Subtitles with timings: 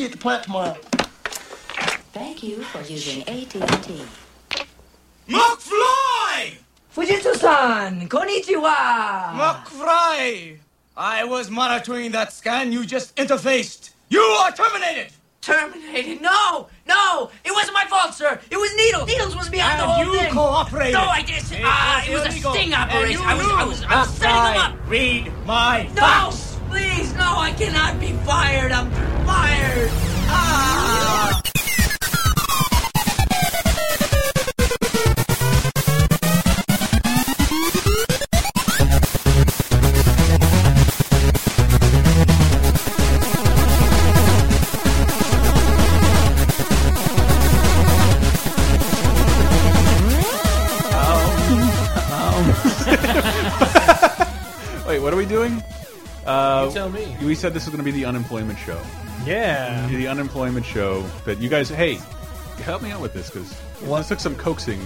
[0.00, 0.74] see you at the plant tomorrow.
[2.12, 4.02] Thank you for using AT&T.
[5.28, 6.54] McFly!
[6.94, 8.74] Fujitsu-san, konnichiwa.
[9.36, 10.56] McFly!
[10.96, 13.90] I was monitoring that scan you just interfaced.
[14.08, 15.12] You are terminated!
[15.42, 16.20] Terminated?
[16.20, 18.38] No, no, it wasn't my fault, sir.
[18.50, 19.06] It was Needles.
[19.08, 20.32] Needles was behind the And whole you thing.
[20.32, 20.94] cooperated.
[20.94, 21.52] No, I didn't.
[21.52, 23.22] It Ah, it was was a sting operation.
[23.24, 24.88] I was, I was, I was setting them up.
[24.88, 26.56] Read my No, facts.
[26.68, 28.70] please, no, I cannot be fired.
[28.72, 28.90] I'm
[29.30, 29.90] fired.
[30.32, 31.42] Ah.
[54.86, 55.62] Wait, what are we doing?
[56.26, 57.16] Uh, You tell me.
[57.22, 58.80] We said this was going to be the unemployment show.
[59.24, 59.86] Yeah.
[59.88, 61.68] The unemployment show that you guys.
[61.68, 61.98] Hey,
[62.62, 64.80] help me out with this because this took some coaxing.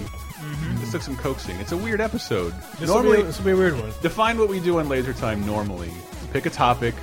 [0.79, 1.55] This took some coaxing.
[1.59, 2.53] It's a weird episode.
[2.79, 3.91] This will normally, be, this will be a weird one.
[4.01, 5.43] define what we do on Laser Time.
[5.45, 5.91] Normally,
[6.31, 6.93] pick a topic,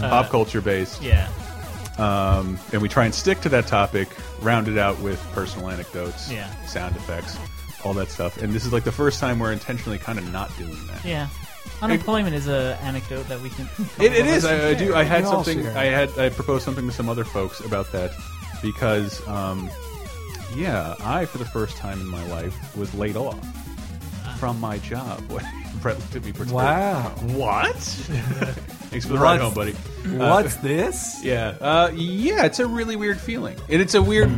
[0.00, 1.28] pop culture based, Yeah.
[1.98, 4.08] um, and we try and stick to that topic.
[4.40, 6.50] Round it out with personal anecdotes, Yeah.
[6.66, 7.38] sound effects,
[7.84, 8.36] all that stuff.
[8.42, 11.04] And this is like the first time we're intentionally kind of not doing that.
[11.04, 11.28] Yeah.
[11.82, 13.68] Unemployment is a anecdote that we can.
[13.98, 14.44] It, it is.
[14.44, 14.94] I, I do.
[14.94, 15.66] I had something.
[15.68, 16.16] I had.
[16.18, 18.12] I proposed something to some other folks about that
[18.62, 19.68] because, um,
[20.54, 23.38] yeah, I for the first time in my life was laid off
[24.38, 25.22] from my job.
[25.82, 26.32] Brett looked at me.
[26.32, 26.52] perturbed.
[26.52, 27.08] Wow.
[27.34, 27.76] What?
[27.76, 29.72] Thanks for the ride home, buddy.
[29.72, 31.24] What's this?
[31.24, 31.56] Yeah.
[31.60, 32.44] Uh, yeah.
[32.44, 34.30] It's a really weird feeling, and it's a weird.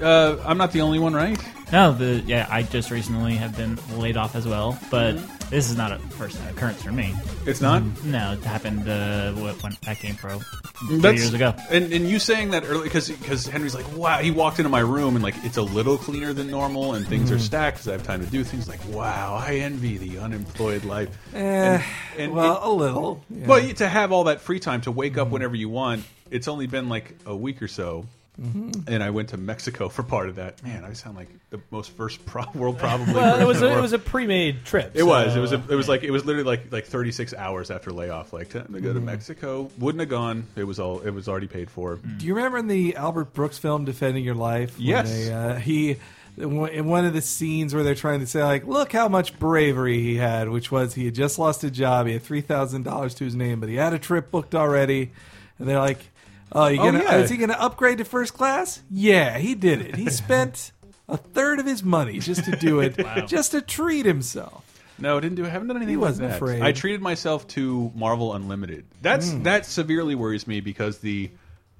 [0.00, 1.38] Uh, I'm not the only one, right?
[1.72, 5.18] No, the yeah, I just recently have been laid off as well, but
[5.50, 7.14] this is not a first occurrence for me.
[7.46, 7.82] It's not.
[8.04, 10.42] No, it happened uh, what, when I GamePro
[10.88, 11.54] three That's- years ago.
[11.70, 14.80] And and you saying that early because because Henry's like, wow, he walked into my
[14.80, 17.92] room and like it's a little cleaner than normal and things are stacked because I
[17.92, 18.68] have time to do things.
[18.68, 21.10] Like, wow, I envy the unemployed life.
[21.34, 21.82] Eh, And-
[22.18, 23.22] and well, it- a little.
[23.30, 23.46] yeah.
[23.46, 26.04] Well, to have all that free time to wake up whenever you want.
[26.30, 28.06] It's only been like a week or so.
[28.40, 28.92] Mm-hmm.
[28.92, 30.62] And I went to Mexico for part of that.
[30.64, 33.14] Man, I sound like the most first pro world probably.
[33.14, 34.92] Well, it was a, it was a pre-made trip.
[34.94, 35.36] It was.
[35.36, 35.52] It was.
[35.52, 36.02] A, it was like.
[36.02, 38.32] It was literally like like 36 hours after layoff.
[38.32, 39.06] Like time to go to mm-hmm.
[39.06, 39.70] Mexico.
[39.78, 40.46] Wouldn't have gone.
[40.56, 41.00] It was all.
[41.00, 41.96] It was already paid for.
[41.96, 42.18] Mm.
[42.18, 44.78] Do you remember in the Albert Brooks film "Defending Your Life"?
[44.78, 45.12] when Yes.
[45.12, 45.96] they, uh, he
[46.36, 50.02] in one of the scenes where they're trying to say like, look how much bravery
[50.02, 53.14] he had, which was he had just lost a job, he had three thousand dollars
[53.14, 55.12] to his name, but he had a trip booked already,
[55.58, 55.98] and they're like,
[56.54, 57.16] oh, you Oh, gonna oh, yeah.
[57.16, 58.82] is he gonna upgrade to first class?
[58.90, 59.96] Yeah, he did it.
[59.96, 60.72] He spent
[61.08, 64.62] a third of his money just to do it, just to treat himself.
[64.98, 65.44] No, I didn't do.
[65.44, 65.92] I Haven't done anything.
[65.92, 66.36] He wasn't that.
[66.36, 66.62] afraid.
[66.62, 68.86] I treated myself to Marvel Unlimited.
[69.02, 69.44] That's mm.
[69.44, 71.30] that severely worries me because the.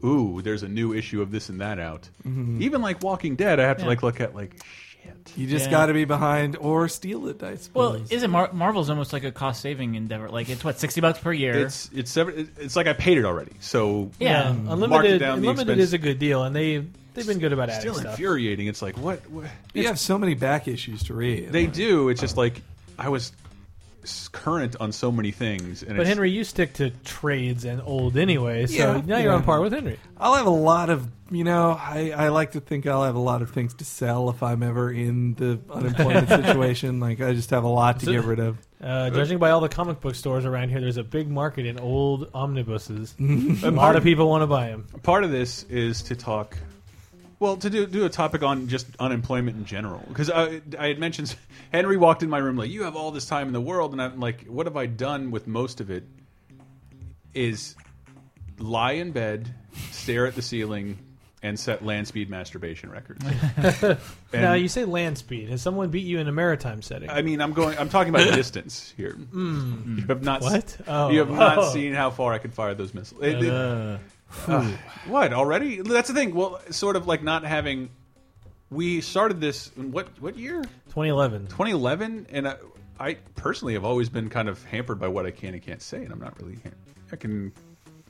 [0.05, 2.11] Ooh, there's a new issue of this and that out.
[2.27, 2.61] Mm-hmm.
[2.61, 4.61] Even like Walking Dead, I have to like look at like
[5.05, 5.33] shit.
[5.37, 5.71] You just Yeah.
[5.71, 7.43] got to be behind or steal it.
[7.43, 8.01] I suppose.
[8.01, 10.29] Well, isn't Mar Marvel's almost like a cost saving endeavor?
[10.29, 11.55] Like it's what sixty bucks per year.
[11.55, 13.53] It's it's sever- it's like I paid it already.
[13.61, 14.49] So Yeah.
[14.49, 15.21] yeah, mark it unlimited.
[15.21, 15.89] down the Unlimited expense.
[15.89, 16.85] is a good deal, and they
[17.15, 18.13] they've been good about adding still stuff.
[18.13, 18.67] infuriating.
[18.67, 21.53] It's like what, what you have so many back issues to read.
[21.53, 22.09] they do.
[22.09, 22.61] It's just like
[22.99, 23.33] I was s-
[24.33, 25.83] current on so many things.
[25.83, 29.31] And But it's, Henry, you stick to trades and old anyway, so Yeah, now you're
[29.33, 29.37] yeah.
[29.37, 29.99] on par with Henry.
[30.19, 33.19] I'll have a lot of, you know, I, I like to think I'll have a
[33.21, 37.01] lot of things to sell if I'm ever in the unemployment situation.
[37.01, 38.59] Like, I just have a lot to So- get rid of.
[38.83, 41.79] Uh, judging by all the comic book stores around here, there's a big market in
[41.81, 43.15] old omnibuses.
[43.21, 44.87] a lot of people want to buy them.
[45.03, 46.59] part of this is to talk.
[47.41, 50.99] Well, to do do a topic on just unemployment in general, because I, I had
[50.99, 51.35] mentioned
[51.73, 54.01] Henry walked in my room like you have all this time in the world, and
[54.01, 56.05] I'm like, what have I done with most of it?
[57.35, 57.75] Is
[58.59, 59.53] lie in bed,
[59.91, 60.99] stare at the ceiling,
[61.43, 63.25] and set land speed masturbation records.
[64.33, 65.49] And- now you say land speed.
[65.51, 67.09] Has someone beat you in a maritime setting?
[67.09, 67.79] I mean, I'm going.
[67.79, 69.13] I'm talking about distance here.
[69.13, 69.99] Hmm.
[69.99, 70.43] You have not.
[70.43, 70.77] What?
[70.89, 71.11] Oh.
[71.11, 71.35] You have oh.
[71.35, 71.73] not Oh.
[71.73, 73.23] seen how far I can fire those missiles.
[73.23, 73.99] It- it- uh.
[74.49, 74.71] Uh, uh,
[75.07, 75.81] what already?
[75.81, 76.35] That's the thing.
[76.35, 77.91] Well, sort of like not having.
[78.71, 80.63] We started this in what what year?
[80.89, 81.47] 2011.
[81.49, 82.57] 2011, and I,
[82.99, 86.03] I personally have always been kind of hampered by what I can and can't say,
[86.03, 86.59] and I'm not really.
[87.13, 87.53] I can.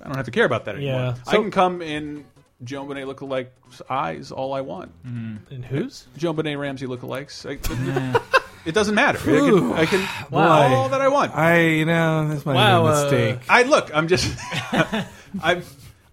[0.01, 1.01] I don't have to care about that anymore.
[1.01, 1.15] Yeah.
[1.27, 2.25] I can come in
[2.65, 3.49] JonBenét lookalike
[3.91, 4.93] eyes all I want.
[5.05, 6.07] And whose?
[6.19, 7.45] JonBenét Ramsey lookalikes.
[7.49, 8.21] I,
[8.65, 9.19] it doesn't matter.
[9.19, 10.75] I can, I can Wow.
[10.75, 11.35] all that I want.
[11.35, 13.41] I, you know, this might Wow, be a uh, mistake.
[13.49, 13.95] I look.
[13.95, 14.37] I'm just.
[15.43, 15.63] I'm.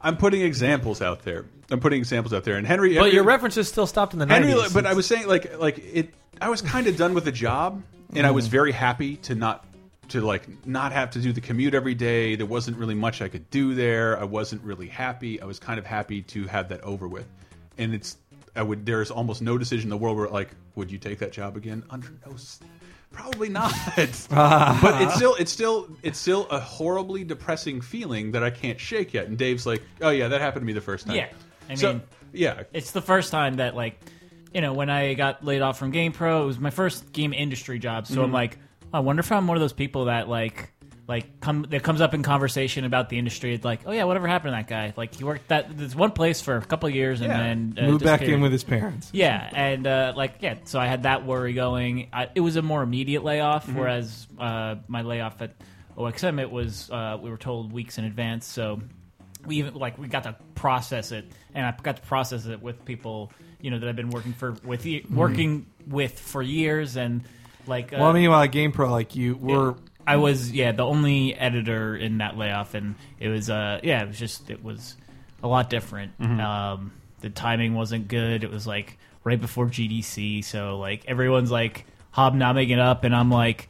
[0.03, 1.45] I'm putting examples out there.
[1.69, 2.95] I'm putting examples out there, and Henry.
[2.95, 4.74] But Henry, your references still stopped in the Henry, 90s.
[4.74, 6.13] but I was saying like like it.
[6.42, 7.81] I was kind of done with the job,
[8.15, 8.51] and I was Mm-hmm.
[8.51, 9.65] very happy to not
[10.09, 12.36] to like not have to do the commute every day.
[12.36, 14.19] There wasn't really much I could do there.
[14.19, 15.42] I wasn't really happy.
[15.42, 17.27] I was kind of happy to have that over with.
[17.77, 18.18] And it's
[18.56, 21.31] I would there's almost no decision in the world where like would you take that
[21.31, 21.83] job again?
[21.89, 22.36] Under no
[23.12, 23.74] probably not.
[23.96, 29.13] but it's still it's still it's still a horribly depressing feeling that I can't shake
[29.13, 29.28] yet.
[29.28, 31.28] And Dave's like, "Oh yeah, that happened to me the first time." Yeah.
[31.69, 32.02] I so mean-
[32.34, 32.63] yeah.
[32.74, 34.00] It's the first time that like,
[34.54, 37.80] you know, when I got laid off from GamePro, it was my first game industry
[37.80, 38.08] job.
[38.08, 38.24] So Mm-hmm.
[38.24, 38.58] I'm like,
[38.94, 40.72] I wonder if I'm one of those people that like,
[41.12, 43.54] like come that comes up in conversation about the industry.
[43.54, 44.94] It's like, oh yeah, whatever happened to that guy?
[44.96, 47.38] Like he worked that this one place for a couple of years and Yeah.
[47.38, 48.36] then uh, Moved back disappeared.
[48.38, 49.10] in with his parents.
[49.13, 52.08] Yeah, and uh, like yeah, so I had that worry going.
[52.13, 53.78] I, it was a more immediate layoff, Mm-hmm.
[53.80, 55.54] whereas uh, my layoff at
[55.98, 58.46] OXM it was uh, we were told weeks in advance.
[58.48, 58.80] So
[59.46, 62.86] we even like we got to process it, and I got to process it with
[62.86, 67.24] people you know that I've been working for with ye- working with for years, and
[67.68, 69.75] like uh, Well, meanwhile, at GamePro, like you were.
[70.12, 74.08] I was yeah the only editor in that layoff, and it was uh yeah it
[74.10, 74.98] was just it was
[75.42, 76.12] a lot different.
[76.40, 76.92] Um,
[77.22, 78.44] the timing wasn't good.
[78.44, 83.31] It was like right before GDC, so like everyone's like hobnobbing it up, and I'm
[83.31, 83.69] like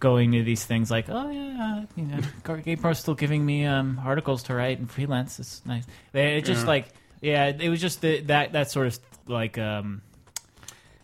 [0.00, 4.00] going to these things like oh yeah, uh, you know, GamePro's still giving me um,
[4.04, 5.38] articles to write and freelance.
[5.38, 5.84] It's nice.
[6.12, 6.88] It just like
[7.20, 10.02] yeah, it was just the, that that sort of like um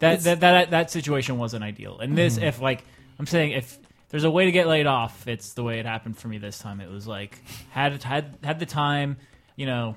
[0.01, 2.01] that that, that that situation wasn't ideal.
[2.01, 2.85] And this, if like
[3.21, 3.79] I'm saying, if
[4.17, 6.59] there's a way to get laid off, it's the way it happened for me this
[6.59, 6.81] time.
[6.81, 9.19] It was like had had had the time,
[9.57, 9.95] you know,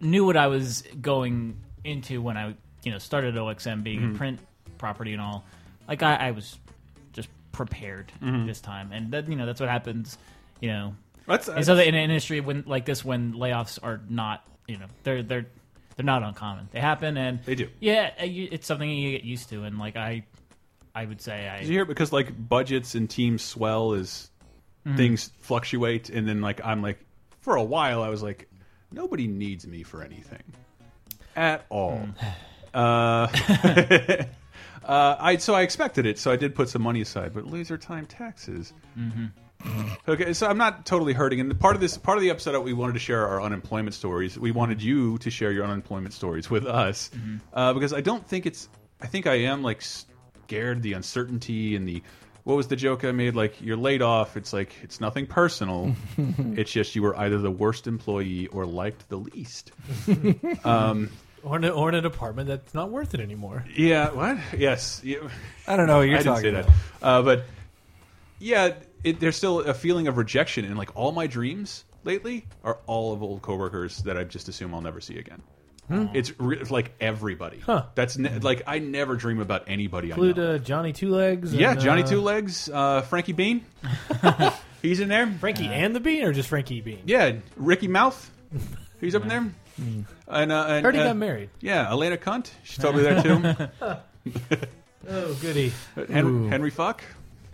[0.00, 4.40] knew what I was going into when I you know started OXM being a print
[4.78, 5.44] property and all.
[5.86, 6.58] Like I, I was
[7.12, 10.18] just prepared this time, and that you know that's what happens.
[10.60, 10.96] You know,
[11.28, 14.86] That's, and so in an industry when like this, when layoffs are not, you know,
[15.04, 15.46] they're they're
[15.94, 16.68] they're not uncommon.
[16.72, 17.68] They happen, and They do.
[17.78, 20.24] Yeah, uh, it's something you get used to, and like I,
[20.94, 21.58] I would say I.
[21.60, 21.88] Did you hear it?
[21.88, 24.30] Because like budgets and teams swell as
[24.96, 26.98] things fluctuate, and then like I'm like,
[27.40, 28.48] for a while I was like,
[28.92, 30.42] nobody needs me for anything
[31.36, 32.08] at all.
[32.74, 33.28] Uh,
[34.84, 37.32] uh, I so I expected it, so I did put some money aside.
[37.32, 38.72] But laser time taxes.
[40.08, 42.62] Okay, so I'm not totally hurting, and part of this, part of the episode, that
[42.62, 44.36] we wanted to share our unemployment stories.
[44.36, 47.12] We wanted you to share your unemployment stories with us,
[47.52, 48.68] uh, because I don't think it's.
[49.00, 49.80] I think I am like
[50.46, 52.02] scared the uncertainty and the.
[52.44, 53.34] What was the joke I made?
[53.34, 54.36] Like you're laid off.
[54.36, 55.94] It's like it's nothing personal.
[56.18, 59.72] it's just you were either the worst employee or liked the least.
[61.46, 63.66] Or in, a, or in a department that's not worth it anymore.
[63.76, 64.12] Yeah.
[64.12, 64.38] What?
[64.56, 65.02] Yes.
[65.04, 65.28] Yeah.
[65.68, 66.66] I don't know what you're I didn't talking say about.
[67.00, 67.06] that.
[67.06, 67.44] Uh, but
[68.38, 72.78] yeah, it, there's still a feeling of rejection, and like all my dreams lately are
[72.86, 75.42] all of old coworkers that I just assume I'll never see again.
[75.90, 77.58] It's re it's like everybody.
[77.60, 77.84] Huh.
[77.94, 80.10] That's ne like I never dream about anybody.
[80.10, 80.54] Include I know.
[80.54, 81.52] uh, Johnny Two Legs.
[81.54, 83.64] yeah, and, Johnny uh, Two Legs, uh, Frankie Bean.
[84.82, 85.26] He's in there.
[85.26, 87.02] Frankie and the Bean, or just Frankie Bean?
[87.06, 88.30] Yeah, Ricky Mouth.
[89.00, 89.54] He's up in there.
[90.28, 91.50] And, uh, and Heard he uh, got married.
[91.60, 92.50] Yeah, Elena Cunt.
[92.62, 93.68] She's totally there too.
[95.06, 95.70] Oh, goody.
[96.08, 97.04] Henry, Henry Fuck.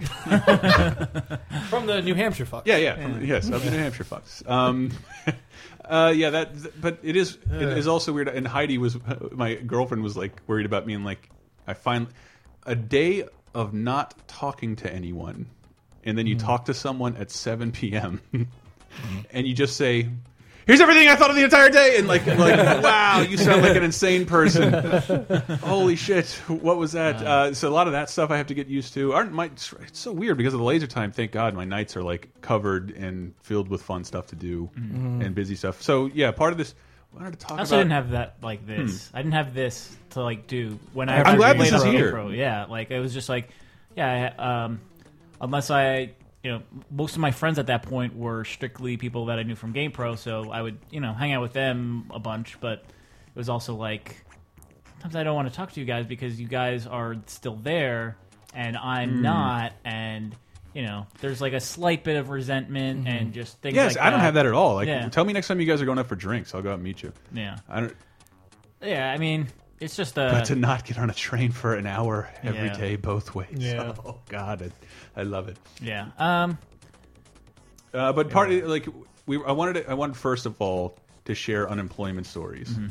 [1.69, 2.67] From the New Hampshire fuck.
[2.67, 4.43] Yeah, yeah, from- yes, up in New Hampshire, Fox.
[4.47, 4.91] Um,
[5.85, 6.81] uh, yeah, that.
[6.81, 7.38] But it is.
[7.50, 8.29] It is also weird.
[8.29, 8.97] And Heidi was
[9.32, 11.29] my girlfriend was like worried about me, and like
[11.67, 12.08] I find
[12.67, 13.25] a day
[13.55, 15.47] of not talking to anyone,
[16.05, 18.20] and then you talk to someone at seven p.m.
[19.31, 20.08] and you just say.
[20.67, 22.39] Here's everything I thought of the entire day, and like, like,
[22.83, 24.73] wow, you sound like an insane person.
[25.62, 27.17] Holy shit, what was that?
[27.17, 29.12] Uh, so a lot of that stuff I have to get used to.
[29.12, 29.47] Aren't my?
[29.47, 31.11] It's so weird because of the laser time.
[31.12, 35.35] Thank God, my nights are like covered and filled with fun stuff to do and
[35.35, 35.83] busy stuff.
[35.83, 36.75] So yeah, part of this.
[37.12, 37.81] I wanted to talk I also about.
[37.83, 39.11] didn't have that like this.
[39.12, 41.19] I didn't have this to like do when I.
[41.19, 42.12] I'm first glad played this is here.
[42.12, 42.37] GoPro.
[42.37, 43.49] Yeah, like it was just like,
[43.97, 44.33] yeah.
[44.38, 44.81] I- Um,
[45.40, 46.11] unless I,
[46.42, 49.54] you know, most of my friends at that point were strictly people that I knew
[49.56, 52.59] from GamePro, so I would, you know, hang out with them a bunch.
[52.61, 54.25] But it was also like
[54.92, 58.16] sometimes I don't want to talk to you guys because you guys are still there
[58.54, 59.23] and I'm Hmm.
[59.23, 60.35] not, and
[60.75, 63.75] you know, there's like a slight bit of resentment and just things.
[63.75, 64.75] Yes, like I don't have that at all.
[64.76, 65.09] Like, Yeah.
[65.09, 66.54] tell me next time you guys are going out for drinks.
[66.54, 67.12] I'll go out and meet you.
[67.32, 67.97] Yeah, I don't.
[68.82, 69.11] yeah.
[69.12, 69.49] I mean,
[69.80, 72.92] it's just uh, But to not get on a train for an hour every day,
[72.92, 72.97] Yeah.
[72.99, 73.49] both ways.
[73.56, 73.94] Yeah.
[74.04, 74.70] Oh God, I,
[75.17, 75.57] I love it.
[75.83, 76.09] yeah.
[76.19, 76.59] Um.
[77.93, 78.87] Uh, but part like
[79.26, 82.87] we, I wanted to, I wanted first of all to share unemployment stories, Mm-hmm.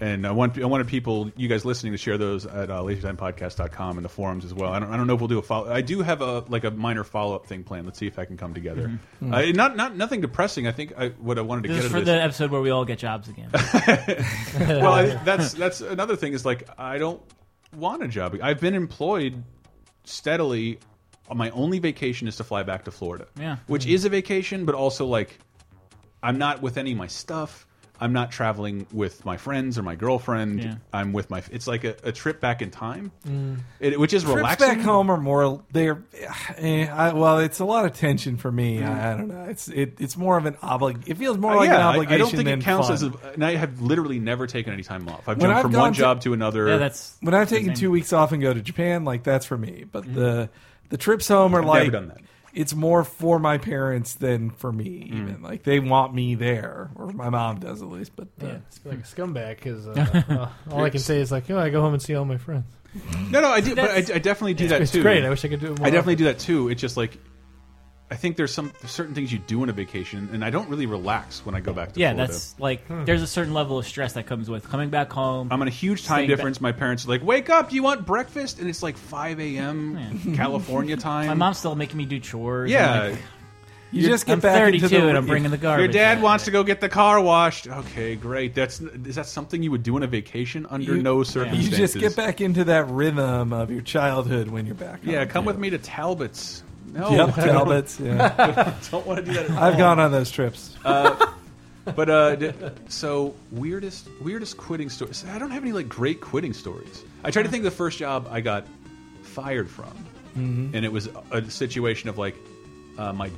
[0.00, 3.98] and I want I wanted people, you guys listening, to share those at uh, LaserTimePodcast.com
[3.98, 4.72] and the forums as well.
[4.72, 5.72] I don't I don't know if we'll do a follow.
[5.72, 7.86] I do have a like a minor follow up thing planned.
[7.86, 9.00] Let's see if I can come together.
[9.20, 10.68] Uh, not not nothing depressing.
[10.68, 11.68] I think I, what I wanted to.
[11.70, 12.06] This get is for this.
[12.06, 13.50] the episode where we all get jobs again.
[13.52, 17.20] well, I, that's that's another thing is like I don't
[17.74, 18.38] want a job.
[18.40, 19.42] I've been employed
[20.04, 20.78] steadily
[21.34, 23.26] my only vacation is to fly back to Florida.
[23.38, 23.56] Yeah.
[23.66, 25.38] which is a vacation, but also like
[26.22, 27.66] I'm not with any of my stuff.
[27.98, 30.62] I'm not traveling with my friends or my girlfriend.
[30.62, 30.74] Yeah.
[30.92, 31.42] I'm with my.
[31.50, 33.10] It's like a, a trip back in time,
[33.80, 34.68] it, which is Trips relaxing.
[34.68, 36.02] back home are more they're
[36.58, 39.68] eh, I, well it's a lot of tension for me I, I don't know it's
[39.68, 42.14] it, it's more of an oblig it feels more Uh, like yeah, an I- obligation
[42.14, 42.94] I, don't think than it counts fun.
[42.94, 43.12] as a.
[43.32, 45.26] And I have literally never taken any time off.
[45.26, 46.68] I've When jumped I've from one to- job to another.
[46.68, 49.56] Yeah, that's when I've taken two weeks off and go to Japan like that's for
[49.56, 50.50] me but the
[50.88, 52.20] the trips home are I've like never done that.
[52.54, 55.20] it's more for my parents than for me Mm.
[55.22, 58.58] even like they want me there or my mom does at least but uh, Yeah,
[58.68, 60.22] it's like a scumbag because uh,
[60.70, 62.38] uh, all I can say is like, oh, I go home and see all my
[62.38, 62.64] friends.
[63.30, 65.02] No, no, I do, but I, I definitely do that It's too.
[65.02, 65.22] great.
[65.24, 65.86] I wish I could do it more.
[65.86, 66.24] I definitely often.
[66.24, 66.68] do that too.
[66.70, 67.18] It's just like
[68.08, 70.68] I think there's some there's certain things you do on a vacation, and I don't
[70.68, 72.32] really relax when I go back to yeah, Florida.
[72.32, 75.48] that's like there's a certain level of stress that comes with coming back home.
[75.50, 76.60] I'm on a huge time difference.
[76.60, 77.70] My parents are like, "Wake up!
[77.70, 80.34] Do you want breakfast?" And it's like 5 a.m.
[80.36, 81.26] California time.
[81.26, 82.70] My mom's still making me do chores.
[82.70, 82.92] yeah.
[83.02, 83.20] I'm like,
[83.92, 85.84] you just get I'm back 32 into the and I'm bringing the garbage.
[85.84, 87.66] Your dad wants to go get the car washed.
[87.68, 88.54] Okay, great.
[88.54, 91.70] That's is that something you would do on a vacation under You- no circumstances?
[91.70, 95.28] you just get back into that rhythm of your childhood when you're back Yeah, home.
[95.28, 96.62] come with me to Talbot's.
[96.96, 98.00] No, Yep, I don't- Talbots.
[98.00, 99.50] Yeah, Don't want to do that.
[99.50, 100.74] At I've gone on those trips.
[100.84, 102.52] But uh, d-
[102.88, 105.24] so weirdest weirdest quitting stories.
[105.30, 107.04] I don't have any like great quitting stories.
[107.22, 108.66] I try to think of the first job I got
[109.22, 109.92] fired from,
[110.34, 112.34] and it was a situation of like
[112.98, 113.30] uh, my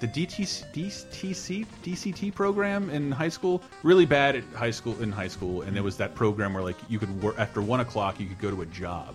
[0.00, 5.28] the DTC, DTC DCT program in high school really bad at high school in high
[5.28, 8.26] school, and there was that program where like you could work after one o'clock you
[8.26, 9.14] could go to a job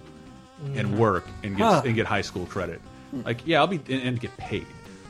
[0.76, 1.82] and work and get Huh.
[1.84, 2.80] and get high school credit.
[3.26, 4.66] Like yeah, I'll be and, and get paid.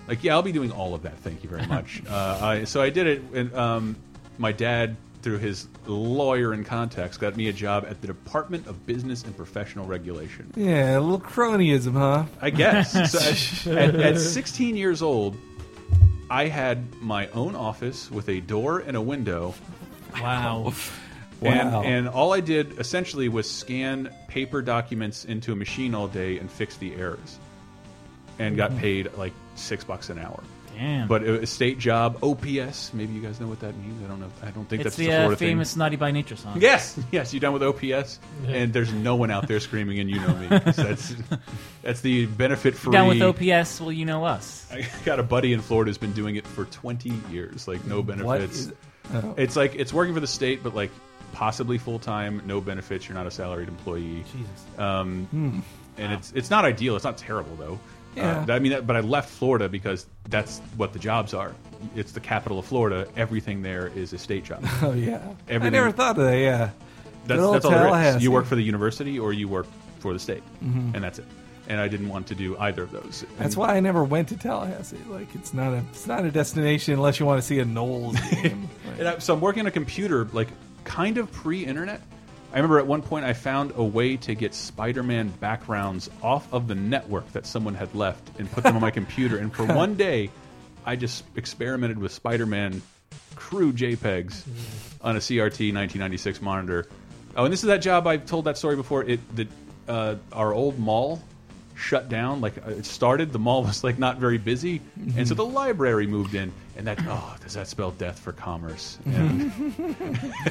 [0.07, 1.17] Like yeah, I'll be doing all of that.
[1.19, 2.01] Thank you very much.
[2.09, 3.95] uh, I, so I did it, and um,
[4.37, 8.85] my dad, through his lawyer and contacts, got me a job at the Department of
[8.85, 10.51] Business and Professional Regulation.
[10.55, 12.25] Yeah, a little cronyism, huh?
[12.41, 12.93] I guess.
[13.65, 15.35] so at, at, at 16 years old,
[16.29, 19.53] I had my own office with a door and a window,
[20.21, 20.73] Wow.
[21.41, 21.83] and, Wow.
[21.83, 26.49] and all I did essentially was scan paper documents into a machine all day and
[26.51, 27.39] fix the errors,
[28.39, 30.41] and got paid like six bucks an hour.
[30.75, 31.09] Damn.
[31.09, 32.93] But a state job, OPS.
[32.93, 34.01] Maybe you guys know what that means.
[34.01, 34.29] I don't know.
[34.41, 36.55] I don't think it's that's the uh, famous Naughty by Nature song.
[36.61, 37.33] Yes, yes.
[37.33, 38.17] You done with OPS?
[38.47, 40.47] And there's no one out there screaming, and you know me.
[40.47, 41.15] That's
[41.81, 42.93] that's the benefit free.
[42.93, 44.65] Down with OPS, well, you know us.
[44.71, 48.01] I got a buddy in Florida who's been doing it for 20 years, like no
[48.01, 48.25] benefits.
[48.25, 48.73] What is-
[49.13, 49.33] oh.
[49.37, 50.91] It's like it's working for the state, but like
[51.33, 53.05] possibly full time, no benefits.
[53.09, 54.23] You're not a salaried employee.
[54.31, 54.79] Jesus.
[54.79, 55.61] Um,
[55.97, 56.95] and it's it's not ideal.
[56.95, 57.79] It's not terrible though.
[58.15, 58.45] Yeah.
[58.47, 61.53] Uh, I mean, but I left Florida because that's what the jobs are.
[61.95, 63.07] It's the capital of Florida.
[63.15, 64.65] Everything there is a state job.
[64.81, 66.37] Oh yeah, I never thought of that.
[66.37, 66.69] Yeah,
[67.27, 68.23] That's, that's all there is.
[68.23, 69.67] You work for the university or you work
[69.99, 70.95] for the state, Mm-hmm.
[70.95, 71.25] and that's it.
[71.67, 73.23] And I didn't want to do either of those.
[73.37, 74.97] that's why I never went to Tallahassee.
[75.07, 78.15] Like it's not a it's not a destination unless you want to see a Noles
[78.41, 78.67] game.
[78.87, 80.47] Like, And I, so I'm working on a computer, like
[80.83, 82.01] kind of pre-internet.
[82.51, 86.67] I remember at one point I found a way to get Spider-Man backgrounds off of
[86.67, 89.37] the network that someone had left and put them on my computer.
[89.37, 90.31] And for one day,
[90.83, 92.81] I just experimented with Spider-Man
[93.35, 94.43] crew JPEGs
[95.01, 96.87] on a CRT 1996 monitor.
[97.35, 99.03] Oh, and this is that job I've told that story before.
[99.03, 99.47] It the
[99.87, 101.21] uh, our old mall
[101.79, 102.41] shut down.
[102.41, 104.81] Like uh, it started, the mall was like not very busy,
[105.15, 106.51] and so the library moved in.
[106.77, 108.97] And that oh, does that spell death for commerce?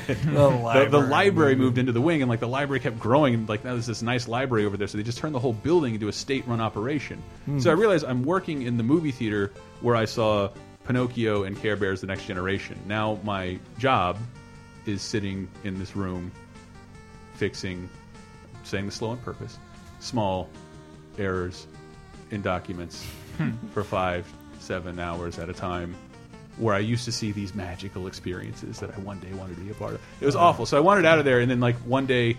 [0.08, 0.90] The the, library.
[0.90, 3.72] the library moved into the wing, and like the library kept growing, and like now
[3.72, 4.86] there's this nice library over there.
[4.86, 7.22] So they just turned the whole building into a state-run operation.
[7.58, 10.50] So I realized I'm working in the movie theater where I saw
[10.86, 12.78] Pinocchio and Care Bears: The Next Generation.
[12.86, 14.18] Now my job
[14.86, 16.30] is sitting in this room,
[17.34, 17.88] fixing,
[18.64, 19.58] saying the slow on purpose,
[20.00, 20.48] small
[21.18, 21.66] errors
[22.30, 23.04] in documents
[23.36, 23.50] hmm.
[23.72, 25.94] for five, seven hours at a time.
[26.56, 29.70] Where I used to see these magical experiences that I one day wanted to be
[29.70, 30.00] a part of.
[30.20, 30.40] It was oh.
[30.40, 30.66] awful.
[30.66, 32.36] So I wanted out of there, and then like one day,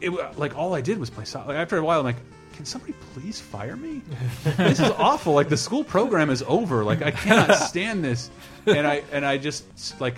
[0.00, 1.24] it like all I did was play.
[1.24, 2.18] Sol- Like after a while, I'm like,
[2.58, 4.02] can somebody please fire me?
[4.44, 5.32] this is awful.
[5.32, 6.84] Like the school program is over.
[6.84, 8.30] Like I cannot stand this.
[8.66, 9.64] And I and I just
[10.00, 10.16] like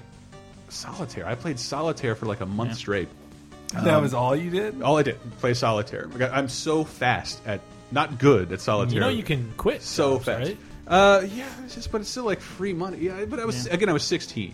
[0.69, 1.27] solitaire.
[1.27, 3.09] I played solitaire for like a month straight.
[3.73, 4.83] that um, was all you did.
[4.83, 6.09] All I did play solitaire.
[6.33, 7.61] I'm so fast at
[7.93, 8.95] not good at solitaire.
[8.95, 10.49] You know you can quit so jobs, fast.
[10.49, 10.59] right?
[10.87, 12.99] Uh, yeah, it's just, but it's still like free money.
[12.99, 14.53] Yeah, but I was again, I was 16.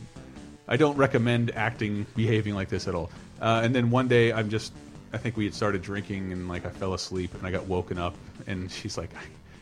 [0.69, 3.11] I don't recommend acting, behaving like this at all.
[3.41, 4.73] Uh, and then one day, I'm just,
[5.13, 7.99] I think we had started drinking, and like I fell asleep, and I got woken
[7.99, 8.15] up,
[8.47, 9.11] and she's like,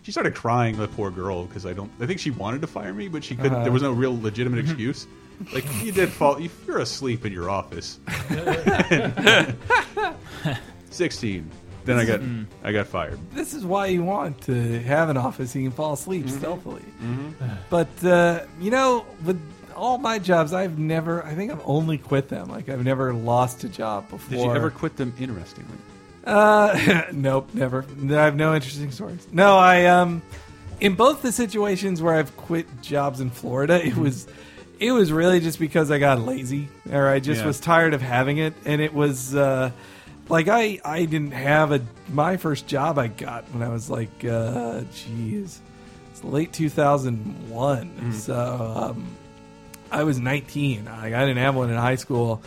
[0.02, 2.92] she started crying, the poor girl, because I don't, I think she wanted to fire
[2.92, 3.62] me, but she couldn't.
[3.62, 5.06] There was no real legitimate excuse.
[5.52, 7.98] Like you did fall, you're asleep in your office.
[10.90, 11.50] 16.
[11.84, 12.20] Then I got
[12.62, 13.18] I got fired.
[13.32, 16.82] this is why you want to have an office so you can fall asleep stealthily.
[17.70, 19.40] But uh, you know, with
[19.74, 21.24] all my jobs, I've never.
[21.24, 22.48] I think I've only quit them.
[22.48, 24.30] Like I've never lost a job before.
[24.36, 25.12] Did you ever quit them?
[25.18, 25.76] Interestingly,
[26.24, 27.84] Uh, nope, never.
[28.10, 29.26] I have no interesting stories.
[29.32, 30.22] No, I um,
[30.80, 34.26] in both the situations where I've quit jobs in Florida, it was,
[34.80, 37.46] it was really just because I got lazy or I just Yeah.
[37.46, 39.70] was tired of having it, and it was, uh,
[40.28, 44.24] like I I didn't have a my first job I got when I was like,
[44.24, 45.60] uh, geez,
[46.10, 49.16] it's late two thousand one, so um,
[49.90, 50.86] I was nineteen.
[50.86, 52.42] Like, I didn't have one in high school.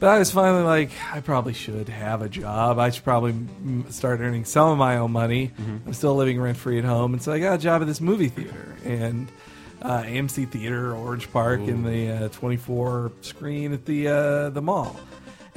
[0.00, 2.78] But I was finally like, I probably should have a job.
[2.78, 5.50] I should probably mm, start earning some of my own money.
[5.86, 8.00] I'm still living rent free at home, and so I got a job at this
[8.00, 9.28] movie theater and
[9.82, 14.94] uh, AMC Theater, Orange Park, in the uh, 24 screen at the uh, the mall.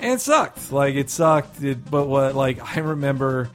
[0.02, 0.72] And it sucked.
[0.72, 1.64] Like it sucked.
[1.64, 2.36] It, but what?
[2.36, 3.50] Like I remember.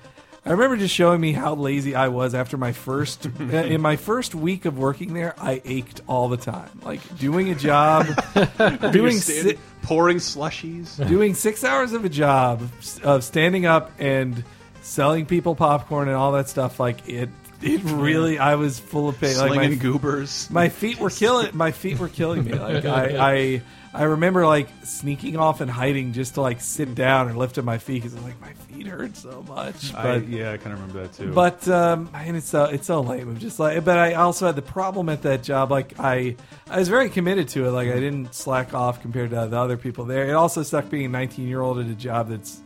[0.45, 4.33] I remember just showing me how lazy I was after my first in my first
[4.33, 5.35] week of working there.
[5.39, 8.07] I ached all the time, like doing a job,
[8.93, 11.05] doing si- pouring slushies.
[11.09, 12.63] doing six hours of a job
[13.03, 14.45] of standing up and
[14.83, 16.79] selling people popcorn and all that stuff.
[16.79, 17.29] Like it,
[17.61, 18.39] it really.
[18.39, 19.37] I was full of pain.
[19.37, 20.49] Like slinging my, goobers.
[20.51, 21.57] my feet were killing.
[21.57, 22.53] My feet were killing me.
[22.53, 23.63] Like I, I,
[23.97, 27.65] I remember like sneaking off and hiding just to like sit down and lift up
[27.65, 29.93] my feet because like my feet hurt so much.
[29.93, 31.33] But I, yeah, I kind of remember that too.
[31.33, 33.29] but um, and it's so it's so lame.
[33.31, 35.71] I'm just like, but I also had the problem at that job.
[35.71, 36.37] Like I,
[36.69, 37.71] I was very committed to it.
[37.71, 40.29] Like I didn't slack off compared to the other people there.
[40.29, 42.61] It also sucked being a 19 year old at a job that's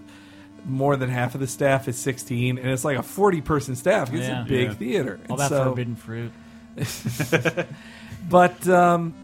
[0.66, 4.12] more than half of the staff is 16, and it's like a 40 person staff.
[4.12, 4.42] It's Yeah.
[4.42, 4.74] a big Yeah.
[4.74, 5.20] theater.
[5.28, 6.32] All And that so- forbidden fruit.
[8.28, 9.14] but um,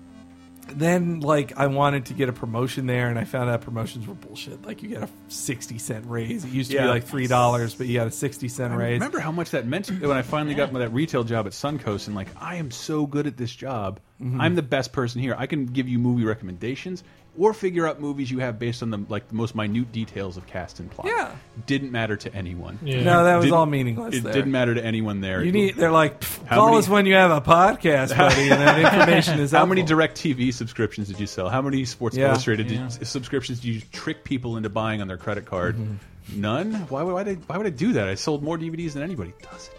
[0.68, 4.14] then, like, I wanted to get a promotion there, and I found out promotions were
[4.14, 4.64] bullshit.
[4.66, 6.44] Like, you get a 60 cent raise.
[6.44, 8.94] It used to be like $3, but you got a 60 cent I raise.
[8.94, 12.16] remember how much that meant when I finally got that retail job at Suncoast, and
[12.16, 14.00] like I am so good at this job.
[14.20, 14.40] Mm-hmm.
[14.40, 15.34] I'm the best person here.
[15.38, 17.04] I can give you movie recommendations
[17.38, 20.46] or figure out movies you have based on the like the most minute details of
[20.46, 21.06] cast and plot.
[21.08, 21.34] Yeah.
[21.66, 22.78] didn't matter to anyone.
[22.82, 23.02] Yeah.
[23.02, 24.14] No, that was Didn't- all meaningless.
[24.16, 24.32] It there.
[24.32, 25.42] didn't matter to anyone there.
[25.44, 25.76] You need.
[25.76, 29.52] They're like, call many- us when you have a podcast, buddy, and that information is
[29.52, 31.48] How many DirecTV subscriptions did you sell?
[31.48, 32.28] How many Sports Yeah.
[32.28, 35.76] Illustrated did- subscriptions did you trick people into buying on their credit card?
[35.76, 36.40] Mm-hmm.
[36.40, 36.74] None.
[36.88, 38.08] Why would why, did, why would I do that?
[38.08, 39.32] I sold more DVDs than anybody.
[39.42, 39.72] Doesn't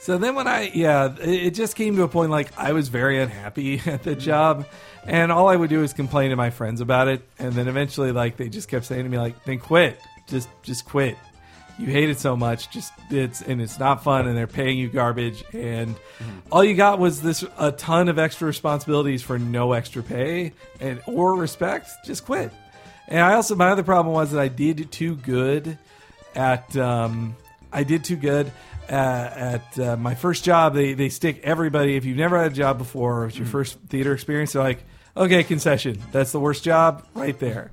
[0.00, 3.20] So then when I yeah, it just came to a point like I was very
[3.20, 4.66] unhappy at the job,
[5.04, 8.12] and all I would do is complain to my friends about it, and then eventually
[8.12, 11.16] like they just kept saying to me like, then quit, just just quit.
[11.78, 14.88] You hate it so much, just it's and it's not fun, and they're paying you
[14.88, 15.94] garbage, and
[16.50, 21.00] all you got was this a ton of extra responsibilities for no extra pay and
[21.06, 21.90] or respect.
[22.04, 22.52] Just quit.
[23.08, 25.78] And I also my other problem was that I did too good
[26.34, 27.36] at um,
[27.72, 28.50] I did too good
[28.90, 30.74] uh, at uh, my first job.
[30.74, 31.96] They they stick everybody.
[31.96, 34.82] If you've never had a job before, or it's your first theater experience, they're like,
[35.16, 36.00] okay, concession.
[36.12, 37.70] That's the worst job right there.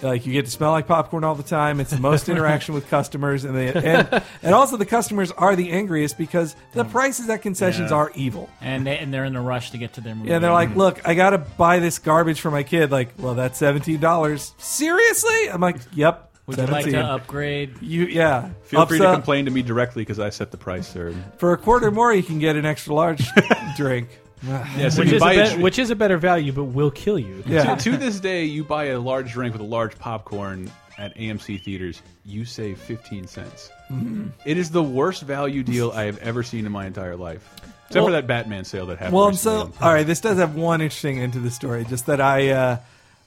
[0.00, 1.78] Like you get to smell like popcorn all the time.
[1.78, 5.70] It's the most interaction with customers, and they and, and also the customers are the
[5.70, 7.96] angriest because the prices at concessions Yeah.
[7.98, 8.48] are evil.
[8.62, 10.30] And they, and they're in a rush to get to their movie.
[10.30, 12.90] Yeah, they're like, look, I gotta buy this garbage for my kid.
[12.90, 14.54] Like, well, that's seventeen dollars.
[14.56, 15.50] Seriously?
[15.50, 16.31] I'm like, yep.
[16.46, 17.80] Would you like to upgrade?
[17.80, 18.50] You yeah.
[18.64, 21.14] Feel free to complain to me directly because I set the price, sir.
[21.38, 23.24] For a quarter more, you can get an extra large
[23.76, 24.08] drink.
[24.44, 26.90] Yeah, so Which is, a buy bet- a, which is a better value, but will
[26.90, 27.44] kill you.
[27.46, 27.76] Yeah.
[27.76, 31.62] to, to this day, you buy a large drink with a large popcorn at AMC
[31.62, 33.70] theaters, you save 15 cents.
[33.90, 34.28] Mm-hmm.
[34.44, 37.48] It is the worst value deal I have ever seen in my entire life.
[37.86, 39.14] Except Well- for that Batman sale that happened.
[39.16, 39.72] Well, recently.
[39.78, 41.84] so all right, this does have one interesting end to the story.
[41.84, 42.78] Just that I, uh,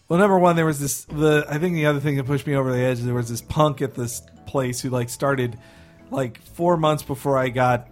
[0.08, 1.06] well, number one, there was this.
[1.06, 3.00] The I think the other thing that pushed me over the edge.
[3.00, 5.58] There was this punk at this place who like started
[6.12, 7.88] like four months before I got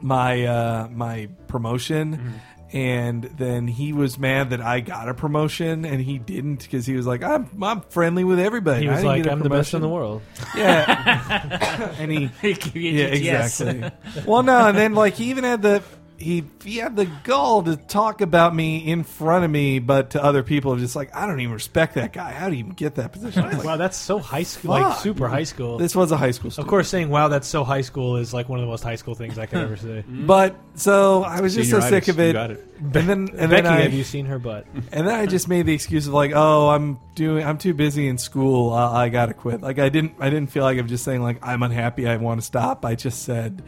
[0.00, 2.16] my uh, my promotion.
[2.16, 2.28] Mm-hmm.
[2.74, 6.96] And then he was mad that I got a promotion and he didn't because he
[6.96, 9.90] was like, "I'm I'm friendly with everybody." He was like, "I'm the best in the
[9.90, 10.22] world."
[10.56, 12.30] Yeah, and he
[12.72, 13.60] yeah, Yes.
[13.60, 14.24] exactly.
[14.24, 15.82] well, no, and then like he even had the
[16.22, 20.22] he he had the gall to talk about me in front of me, but to
[20.22, 22.32] other people, just like I don't even respect that guy.
[22.32, 23.42] How do you even get that position?
[23.42, 25.78] Like, Wow, that's so high school, like super high school.
[25.78, 26.50] this was a high school.
[26.56, 28.96] of course, saying "Wow, that's so high school" is like one of the most high
[28.96, 30.04] school things I could ever say.
[30.08, 32.32] but so I was just so sick of you it.
[32.32, 32.66] got it.
[32.78, 34.66] And then and Becky, then I, have you seen her butt?
[34.74, 38.08] and then I just made the excuse of like, oh, I'm doing, I'm too busy
[38.08, 38.72] in school.
[38.72, 39.60] I, I gotta quit.
[39.60, 42.08] Like I didn't, I didn't feel like I'm just saying like I'm unhappy.
[42.08, 42.84] I want to stop.
[42.84, 43.62] I just said,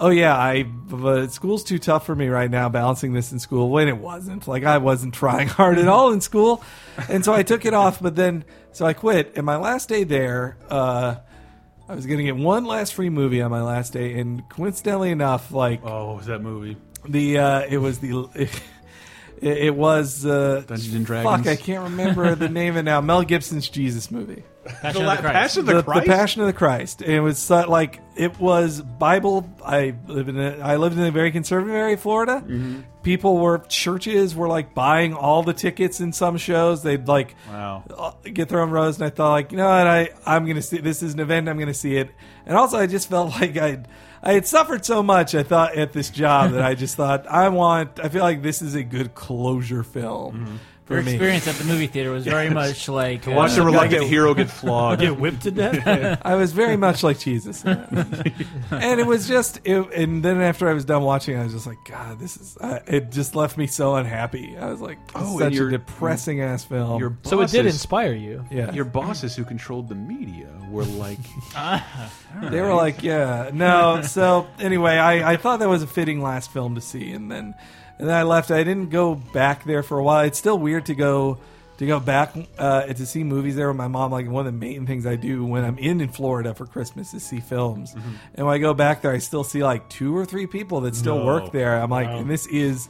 [0.00, 2.68] oh yeah, I, but school's too tough for me right now.
[2.68, 4.48] Balancing this in school when it wasn't.
[4.48, 6.64] Like I wasn't trying hard at all in school,
[7.08, 8.02] and so I took it off.
[8.02, 9.34] But then, so I quit.
[9.36, 11.16] And my last day there, uh,
[11.88, 15.10] I was going to get one last free movie on my last day, and coincidentally
[15.10, 16.76] enough, like Oh, what was that movie?
[17.08, 18.50] the uh, it was the it,
[19.40, 21.44] it was uh, Dungeons and Dragons?
[21.44, 23.00] Fuck, I can't remember the name of it now.
[23.00, 24.44] Mel Gibson's Jesus movie.
[24.64, 25.34] Passion La- of the Christ.
[25.34, 26.06] Passion of the, the, Christ.
[26.06, 27.02] Passion of the Christ.
[27.02, 29.48] It was so, like it was Bible.
[29.64, 32.42] I live in a, I lived in a very conservative area, of Florida.
[32.44, 32.80] Mm-hmm.
[33.02, 36.82] People were churches were like buying all the tickets in some shows.
[36.82, 37.84] They'd like Wow.
[37.96, 40.60] uh, get their own rows, and I thought like you know what I I'm gonna
[40.62, 42.10] see this is an event I'm gonna see it.
[42.44, 43.82] And also I just felt like I.
[44.22, 47.48] I had suffered so much, I thought, at this job that I just thought, I
[47.48, 51.12] want, I feel like this is a good closure film for Your me.
[51.12, 54.34] experience at the movie theater was very much like uh, Watch the gotta reluctant hero
[54.34, 55.00] get flogged.
[55.00, 56.20] Get whipped to death.
[56.24, 59.60] I was very much like Jesus, and it was just.
[59.62, 62.56] It, and then after I was done watching, I was just like, God, this is.
[62.60, 64.58] Uh, it just left me so unhappy.
[64.58, 66.98] I was like, Oh, oh, and such a your- depressing ass film.
[67.00, 68.44] Your so it did inspire you.
[68.50, 71.18] yeah, Your bosses who controlled the media were like,
[72.50, 74.02] they were like, yeah, no.
[74.02, 77.54] So anyway, I, I thought that was a fitting last film to see, and then
[78.00, 78.50] and then I left.
[78.50, 80.24] I didn't go back there for a while.
[80.24, 81.38] It's still weird to go
[81.78, 84.10] to go back uh, and to see movies there with my mom.
[84.12, 87.14] Like one of the main things I do when I'm in in Florida for Christmas
[87.14, 87.94] is see films.
[88.34, 90.94] And when I go back there, I still see like two or three people that
[90.96, 91.24] still No.
[91.24, 91.80] work there.
[91.80, 92.88] I'm like, and this is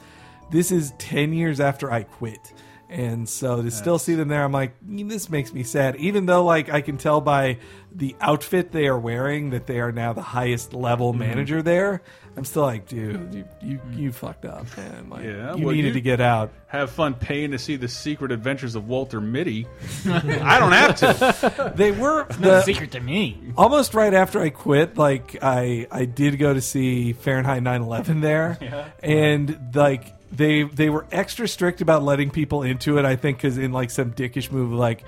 [0.51, 2.53] this is ten years after I quit.
[2.89, 5.95] And so to still see them there, I'm like, "Mm, this makes me sad.
[5.95, 7.59] Even though, like, I can tell by
[7.95, 11.21] the outfit they are wearing that they are now the highest level Mm-hmm.
[11.21, 12.03] manager there.
[12.37, 13.99] I'm still like, dude, you you, hmm.
[13.99, 15.11] you fucked up, man.
[15.11, 16.51] Like, Yeah, you well, needed you- to get out.
[16.69, 19.67] have fun paying to see the secret adventures of Walter Mitty.
[20.07, 21.73] I don't have to.
[21.77, 23.39] They were no the, secret to me.
[23.57, 24.97] almost right after I quit.
[24.97, 28.59] Like, I I did go to see Fahrenheit 9/11 there,
[29.03, 33.05] and like they they were extra strict about letting people into it.
[33.05, 35.05] I think because in like some dickish move, like.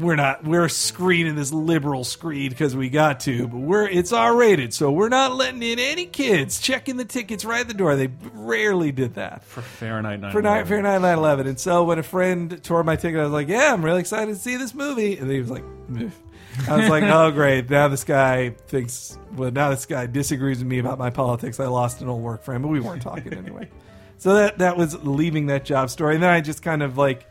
[0.00, 0.44] We're not.
[0.44, 4.90] We're screening this liberal screen because we got to, but we're it's R rated, so
[4.90, 6.58] we're not letting in any kids.
[6.58, 7.94] Checking the tickets right at the door.
[7.96, 9.44] They rarely did that.
[9.44, 11.46] For Fahrenheit 9 for night Fahrenheit 9/11.
[11.46, 14.34] And so when a friend tore my ticket, I was like, "Yeah, I'm really excited
[14.34, 16.08] to see this movie." And he was like, "Meh."
[16.66, 17.68] I was like, "Oh, great!
[17.68, 19.18] Now this guy thinks.
[19.36, 21.60] Well, now this guy disagrees with me about my politics.
[21.60, 23.68] I lost an old work friend, but we weren't talking anyway."
[24.20, 26.12] So that that was leaving that job story.
[26.12, 27.26] And then I just kind of like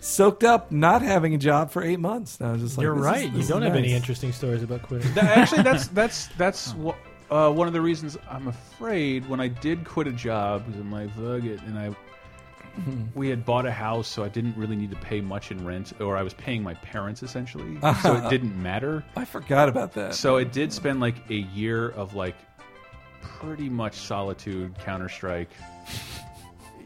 [0.00, 2.38] soaked up not having a job for eight months.
[2.40, 3.32] And I was just like, You're this is- right.
[3.32, 5.12] this you don't have any interesting stories about quitting.
[5.14, 6.94] That- actually, that's that's that's wha-
[7.30, 10.92] uh, one of the reasons I'm afraid when I did quit a job because I'm
[10.92, 11.94] like fuck it, and I
[13.14, 15.92] we had bought a house, so I didn't really need to pay much in rent,
[16.00, 19.04] or I was paying my parents essentially, so it didn't matter.
[19.16, 20.14] I forgot about that.
[20.14, 22.34] So it did spend like a year of like
[23.22, 25.50] pretty much solitude, Counter Strike.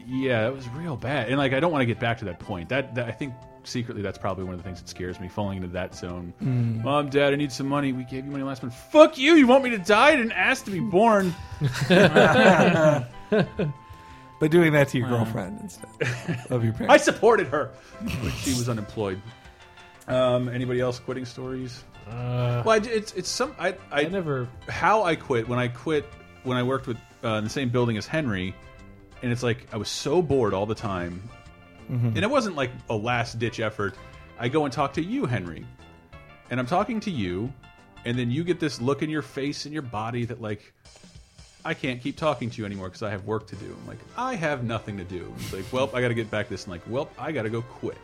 [0.09, 2.39] Yeah, it was real bad, and like I don't want to get back to that
[2.39, 2.69] point.
[2.69, 5.57] That, that I think secretly that's probably one of the things that scares me, falling
[5.57, 6.33] into that zone.
[6.83, 7.93] Mom, Dad, I need some money.
[7.93, 8.73] We gave you money last month.
[8.91, 9.35] Fuck you!
[9.35, 10.07] You want me to die?
[10.09, 11.35] I didn't ask to be born.
[13.29, 15.87] but doing that to your girlfriend instead
[16.49, 16.93] of your parents.
[16.93, 19.21] I supported her, but she was unemployed.
[20.07, 21.83] Um, anybody else quitting stories?
[22.09, 24.47] Uh, Well, I, it's it's some I I, I never.
[24.67, 26.05] how I quit when I quit
[26.43, 28.55] when I worked with uh, in the same building as Henry,
[29.21, 31.21] and it's like I was so bored all the time,
[31.89, 32.07] mm-hmm.
[32.07, 33.95] and it wasn't like a last ditch effort.
[34.39, 35.65] I go and talk to you, Henry,
[36.49, 37.51] and I'm talking to you,
[38.05, 40.73] and then you get this look in your face and your body that like
[41.65, 43.65] I can't keep talking to you anymore because I have work to do.
[43.65, 45.33] I'm like I have nothing to do.
[45.39, 47.49] It's like well I got to get back this and like well I got to
[47.49, 47.97] go quit.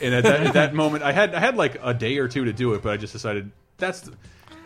[0.00, 2.46] And at that, at that moment, I had I had like a day or two
[2.46, 4.00] to do it, but I just decided that's.
[4.00, 4.12] The,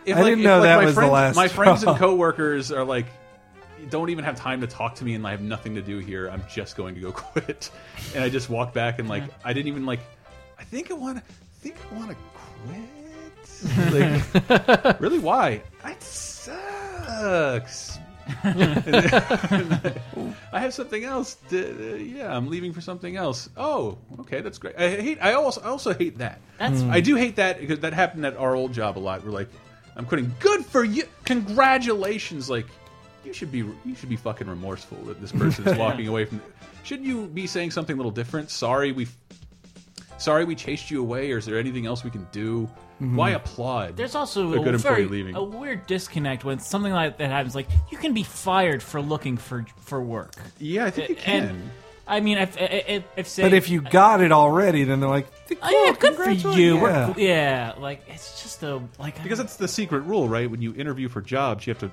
[0.05, 1.97] if, I like, didn't if, know like, that was the friends, last My friends and
[1.97, 3.07] coworkers are like,
[3.91, 6.29] don't even have time to talk to me, and I have nothing to do here.
[6.29, 7.71] I'm just going to go quit,
[8.15, 10.01] and I just walked back and like I didn't even like.
[10.59, 11.25] I think I want to.
[11.61, 12.81] think I want to quit.
[13.93, 15.19] Like, really?
[15.19, 15.63] Why?
[15.85, 17.99] It sucks.
[18.45, 19.93] I
[20.53, 21.35] have something else.
[21.51, 23.51] To, uh, yeah, I'm leaving for something else.
[23.57, 24.77] Oh, okay, that's great.
[24.79, 25.19] I hate.
[25.21, 26.41] I also I also hate that.
[26.59, 29.25] That's I do hate that because that happened at our old job a lot.
[29.25, 29.49] We're like,
[29.97, 30.33] I'm quitting.
[30.39, 31.05] Good for you.
[31.25, 32.49] Congratulations.
[32.49, 32.67] Like,
[33.25, 36.41] you should be you should be fucking remorseful that this person is walking away from.
[36.85, 38.51] Shouldn't you be saying something a little different?
[38.51, 39.07] Sorry, we.
[40.19, 41.33] Sorry, we chased you away.
[41.33, 42.69] Or is there anything else we can do?
[43.01, 43.17] Mm-hmm.
[43.17, 43.97] Why applaud?
[43.97, 45.35] There's also a good very, employee leaving.
[45.35, 47.55] a weird disconnect when something like that happens.
[47.57, 50.35] Like you can be fired for looking for for work.
[50.59, 51.71] yeah, I think you And- can.
[52.05, 55.29] I mean, if if, if say, But if you got it already, then they're like,
[55.63, 56.77] oh, yeah, good for you.
[56.85, 57.15] Yeah.
[57.17, 60.51] Yeah, like it's just a like Because it's the secret rule, right?
[60.51, 61.91] When you interview for jobs, you have to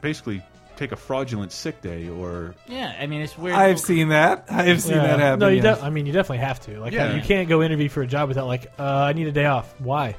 [0.00, 0.42] basically
[0.76, 2.96] take a fraudulent sick day or yeah.
[2.98, 3.56] I mean, it's weird.
[3.56, 4.46] I've seen that.
[4.50, 5.06] I've seen Yeah.
[5.06, 5.38] that happen.
[5.40, 5.62] No, you.
[5.62, 5.78] yes.
[5.80, 6.80] De- I mean, you definitely have to.
[6.80, 7.14] Like, Yeah.
[7.14, 9.74] you can't go interview for a job without like, uh, I need a day off.
[9.78, 10.16] Why?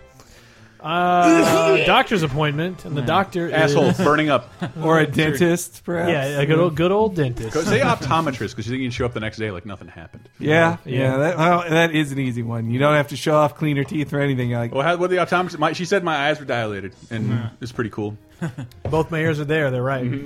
[0.84, 4.50] Uh, doctor's appointment, and the doctor Asshole is burning up.
[4.82, 6.12] or a dentist, perhaps.
[6.12, 7.54] yeah, a good old good old dentist.
[7.54, 9.88] Go say optometrist because you think you can show up the next day like nothing
[9.88, 10.28] happened.
[10.40, 11.00] Yeah, yeah.
[11.00, 11.18] Yeah.
[11.18, 12.70] that, well, that is an easy one.
[12.70, 14.52] You don't have to show off cleaner teeth or anything.
[14.52, 15.58] Like, Well, how, what the optometrist?
[15.58, 18.18] My, she said my eyes were dilated, and it's pretty cool.
[18.84, 19.72] Both my ears are there.
[19.72, 20.26] They're right.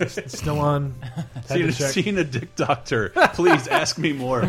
[0.00, 0.94] S- Still on.
[1.02, 1.90] Had Seeing, to check.
[1.90, 3.10] seeing a dick doctor.
[3.34, 4.40] Please ask me more.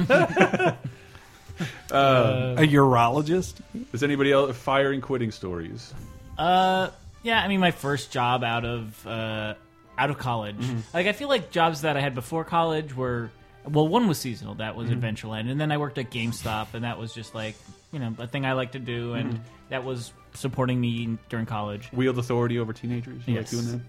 [1.91, 3.55] Uh, a urologist.
[3.93, 5.93] Is anybody else firing quitting stories?
[6.37, 6.89] Uh,
[7.23, 7.41] yeah.
[7.43, 9.55] I mean, my first job out of uh,
[9.97, 10.55] out of college.
[10.93, 13.31] Like, I feel like jobs that I had before college were
[13.67, 14.55] well, one was seasonal.
[14.55, 17.55] That was Adventureland, and then I worked at GameStop, and that was just like
[17.91, 21.89] you know a thing I like to do, and that was supporting me during college.
[21.91, 23.21] Wield authority over teenagers.
[23.27, 23.51] You Yes.
[23.53, 23.83] like doing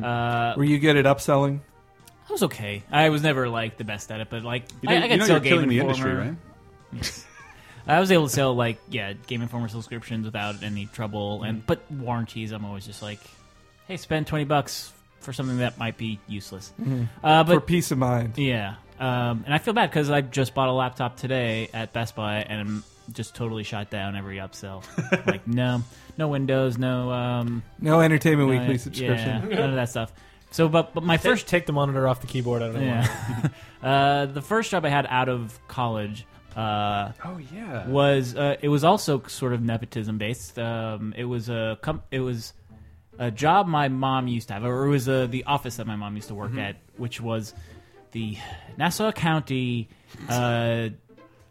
[0.00, 0.06] that?
[0.06, 1.60] Uh, Were you good at upselling?
[2.28, 2.82] I was okay.
[2.90, 5.08] I was never like the best at it, but like You, I, know, I you
[5.10, 6.34] could know sell you're killing the industry, right?
[7.86, 11.48] I was able to sell like yeah, Game Informer subscriptions without any trouble, Mm.
[11.48, 13.20] and but warranties, I'm always just like,
[13.88, 16.72] hey, spend twenty bucks for something that might be useless.
[17.22, 18.36] Uh, For but peace of mind.
[18.38, 22.14] yeah, um, and I feel bad because I just bought a laptop today at Best
[22.16, 24.82] Buy, and I'm just totally shot down every upsell.
[25.26, 25.82] like no,
[26.16, 29.50] no Windows, no um, No Entertainment no- Weekly subscription.
[29.50, 30.10] yeah, none of that stuff.
[30.52, 32.62] So, but but my first take the monitor off the keyboard.
[32.62, 32.80] I don't know.
[32.96, 33.50] why.
[33.82, 33.88] yeah,
[34.22, 36.24] uh, the first job I had out of college.
[36.56, 37.86] Uh, Oh yeah.
[37.88, 40.58] was uh, it was also sort of nepotism based.
[40.58, 42.52] Um, it was a com- it was
[43.18, 45.96] a job my mom used to have, or it was uh, the office that my
[45.96, 47.54] mom used to work at, which was
[48.12, 48.36] the
[48.76, 49.88] Nassau County
[50.28, 50.88] uh,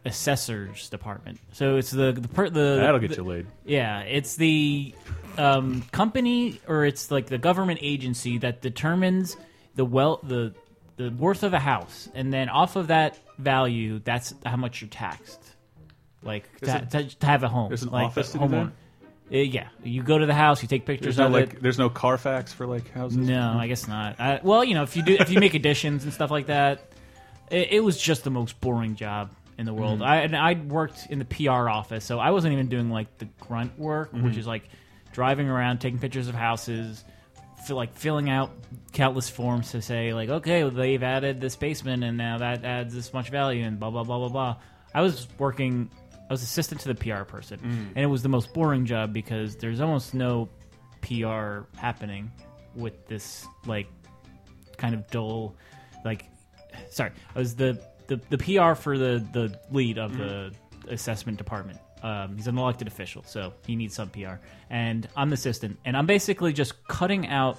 [0.04, 1.38] Assessors Department.
[1.52, 3.46] So it's the the per- the That'll get the- you laid.
[3.64, 4.94] yeah, it's the
[5.38, 9.36] um, company or it's like the government agency that determines
[9.74, 10.54] the well the
[10.96, 14.88] the worth of a house, and then off of that value, that's how much you're
[14.90, 15.40] taxed.
[16.22, 18.66] Like to, it- to, to have a home, there's an like office to do that?
[18.66, 18.70] Uh,
[19.38, 21.54] yeah, you go to the house, you take pictures There's no of like.
[21.54, 21.62] it.
[21.62, 23.18] There's no Carfax for like houses.
[23.18, 24.20] No, I guess not.
[24.20, 26.92] I, well, you know, if you do, if you make additions and stuff like that,
[27.50, 30.02] it, it was just the most boring job in the world.
[30.02, 33.24] I and I worked in the PR office, so I wasn't even doing like the
[33.40, 34.68] grunt work, which is like
[35.12, 37.02] driving around, taking pictures of houses,
[37.70, 38.50] like filling out
[38.92, 42.94] countless forms to say like, okay, well, they've added this basement, and now that adds
[42.94, 44.56] this much value, and blah blah blah blah blah.
[44.94, 45.90] I was working.
[46.28, 47.88] I was assistant to the PR person, mm.
[47.94, 50.48] and it was the most boring job because there's almost no
[51.02, 52.30] PR happening
[52.74, 53.86] with this like
[54.76, 55.54] kind of dull
[56.04, 56.24] like
[56.90, 60.22] sorry I was the the, the PR for the the lead of mm-hmm.
[60.22, 60.54] the
[60.88, 64.34] assessment department um, he's an elected official so he needs some PR
[64.70, 67.58] and I'm the assistant and I'm basically just cutting out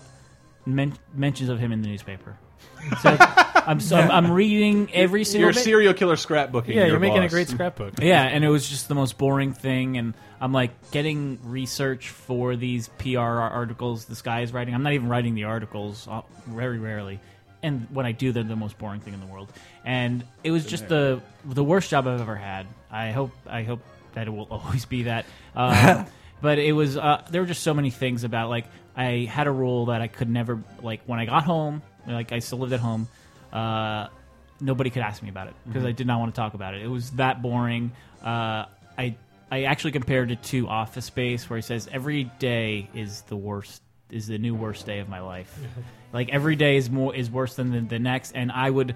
[0.66, 2.38] men- mentions of him in the newspaper
[3.02, 3.18] so
[3.68, 6.68] I'm, so I'm, I'm reading every single You're a bit- serial killer scrapbooking.
[6.70, 7.94] Yeah, your you're making a great scrapbook.
[8.02, 9.98] yeah, and it was just the most boring thing.
[9.98, 14.76] And I'm like getting research for these PR articles this guy is writing.
[14.76, 17.20] I'm not even writing the articles uh, very rarely.
[17.64, 19.52] And when I do, they're the most boring thing in the world.
[19.84, 22.68] And it was just the the worst job I've ever had.
[22.92, 23.82] I hope I hope
[24.16, 25.26] that it will always be that.
[25.56, 26.06] Um,
[26.42, 29.52] but it was uh, there were just so many things about like I had a
[29.52, 31.82] rule that I could never like when I got home.
[32.08, 33.08] Like I still lived at home.
[33.52, 34.08] Uh,
[34.60, 36.82] nobody could ask me about it because I did not want to talk about it.
[36.82, 37.92] It was that boring.
[38.24, 38.66] Uh,
[38.98, 39.16] I
[39.52, 43.82] I actually compared it to Office Space, where he says every day is the worst,
[44.10, 45.58] is the new worst day of my life.
[46.14, 48.96] like every day is more is worse than the, the next, and I would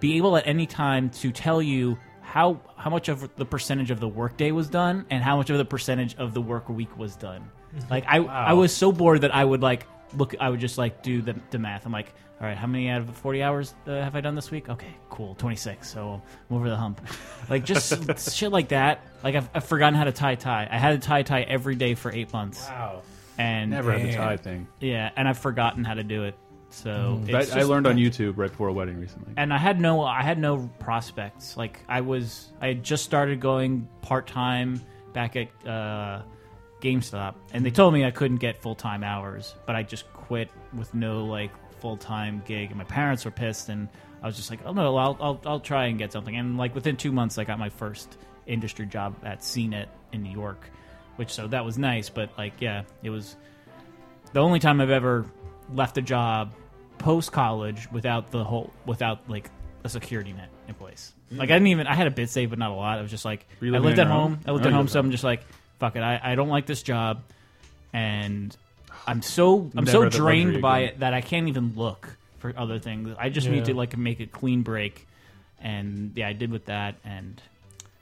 [0.00, 1.98] be able at any time to tell you
[2.36, 5.56] how how much of the percentage of the workday was done and how much of
[5.56, 7.50] the percentage of the work week was done.
[7.90, 11.02] Like I I was so bored that I would like look I would just like
[11.02, 11.84] do the, the math.
[11.86, 14.50] I'm like, all right, how many out of 40 hours uh, have I done this
[14.50, 14.68] week?
[14.68, 15.88] Okay, cool, 26.
[15.90, 17.00] So I'm over the hump.
[17.50, 19.00] Like just shit like that.
[19.24, 20.68] Like I've, I've forgotten how to tie tie.
[20.70, 23.02] I had to tie tie every day for eight months, Wow.
[23.38, 24.68] and Never had the tie thing.
[24.80, 26.34] yeah, and I've forgotten how to do it.
[26.70, 29.32] So it's I, I learned on YouTube right before a wedding recently.
[29.36, 31.56] and I had no I had no prospects.
[31.56, 34.80] Like I was I had just started going part time
[35.12, 36.22] back at uh,
[36.80, 40.50] GameStop, and they told me I couldn't get full time hours, but I just quit
[40.76, 41.50] with no like
[41.80, 43.88] full time gig, and my parents were pissed, and
[44.22, 46.74] I was just like, oh no, I'll, I'll I'll try and get something, and like
[46.74, 50.68] within two months, I got my first industry job at CNET in New York,
[51.16, 53.36] which so that was nice, but like yeah, it was
[54.32, 55.24] the only time I've ever
[55.74, 56.52] left a job
[56.98, 59.50] post college without the whole without like
[59.84, 61.12] a security net in place.
[61.30, 62.98] Like I didn't even I had a bit save, but not a lot.
[62.98, 64.40] I was just like I lived at your home.
[64.46, 65.42] I lived Oh, at home, so I'm just like
[65.78, 66.00] fuck it.
[66.00, 67.22] I, I don't like this job,
[67.92, 68.56] and
[69.06, 70.88] I'm so I'm so Never the drained by again.
[70.94, 73.14] it that I can't even look for other things.
[73.18, 75.06] I just need to like make a clean break,
[75.60, 76.96] and yeah, I did with that.
[77.04, 77.40] And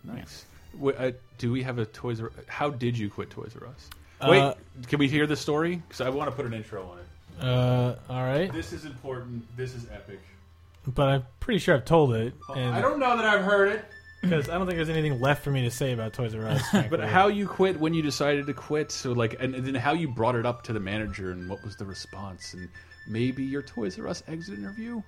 [0.05, 0.45] Nice.
[0.75, 3.91] Wait, uh, do we have a Toys R How did you quit Toys R Us?
[4.29, 4.55] Wait, Uh,
[4.87, 5.77] can we hear the story?
[5.77, 7.04] Because I want to put an intro on it.
[7.41, 9.45] Uh, all right, This is important.
[9.57, 10.21] This is epic.
[10.87, 13.85] but I'm pretty sure I've told it, and I don't know that I've heard it.
[14.23, 16.63] because I don't think there's anything left for me to say about Toys R Us.
[16.91, 18.91] But how you quit when you decided to quit?
[18.91, 21.63] So like, and, and then how you brought it up to the manager and what
[21.63, 22.55] was the response?
[22.55, 22.69] And
[23.07, 25.03] maybe your Toys R Us exit interview?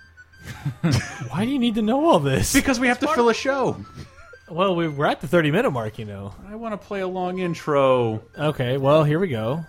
[1.31, 2.53] Why do you need to know all this?
[2.53, 3.83] Because we have to fill a show.
[4.51, 6.35] Well, we- we're at the 30 minute mark, you know.
[6.49, 8.23] I want to play a long intro.
[8.39, 9.65] Okay, well, here we go.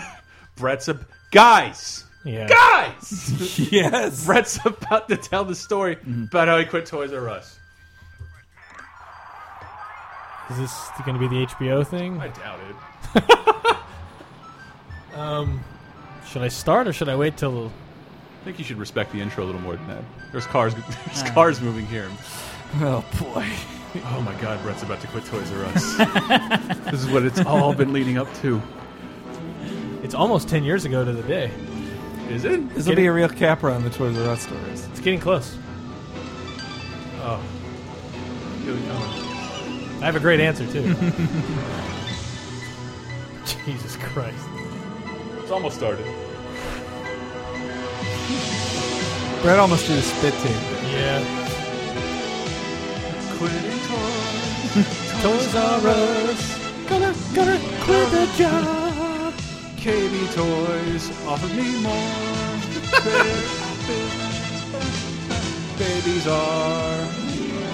[0.56, 0.98] Brett's a
[1.34, 2.46] guys, Yeah.
[2.48, 3.58] guys.
[3.72, 4.24] yes.
[4.24, 7.58] Brett's about to tell the story about how he quit Toys R Us.
[10.50, 12.20] Is this going to be the HBO thing?
[12.20, 12.76] I doubt it.
[15.14, 15.62] Um,
[16.26, 17.66] should I start or should I wait till?
[17.66, 20.02] I think you should respect the intro a little more than that.
[20.32, 20.74] There's cars.
[21.06, 22.10] There's cars moving here.
[22.80, 23.46] Oh boy.
[24.06, 25.96] Oh my God, Brett's about to quit Toys R Us.
[26.90, 28.60] this is what it's all been leading up to.
[30.04, 31.50] It's almost 10 years ago to the day.
[32.28, 32.74] Is it?
[32.74, 34.86] This will be a real capper on the Toys R Us stories.
[34.88, 35.56] It's getting close.
[37.22, 37.42] Oh.
[38.66, 38.92] We go.
[40.02, 40.82] I have a great answer too.
[43.64, 44.44] Jesus Christ!
[45.38, 46.04] It's almost started.
[49.40, 50.52] Brett almost did a spit take.
[50.92, 51.24] Yeah.
[53.38, 55.22] Quitting Toys.
[55.22, 56.58] Toys R Us.
[56.90, 58.83] Gonna gonna quit the job.
[59.84, 61.92] KB Toys offered me more.
[65.78, 67.06] Babies are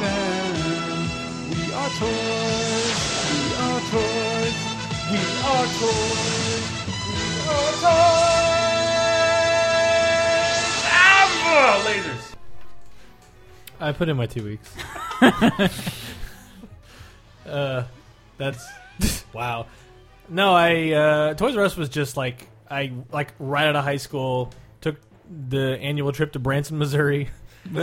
[0.01, 1.09] down.
[1.51, 2.99] We are toys.
[3.31, 4.59] We are toys.
[5.07, 6.67] We are toys.
[7.07, 8.27] We are toys.
[10.91, 12.35] Ah, lasers.
[13.79, 14.75] I put in my two weeks.
[17.47, 17.85] uh,
[18.37, 18.69] that's
[19.33, 19.67] wow.
[20.31, 23.97] No, I uh, Toys R Us was just like I like right out of high
[23.97, 24.97] school took
[25.49, 27.29] the annual trip to Branson, Missouri.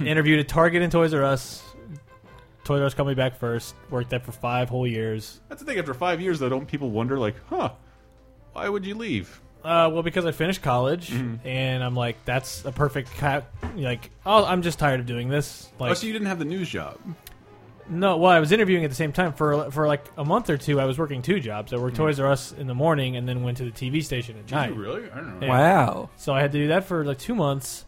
[0.00, 1.62] interviewed at Target and Toys R Us.
[2.64, 3.74] Toys R Us called me back first.
[3.88, 5.40] Worked there for five whole years.
[5.48, 5.78] That's the thing.
[5.78, 7.70] After five years, though, don't people wonder, like, huh,
[8.52, 9.40] why would you leave?
[9.64, 11.12] Uh, well, because I finished college,
[11.44, 13.48] and I'm like, that's a perfect cat.
[13.76, 15.70] Like, oh, I'm just tired of doing this.
[15.78, 16.98] Like, oh, so you didn't have the news job?
[17.92, 20.56] No, well, I was interviewing at the same time for for like a month or
[20.56, 20.80] two.
[20.80, 21.72] I was working two jobs.
[21.72, 24.36] I worked Toys R Us in the morning, and then went to the TV station
[24.38, 24.68] at night.
[24.68, 25.10] Did you really?
[25.10, 25.46] I don't know.
[25.46, 25.52] Yeah.
[25.52, 26.10] Wow.
[26.16, 27.84] So I had to do that for like two months,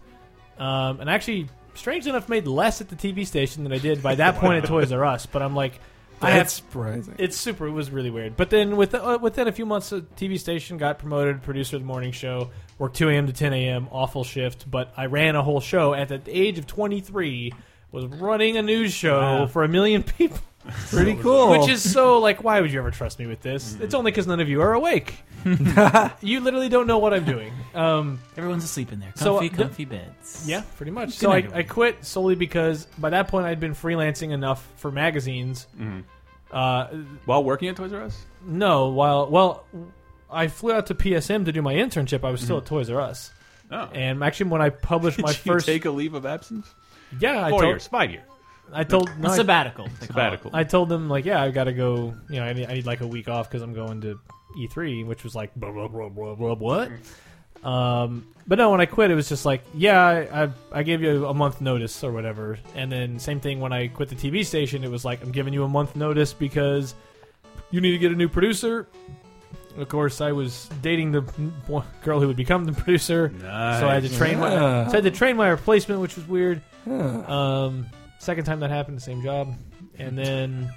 [0.58, 4.14] um, and actually, strangely enough, made less at the TV station than I did by
[4.16, 5.26] that point at Toys R Us.
[5.26, 5.80] But I'm like,
[6.20, 7.14] I have That's surprising.
[7.18, 7.66] it's super.
[7.66, 8.36] It was really weird.
[8.36, 11.82] But then with, uh, within a few months, the TV station got promoted, producer of
[11.82, 13.26] the morning show, worked 2 a.m.
[13.26, 13.88] to 10 a.m.
[13.90, 17.52] Awful shift, but I ran a whole show at the age of 23.
[17.94, 19.46] Was running a news show Wow.
[19.46, 20.38] for a million people,
[20.90, 21.50] Pretty cool.
[21.50, 23.76] which is so like, why would you ever trust me with this?
[23.80, 25.14] It's only because none of you are awake.
[26.20, 27.52] you literally don't know what I'm doing.
[27.74, 29.12] Um, Everyone's asleep in there.
[29.14, 30.44] So, Comfy, uh, comfy beds.
[30.48, 31.10] yeah, pretty much.
[31.10, 34.66] Good So I, night, I quit solely because by that point I'd been freelancing enough
[34.76, 35.66] for magazines.
[36.50, 36.86] Uh,
[37.26, 38.24] While working at Toys R Us?
[38.44, 39.64] No, while well,
[40.30, 42.24] I flew out to PSM to do my internship.
[42.24, 43.30] I was still at Toys R Us,
[43.70, 43.88] Oh.
[43.94, 46.72] and actually, when I published my you first, take a leave of absence?
[47.20, 48.24] Yeah, I Four told, years, five years.
[48.72, 49.84] I told, no, A I, sabbatical.
[50.00, 50.06] they call.
[50.06, 50.50] Sabbatical.
[50.54, 52.14] I told them like, yeah, I got to go.
[52.28, 54.18] You know, I need, I need like a week off because I'm going to
[54.58, 56.90] E3, which was like, blah, blah, blah, blah, blah, what?
[57.62, 61.02] Um, but no, when I quit, it was just like, yeah, I, I, I gave
[61.02, 62.58] you a month notice or whatever.
[62.74, 65.54] And then same thing when I quit the TV station, it was like, I'm giving
[65.54, 66.94] you a month notice because
[67.70, 68.86] you need to get a new producer.
[69.76, 71.22] Of course, I was dating the
[72.04, 74.86] girl who would become the producer, so I had to train my, Yeah.
[74.86, 76.62] so I had to train my replacement, which was weird.
[76.84, 76.92] Huh.
[77.32, 77.86] Um,
[78.18, 79.54] second time that happened, same job,
[79.98, 80.70] and then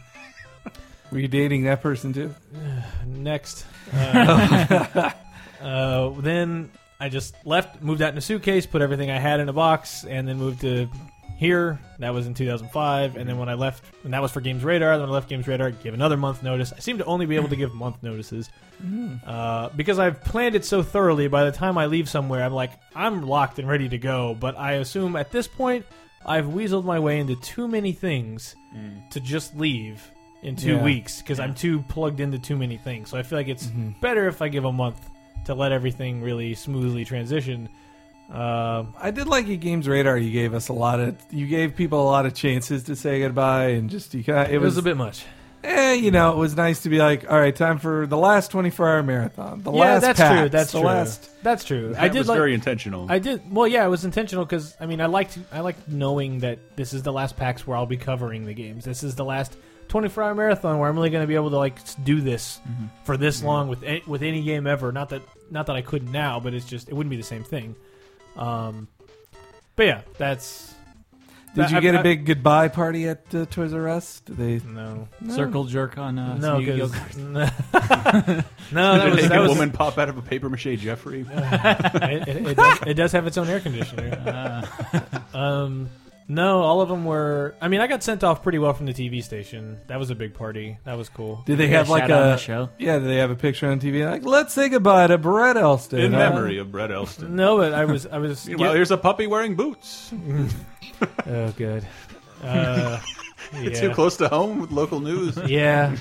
[1.11, 2.33] Were you dating that person too?
[3.05, 3.65] next.
[3.93, 5.11] Uh,
[5.61, 9.47] uh, then I just left, moved out in a suitcase, put everything I had in
[9.47, 10.89] a box, and then moved to
[11.37, 11.79] here.
[11.99, 13.15] That was in 2005.
[13.15, 14.97] And then when I left, and that was for Games Radar.
[14.97, 16.73] Then I left Games Radar, gave another month notice.
[16.73, 18.49] I seem to only be able to give month notices
[18.81, 19.15] hmm.
[19.25, 21.27] uh, because I've planned it so thoroughly.
[21.27, 24.35] By the time I leave somewhere, I'm like, I'm locked and ready to go.
[24.37, 25.85] But I assume at this point,
[26.25, 29.07] I've weaseled my way into too many things hmm.
[29.11, 30.11] to just leave
[30.41, 30.83] in two Yeah.
[30.83, 33.09] weeks because I'm too plugged into too many things.
[33.09, 33.99] So I feel like it's mm-hmm.
[34.01, 35.09] better if I give a month
[35.45, 37.69] to let everything really smoothly transition.
[38.29, 40.17] Um, I did like your games radar.
[40.17, 41.15] You gave us a lot of.
[41.31, 44.49] You gave people a lot of chances to say goodbye, and just you kind.
[44.49, 45.25] It, it was, was a bit much.
[45.63, 48.51] Eh, you know, it was nice to be like, all right, time for the last
[48.51, 49.63] twenty-four hour marathon.
[49.63, 50.49] The yeah, last that's PAX, true.
[50.49, 50.87] That's the true.
[50.87, 51.43] last.
[51.43, 51.89] That's true.
[51.93, 52.37] That I did was like.
[52.37, 53.07] very intentional.
[53.09, 53.67] I did well.
[53.67, 57.03] Yeah, it was intentional because I mean, I liked I liked knowing that this is
[57.03, 58.85] the last PAX where I'll be covering the games.
[58.85, 59.57] This is the last
[59.87, 62.85] 24 hour marathon where I'm really going to be able to like do this Mm-hmm.
[63.05, 64.91] for this long with a, with any game ever.
[64.91, 67.43] Not that not that I couldn't now, but it's just it wouldn't be the same
[67.43, 67.75] thing.
[68.37, 68.87] Um,
[69.75, 70.73] but yeah, that's.
[71.55, 74.19] Did you I- get a I- big goodbye party at uh, Toys R Us?
[74.21, 74.59] Did they?
[74.69, 76.89] No, Circle jerk on uh, no, some Yu-Gi-Oh!
[76.89, 77.45] 'cause- no,
[78.97, 81.21] that Did was, a that was woman pop out of a paper mache Jeffrey?
[81.31, 84.63] it, it, it, does, it does have its own air conditioner.
[85.33, 85.89] um,
[86.27, 87.55] no, all of them were.
[87.61, 89.79] I mean, I got sent off pretty well from the TV station.
[89.87, 90.77] That was a big party.
[90.83, 91.43] That was cool.
[91.45, 92.69] Did they Yeah, have like shout out on a the show.
[92.77, 95.99] Yeah, did they have a picture on TV like let's say goodbye to Brett Elston
[95.99, 96.17] In huh?
[96.19, 97.35] memory of Brett Elston.
[97.35, 98.05] No, but I was.
[98.05, 98.45] I was.
[98.47, 100.11] Meanwhile, here's a puppy wearing boots.
[101.27, 101.85] oh, good.
[102.43, 102.99] Uh,
[103.53, 103.87] It's yeah.
[103.87, 105.37] too close to home with local news.
[105.47, 105.95] Yeah,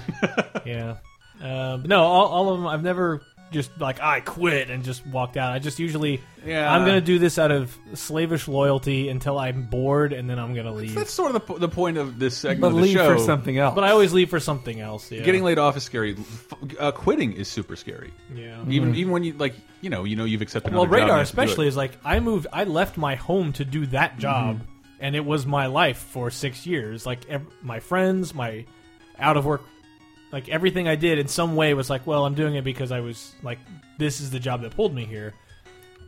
[0.65, 0.97] yeah.
[1.41, 2.67] Um, no, all, all of them.
[2.67, 3.23] I've never
[3.57, 5.53] just like I quit and just walked out.
[5.53, 6.21] I just usually.
[6.45, 6.71] Yeah.
[6.71, 10.73] I'm gonna do this out of slavish loyalty until I'm bored, and then I'm gonna
[10.73, 10.95] leave.
[10.95, 13.17] That's sort of the, the point of this segment but of the leave show.
[13.17, 13.75] for something else.
[13.75, 15.11] But I always leave for something else.
[15.11, 15.23] Yeah.
[15.23, 16.17] Getting laid off is scary.
[16.79, 18.13] Uh, quitting is super scary.
[18.35, 18.63] Yeah.
[18.69, 20.75] Even even when you like, you know, you know, you've accepted.
[20.75, 22.47] Well, another job, radar you have to do especially is like I moved.
[22.53, 24.61] I left my home to do that job,
[25.01, 27.07] and it was my life for six years.
[27.07, 27.21] Like
[27.63, 28.67] my friends, my
[29.19, 29.63] out of work,
[30.33, 33.01] like everything I did in some way was like, well, I'm doing it because I
[33.01, 33.59] was like,
[33.99, 35.35] this is the job that pulled me here.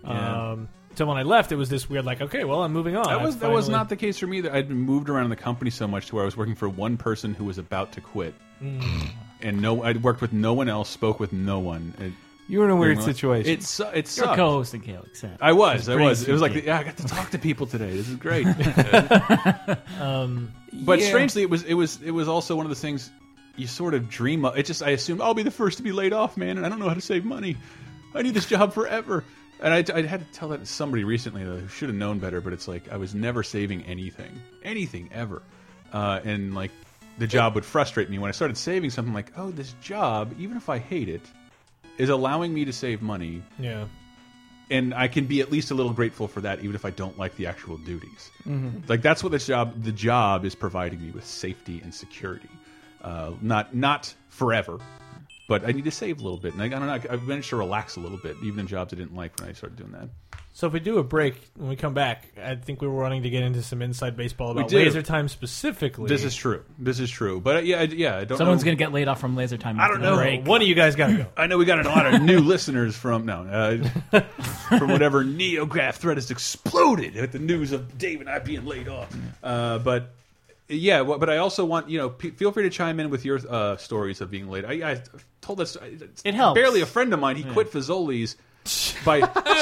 [0.04, 0.50] Yeah.
[0.52, 3.04] Um, so when I left, it was this weird, like, okay, well, I'm moving on.
[3.06, 4.40] That was I've that was not the case for me.
[4.40, 6.68] That I'd moved around in the company so much to where I was working for
[6.68, 9.10] one person who was about to quit, Mm.
[9.40, 11.94] and no, I'd worked with no one else, spoke with no one.
[12.00, 12.12] It,
[12.48, 13.52] you were in a weird situation.
[13.52, 14.36] It's su- it You're sucked.
[14.36, 15.20] co-hosting Calix.
[15.20, 15.36] Sam.
[15.40, 16.26] I was, I was.
[16.26, 17.90] It was like, yeah, I got to talk to people today.
[17.96, 18.46] This is great.
[20.00, 21.06] Um, But Yeah.
[21.08, 23.10] strangely, it was it was it was also one of the things
[23.58, 24.56] you sort of dream of.
[24.56, 26.68] It just I assume I'll be the first to be laid off, man, and I
[26.68, 27.56] don't know how to save money.
[28.14, 29.24] I need this job forever.
[29.60, 32.20] And I, I had to tell that to somebody recently though, who should have known
[32.20, 32.40] better.
[32.40, 35.42] But it's like I was never saving anything, anything ever,
[35.92, 36.70] uh, and like
[37.18, 39.12] the job would frustrate me when I started saving something.
[39.12, 41.22] Like, oh, this job, even if I hate it,
[41.98, 43.86] is allowing me to save money yeah.
[44.70, 47.18] and I can be at least a little grateful for that, even if I don't
[47.18, 48.30] like the actual duties.
[48.86, 52.48] Like that's what this job, the job, is providing me with safety and security.
[53.02, 54.78] Uh, not not forever,
[55.48, 56.92] but I need to save a little bit, and I, I don't know.
[56.92, 59.52] I've managed to relax a little bit, even in jobs I didn't like when I
[59.52, 60.08] started doing that.
[60.58, 63.22] So if we do a break when we come back, I think we were wanting
[63.22, 66.08] to get into some inside baseball about laser time specifically.
[66.08, 66.64] This is true.
[66.80, 67.40] This is true.
[67.40, 68.38] But uh, yeah, I, yeah, I don't.
[68.38, 68.72] Someone's know.
[68.72, 69.78] gonna get laid off from Laser Time.
[69.78, 70.16] I after don't know.
[70.16, 70.44] break.
[70.48, 71.26] One of you guys got to go.
[71.36, 73.42] I know we got a lot of new listeners from no
[74.12, 74.20] uh,
[74.78, 78.88] from whatever NeoGAF thread has exploded with the news of Dave and I being laid
[78.88, 79.16] off.
[79.44, 80.12] Uh, but
[80.68, 83.24] yeah, well, but I also want you know p feel free to chime in with
[83.24, 84.64] your uh, stories of being late.
[84.64, 85.02] I, I
[85.40, 85.76] told this.
[86.24, 86.58] It helps.
[86.58, 87.36] Barely a friend of mine.
[87.36, 88.36] He quit Fazoli's.
[89.04, 89.20] by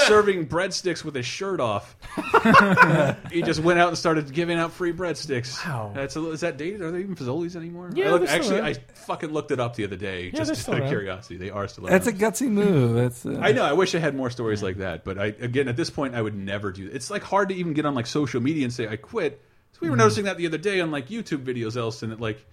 [0.09, 1.95] serving breadsticks with his shirt off,
[3.31, 5.65] he just went out and started giving out free breadsticks.
[5.65, 5.93] Wow.
[5.95, 6.81] that's a, is that dated?
[6.83, 7.91] Are they even Fazoli's anymore?
[7.95, 10.45] Yeah, I looked- they're still actually, I fucking looked it up the other day they're
[10.45, 11.37] just still out of curiosity.
[11.37, 11.85] They are still.
[11.85, 12.95] That's a gutsy move.
[12.95, 13.63] That's uh, I know.
[13.65, 16.23] I wish I had more stories like that, but I again at this point I
[16.23, 16.91] would never do.
[16.93, 19.41] It's like hard to even get on like social media and say I quit.
[19.77, 22.45] So we were noticing that the other day on like YouTube videos, Elston, that like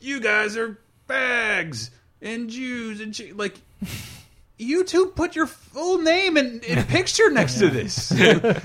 [0.00, 1.90] you guys are bags
[2.20, 3.60] and Jews and like.
[4.58, 8.10] YouTube put your full name and, and picture next to this.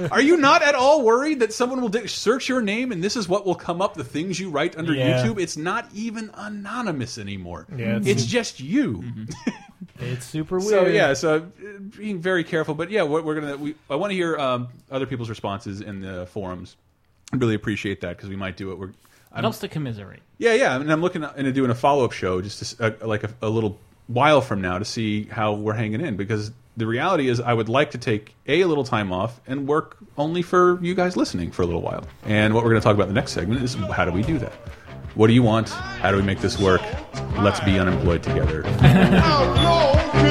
[0.09, 3.17] Are you not at all worried that someone will di- search your name and this
[3.17, 3.95] is what will come up?
[3.95, 5.21] The things you write under Yeah.
[5.21, 5.37] YouTube.
[5.37, 7.67] It's not even anonymous anymore.
[7.75, 9.03] Yeah, it's- it's just you.
[9.99, 10.69] It's super weird.
[10.69, 11.39] So yeah, so uh,
[11.97, 15.05] being very careful, but yeah, what we're gonna we I want to hear um, other
[15.05, 16.75] people's responses in the forums.
[17.33, 18.77] I really appreciate that because we might do it.
[18.77, 18.95] We're It
[19.31, 20.21] I'm, helps to commiserate.
[20.37, 23.23] yeah, yeah, and I'm looking into doing a follow up show just to, uh, like
[23.23, 27.27] a, a little while from now to see how we're hanging in because the reality
[27.29, 30.79] is I would like to take a a little time off and work only for
[30.81, 32.03] you guys listening for a little while.
[32.25, 34.23] And what we're going to talk about in the next segment is how do we
[34.23, 34.53] do that?
[35.15, 35.69] What do you want?
[35.69, 36.81] How do we make this work?
[37.37, 38.63] Let's be unemployed together.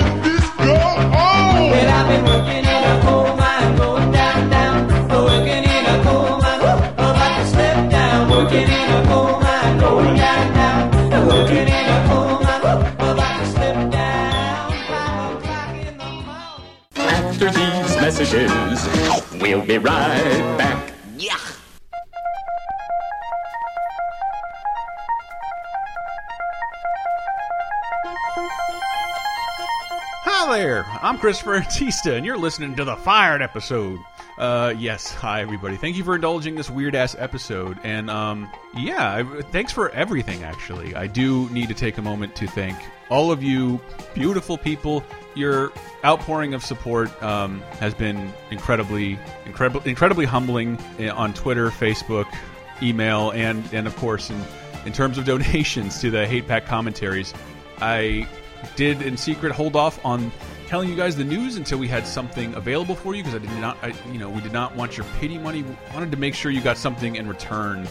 [31.20, 34.00] Christopher Antista, and you're listening to the Fired episode.
[34.38, 35.76] Uh, yes, hi everybody.
[35.76, 40.44] Thank you for indulging this weird ass episode, and um, yeah, thanks for everything.
[40.44, 42.78] Actually, I do need to take a moment to thank
[43.10, 43.78] all of you,
[44.14, 45.04] beautiful people.
[45.34, 45.74] Your
[46.06, 52.34] outpouring of support um, has been incredibly, incredible, incredibly humbling eh, on Twitter, Facebook,
[52.82, 54.42] email, and and of course in
[54.86, 57.34] in terms of donations to the hate pack commentaries,
[57.78, 58.26] I
[58.74, 60.32] did in secret hold off on
[60.70, 63.60] telling you guys the news until we had something available for you because I did
[63.60, 65.64] not, I, you know, we did not want your pity money.
[65.64, 67.88] We wanted to make sure you got something in return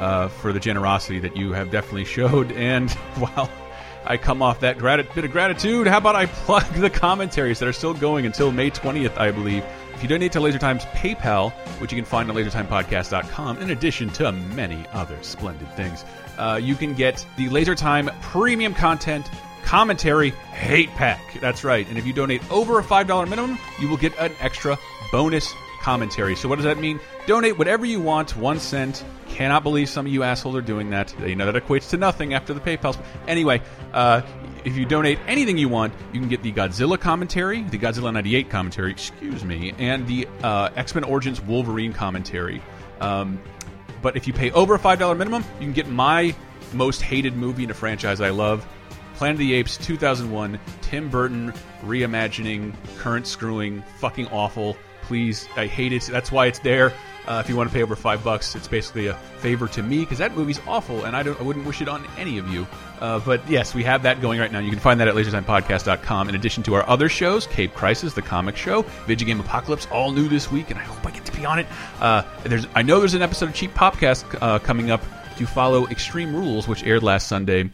[0.00, 2.50] uh, for the generosity that you have definitely showed.
[2.56, 3.48] And while
[4.04, 7.72] I come off that bit of gratitude, how about I plug the commentaries that are
[7.72, 9.64] still going until May 20th, I believe.
[9.94, 14.10] If you donate to Laser Time's PayPal, which you can find on lasertimepodcast.com, in addition
[14.10, 16.04] to many other splendid things,
[16.38, 19.30] uh, you can get the Laser Time premium content
[19.66, 21.20] commentary hate pack.
[21.40, 21.86] That's right.
[21.88, 24.78] And if you donate over a $5 minimum, you will get an extra
[25.10, 25.52] bonus
[25.82, 26.36] commentary.
[26.36, 27.00] So what does that mean?
[27.26, 29.04] Donate whatever you want, one cent.
[29.28, 31.12] Cannot believe some of you assholes are doing that.
[31.20, 32.96] You know that equates to nothing after the PayPal.
[33.26, 33.60] Anyway,
[33.92, 34.22] uh,
[34.64, 38.48] if you donate anything you want, you can get the Godzilla commentary, the Godzilla 98
[38.48, 42.62] commentary, excuse me, and the uh, X-Men Origins Wolverine commentary.
[43.00, 43.40] Um,
[44.00, 46.34] but if you pay over a $5 minimum, you can get my
[46.72, 48.66] most hated movie in a franchise I love,
[49.16, 51.52] Planet of the Apes 2001, Tim Burton
[51.82, 54.76] reimagining, current screwing, fucking awful.
[55.02, 56.02] Please, I hate it.
[56.02, 56.92] That's why it's there.
[57.26, 60.00] Uh, if you want to pay over five bucks, it's basically a favor to me
[60.00, 62.66] because that movie's awful, and I don't, I wouldn't wish it on any of you.
[63.00, 64.58] Uh, but yes, we have that going right now.
[64.58, 66.28] You can find that at lasertimepodcast.com.
[66.28, 70.12] In addition to our other shows, Cape Crisis, the comic show, Video Game Apocalypse, all
[70.12, 71.66] new this week, and I hope I get to be on it.
[72.00, 75.02] Uh, there's, I know there's an episode of Cheap Popcast uh, coming up
[75.38, 77.70] to follow Extreme Rules, which aired last Sunday.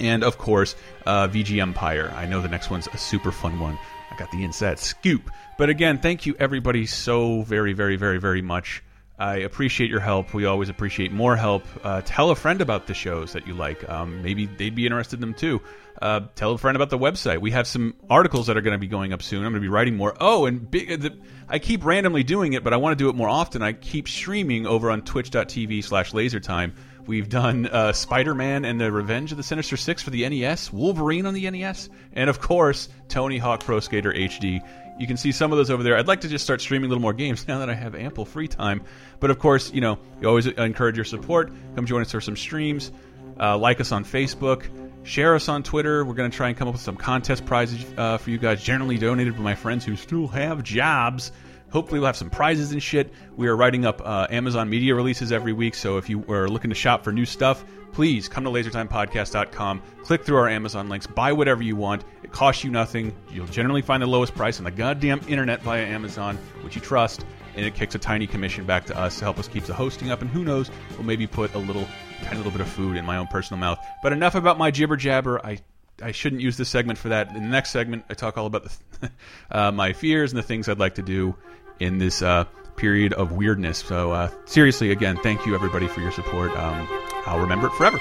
[0.00, 0.76] And of course,
[1.06, 2.12] uh, VG Empire.
[2.14, 3.78] I know the next one's a super fun one.
[4.10, 5.30] I got the inside scoop.
[5.56, 8.82] But again, thank you everybody so very, very, very, very much.
[9.18, 10.32] I appreciate your help.
[10.32, 11.64] We always appreciate more help.
[11.82, 13.88] Uh, tell a friend about the shows that you like.
[13.88, 15.60] Um, maybe they'd be interested in them too.
[16.00, 17.40] Uh, tell a friend about the website.
[17.40, 19.38] We have some articles that are going to be going up soon.
[19.38, 20.16] I'm going to be writing more.
[20.20, 21.18] Oh, and big, the,
[21.48, 23.60] I keep randomly doing it, but I want to do it more often.
[23.60, 26.74] I keep streaming over on twitch.tv slash lasertime.
[27.08, 31.24] We've done uh, Spider-Man and the Revenge of the Sinister Six for the NES, Wolverine
[31.24, 34.60] on the NES, and of course, Tony Hawk Pro Skater HD.
[34.98, 35.96] You can see some of those over there.
[35.96, 38.26] I'd like to just start streaming a little more games now that I have ample
[38.26, 38.82] free time.
[39.20, 41.50] But of course, you know, we always encourage your support.
[41.76, 42.92] Come join us for some streams.
[43.40, 44.66] Uh, like us on Facebook.
[45.02, 46.04] Share us on Twitter.
[46.04, 48.62] We're going to try and come up with some contest prizes uh, for you guys,
[48.62, 51.32] generally donated by my friends who still have jobs.
[51.70, 53.12] Hopefully, we'll have some prizes and shit.
[53.36, 56.70] We are writing up uh, Amazon media releases every week, so if you are looking
[56.70, 61.32] to shop for new stuff, please come to lasertimepodcast.com, click through our Amazon links, buy
[61.32, 62.04] whatever you want.
[62.22, 63.14] It costs you nothing.
[63.30, 67.24] You'll generally find the lowest price on the goddamn internet via Amazon, which you trust,
[67.54, 70.10] and it kicks a tiny commission back to us to help us keep the hosting
[70.10, 70.22] up.
[70.22, 71.86] And who knows, we'll maybe put a little,
[72.22, 73.78] tiny little bit of food in my own personal mouth.
[74.02, 75.44] But enough about my jibber jabber.
[75.44, 75.58] I
[76.02, 77.28] I shouldn't use this segment for that.
[77.28, 78.68] In the next segment, I talk all about
[79.00, 79.10] the,
[79.50, 81.34] uh, my fears and the things I'd like to do
[81.80, 82.44] in this uh,
[82.76, 83.78] period of weirdness.
[83.78, 86.52] So uh, seriously, again, thank you everybody for your support.
[86.56, 86.88] Um,
[87.26, 87.98] I'll remember it forever.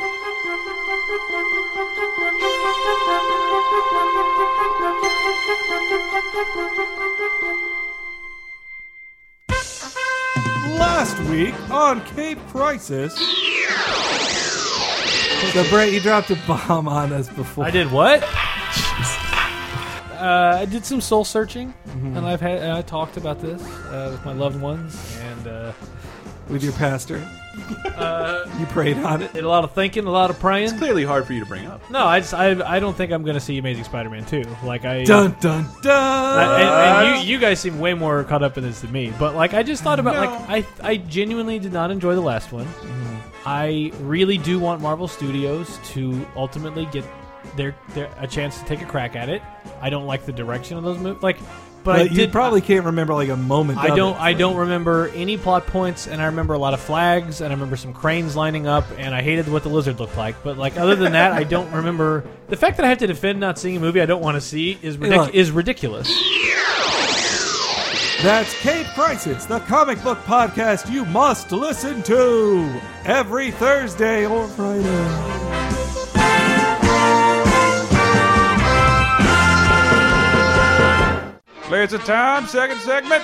[10.77, 13.17] Last week on Cape Crisis.
[15.53, 17.65] So, Brett, you dropped a bomb on us before.
[17.65, 18.23] I did what?
[20.13, 24.09] Uh, I did some soul searching, and I've had and I talked about this uh,
[24.11, 25.71] with my loved ones, and uh,
[26.49, 27.27] with your pastor.
[27.95, 29.34] Uh, You prayed on it.
[29.34, 30.70] did a lot of thinking, a lot of praying.
[30.70, 31.82] It's clearly hard for you to bring up.
[31.89, 34.43] No, I just I, I don't think I'm going to see Amazing Spider-Man 2.
[34.64, 35.93] Like I Dun dun dun.
[35.93, 39.14] I- and, and you, you guys seem way more caught up in this than me.
[39.20, 40.16] But like, I just thought about
[40.49, 42.68] like I I genuinely did not enjoy the last one.
[43.45, 47.05] I really do want Marvel Studios to ultimately get
[47.55, 49.41] their, their a chance to take a crack at it.
[49.82, 51.24] I don't like the direction of those movies.
[51.24, 51.38] Like,
[51.88, 53.79] but, I But you did probably can't remember like a moment.
[53.79, 54.15] I of don't.
[54.15, 54.19] it.
[54.21, 57.53] I don't remember any plot points, and I remember a lot of flags, and I
[57.55, 60.43] remember some cranes lining up, and I hated what the lizard looked like.
[60.43, 62.23] But like, other than that, I don't remember.
[62.49, 64.41] The fact that I have to defend not seeing a movie I don't want to
[64.41, 65.33] see is ridic- look.
[65.33, 66.07] is ridiculous.
[68.23, 75.46] That's Cape Crisis, the comic book podcast you must listen to every Thursday or Friday.
[81.89, 83.23] Laser time, second segment.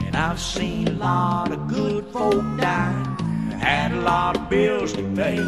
[0.00, 3.16] And I've seen a lot of good folk die,
[3.60, 5.38] had a lot of bills to pay.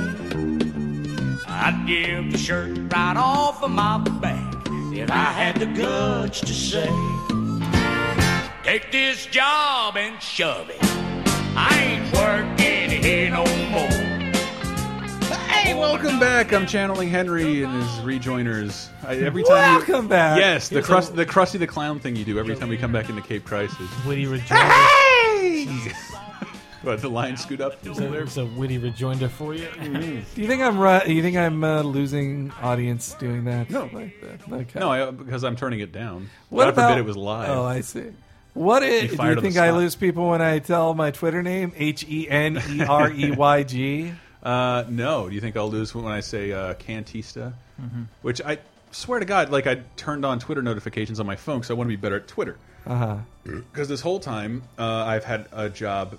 [1.48, 6.52] I'd give the shirt right off of my back if I had the guts to
[6.52, 6.90] say,
[8.64, 10.76] Take this job and shove it.
[11.56, 13.44] I ain't working here no
[15.80, 16.52] welcome back.
[16.52, 18.88] I'm channeling Henry and his rejoiners.
[19.04, 20.38] I, every time you- Welcome back.
[20.38, 23.08] Yes, the crust, the Krusty the Clown thing you do every time we come back
[23.08, 23.88] into Cape Crisis.
[24.06, 24.54] Witty rejoinder.
[24.64, 25.92] Hey!
[26.82, 27.84] But the line scoot up.
[27.84, 29.68] So there's a witty rejoinder for you.
[29.82, 31.06] Do you think I'm right?
[31.06, 33.68] You think I'm uh, losing audience doing that?
[33.68, 34.50] No, like that?
[34.50, 34.80] Okay.
[34.80, 36.30] No, I, because I'm turning it down.
[36.48, 37.50] What God about, forbid it was live.
[37.50, 38.04] Oh, I see.
[38.54, 39.78] What is, You do fired you on the think I spot.
[39.78, 43.62] lose people when I tell my Twitter name H E N E R E Y
[43.62, 44.12] G?
[44.42, 45.28] Uh, no.
[45.28, 47.52] Do you think I'll lose when I say uh, Cantista?
[47.80, 48.06] Mhm.
[48.22, 48.58] Which I
[48.90, 51.88] swear to God, like I turned on Twitter notifications on my phone because I want
[51.88, 52.56] to be better at Twitter.
[52.86, 53.16] Uh huh.
[53.44, 56.18] Because this whole time uh, I've had a job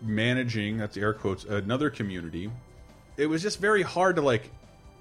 [0.00, 2.50] managing, that's air quotes, another community.
[3.16, 4.50] It was just very hard to like,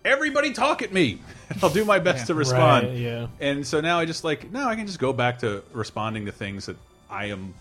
[0.06, 1.20] everybody talk at me.
[1.64, 2.88] I'll do my best to respond.
[2.88, 3.28] Right, yeah.
[3.40, 6.32] And so now I just like, no, I can just go back to responding to
[6.32, 6.78] things that
[7.10, 7.54] I am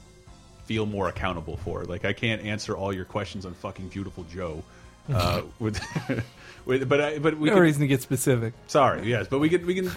[0.65, 1.85] feel more accountable for.
[1.85, 4.63] Like I can't answer all your questions on fucking Viewtiful Joe.
[5.13, 5.81] Uh, with,
[6.65, 8.55] with, but I, but we no could- reason to get specific.
[8.69, 9.91] Sorry, yes, but we can we can.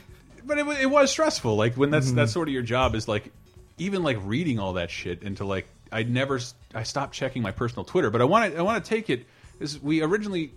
[0.43, 1.55] But it, it was stressful.
[1.55, 2.15] Like when that's Mhm.
[2.15, 3.31] that's sort of your job is like
[3.77, 6.39] even like reading all that shit into like I never
[6.73, 8.09] I stopped checking my personal Twitter.
[8.09, 9.25] But I want to I want to take it
[9.59, 10.51] is we originally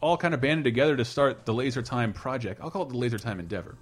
[0.00, 2.60] all kind of banded together to start the Laser Time project.
[2.62, 3.74] I'll call it the Laser Time Endeavor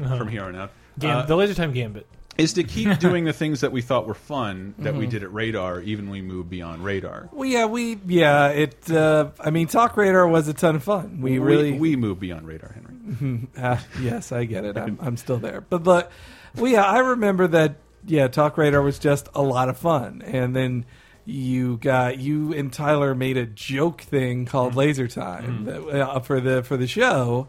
[0.00, 0.18] Uh-huh.
[0.18, 0.72] from here on out.
[0.98, 2.06] Gam- Uh, the Laser Time Gambit.
[2.40, 5.10] Is to keep doing the things that we thought were fun that we Mhm.
[5.10, 7.28] did at Radar, even when we moved beyond Radar.
[7.32, 8.90] Well, yeah, we yeah it.
[8.90, 11.20] Uh, I mean, Talk Radar was a ton of fun.
[11.20, 13.48] We really we moved beyond Radar, Henry.
[13.56, 14.76] uh, yes, I get it.
[14.76, 15.60] I'm, I'm still there.
[15.60, 16.10] But but
[16.56, 17.76] well, yeah, I remember that.
[18.06, 20.86] Yeah, Talk Radar was just a lot of fun, and then
[21.26, 26.40] you got you and Tyler made a joke thing called Laser Time that, uh, for
[26.40, 27.46] the for the show.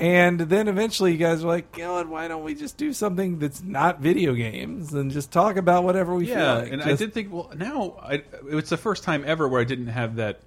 [0.00, 3.62] And then eventually, you guys were like, "God, why don't we just do something that's
[3.62, 7.12] not video games and just talk about whatever we yeah, feel like?" and I did
[7.12, 10.40] think, well, now I, it's the first time ever where I didn't have that.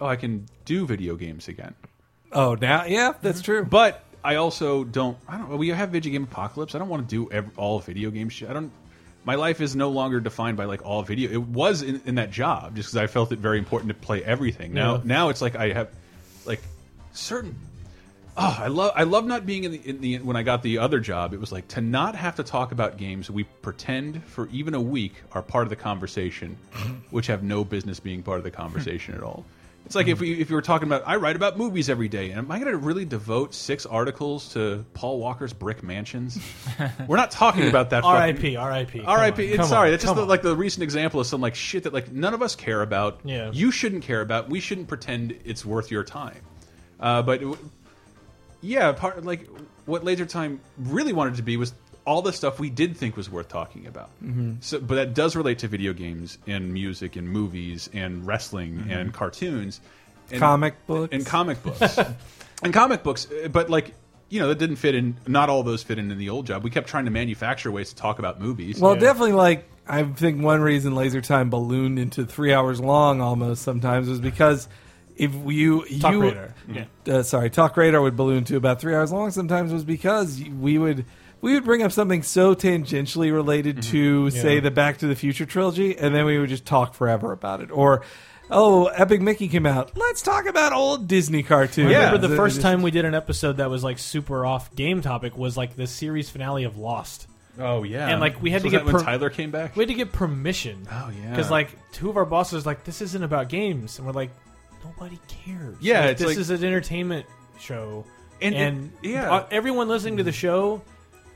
[0.00, 1.74] Oh, I can do video games again.
[2.32, 3.64] Oh, now, yeah, that's true.
[3.64, 5.16] But I also don't.
[5.28, 5.56] I don't.
[5.58, 6.74] We have video game apocalypse.
[6.74, 8.50] I don't want to do ev all video game shit.
[8.50, 8.72] I don't.
[9.24, 11.30] My life is no longer defined by like all video.
[11.30, 14.24] It was in, in that job just because I felt it very important to play
[14.24, 14.72] everything.
[14.72, 15.02] Now, Yeah.
[15.04, 15.88] now it's like I have
[16.46, 16.62] like
[17.12, 17.54] certain.
[18.40, 20.78] Oh, I love I love not being in the, in the when I got the
[20.78, 21.34] other job.
[21.34, 24.80] It was like to not have to talk about games we pretend for even a
[24.80, 26.56] week are part of the conversation,
[27.10, 29.44] which have no business being part of the conversation at all.
[29.86, 32.30] It's like if we if you were talking about I write about movies every day,
[32.30, 36.38] and am I going to really devote six articles to Paul Walker's Brick Mansions?
[37.08, 38.04] We're not talking about that.
[38.04, 39.44] R.I.P., R.I.P., R.I.P.
[39.46, 39.90] It's sorry.
[39.90, 42.42] That's just the, like the recent example of some like shit that like none of
[42.42, 43.20] us care about.
[43.24, 43.50] Yeah.
[43.52, 44.48] You shouldn't care about.
[44.50, 46.42] We shouldn't pretend it's worth your time.
[47.00, 47.58] Uh, but it-
[48.60, 49.48] yeah, part like
[49.86, 51.72] what Laser Time really wanted to be was
[52.04, 54.08] all the stuff we did think was worth talking about.
[54.24, 54.56] Mhm.
[54.62, 58.96] So, but that does relate to video games and music and movies and wrestling Mhm.
[58.96, 59.80] and cartoons,
[60.30, 61.12] and, Comic books.
[61.14, 61.98] and comic books
[62.62, 63.26] and comic books.
[63.44, 63.94] uh, But like
[64.30, 65.16] you know, that didn't fit in.
[65.26, 66.62] Not all those fit into the old job.
[66.62, 68.78] We kept trying to manufacture ways to talk about movies.
[68.78, 69.32] Well, definitely.
[69.32, 74.20] Like I think one reason Laser Time ballooned into three hours long almost sometimes was
[74.20, 74.68] because
[75.18, 76.84] if you Talk you Radar, yeah.
[77.12, 80.78] uh, sorry Talk Radar would balloon to about three hours long sometimes was because we
[80.78, 81.04] would
[81.40, 84.36] we would bring up something so tangentially related to Mm-hmm.
[84.36, 84.42] Yeah.
[84.42, 87.60] say the Back to the Future trilogy and then we would just talk forever about
[87.60, 88.02] it or.
[88.50, 89.94] Oh, Epic Mickey came out.
[89.94, 91.92] Let's talk about old Disney cartoons.
[91.92, 95.02] I remember the first time we did an episode that was like super off game
[95.02, 97.26] topic was like the series finale of Lost.
[97.58, 99.76] Oh yeah, and like we had So to was get that when Tyler came back.
[99.76, 100.88] We had to get permission.
[100.90, 101.28] Oh, yeah.
[101.28, 104.30] because like two of our bosses like this isn't about games, and we're like
[104.84, 105.76] nobody cares.
[105.80, 107.26] Yeah, Like, it's this like- is an entertainment
[107.60, 108.04] show,
[108.40, 109.44] And and, it- yeah.
[109.50, 110.82] everyone listening to the show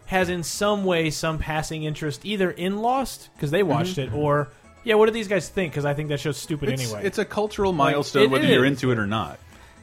[0.06, 4.04] has in some way some passing interest either in Lost because they watched Mhm.
[4.08, 4.48] it, or
[4.84, 5.72] yeah, what do these guys think?
[5.72, 7.02] Because I think that show's stupid It's, anyway.
[7.04, 9.38] it's a cultural milestone, it whether you're into it or not.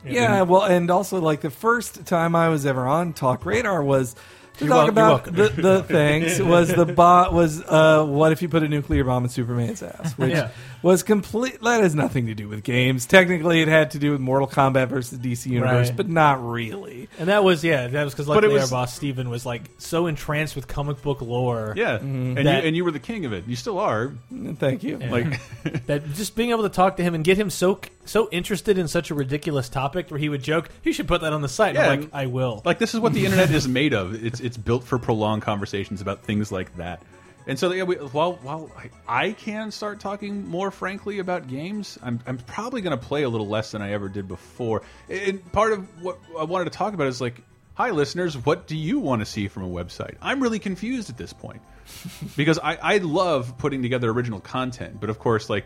[0.05, 4.13] Yeah, well, and also like the first time I was ever on Talk Radar was
[4.57, 8.31] to You're talk wel- you're about the, the things was the bot was uh, what
[8.31, 10.49] if you put a nuclear bomb in Superman's ass, which Yeah.
[10.81, 11.61] Was complete.
[11.61, 13.05] That has nothing to do with games.
[13.05, 15.97] Technically, it had to do with Mortal Kombat versus DC Universe, Right.
[15.97, 17.09] but not really.
[17.19, 19.45] And that was yeah, that was because But it luckily was- our boss Steven was
[19.45, 21.73] like so entranced with comic book lore.
[21.75, 22.37] Yeah, Mm-hmm.
[22.37, 23.45] and that- you and you were the king of it.
[23.47, 24.13] You still are.
[24.55, 24.97] Thank you.
[24.99, 25.11] Yeah.
[25.11, 25.39] Like
[25.87, 28.87] that just being able to talk to him and get him so so interested in
[28.87, 31.75] such a ridiculous topic where he would joke, "You should put that on the site."
[31.75, 33.93] And Yeah, I'm like, and- "I will." Like this is what the internet is made
[33.93, 34.23] of.
[34.25, 37.01] It's it's built for prolonged conversations about things like that.
[37.47, 38.89] And so yeah, we, while while I,
[39.27, 43.29] I can start talking more frankly about games, I'm I'm probably going to play a
[43.29, 44.83] little less than I ever did before.
[45.09, 47.41] And part of what I wanted to talk about is like,
[47.73, 50.15] hi listeners, what do you want to see from a website?
[50.21, 51.61] I'm really confused at this point
[52.37, 55.65] because I I love putting together original content, but of course like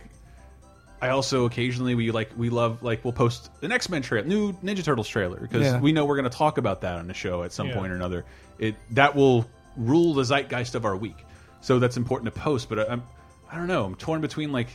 [1.01, 4.53] I also occasionally we like we love like we'll post an X Men trailer, new
[4.53, 5.79] Ninja Turtles trailer because Yeah.
[5.81, 7.75] we know we're going to talk about that on the show at some Yeah.
[7.75, 8.23] point or another.
[8.57, 9.45] It that will
[9.75, 11.17] rule the zeitgeist of our week,
[11.63, 12.69] so that's important to post.
[12.69, 13.03] But I, I'm
[13.51, 13.85] I don't know.
[13.85, 14.67] I'm torn between like,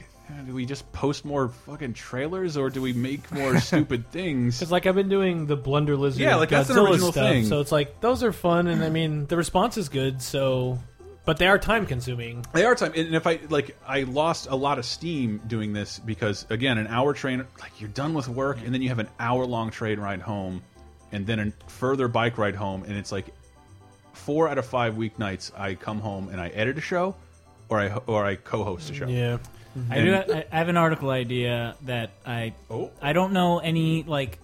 [0.46, 4.58] do we just post more fucking trailers or do we make more stupid things?
[4.58, 7.44] Because like I've been doing the Blunder Lizard, Yeah, like, that's an original stuff, thing.
[7.46, 10.20] so it's like those are fun, and I mean the response is good.
[10.22, 10.78] So,
[11.24, 12.44] but they are time consuming.
[12.52, 15.98] They are time, and if I like, I lost a lot of steam doing this
[15.98, 19.08] because again, an hour train, like you're done with work, and then you have an
[19.18, 20.62] hour long train ride home,
[21.12, 23.26] and then a further bike ride home, and it's like
[24.28, 27.14] four out of five weeknights I come home and I edit a show,
[27.70, 29.06] or I or I co-host a show.
[29.08, 29.38] Yeah,
[29.90, 30.14] I do.
[30.14, 32.52] I I have an article idea that I.
[32.70, 32.90] Oh.
[33.00, 34.38] I don't know any like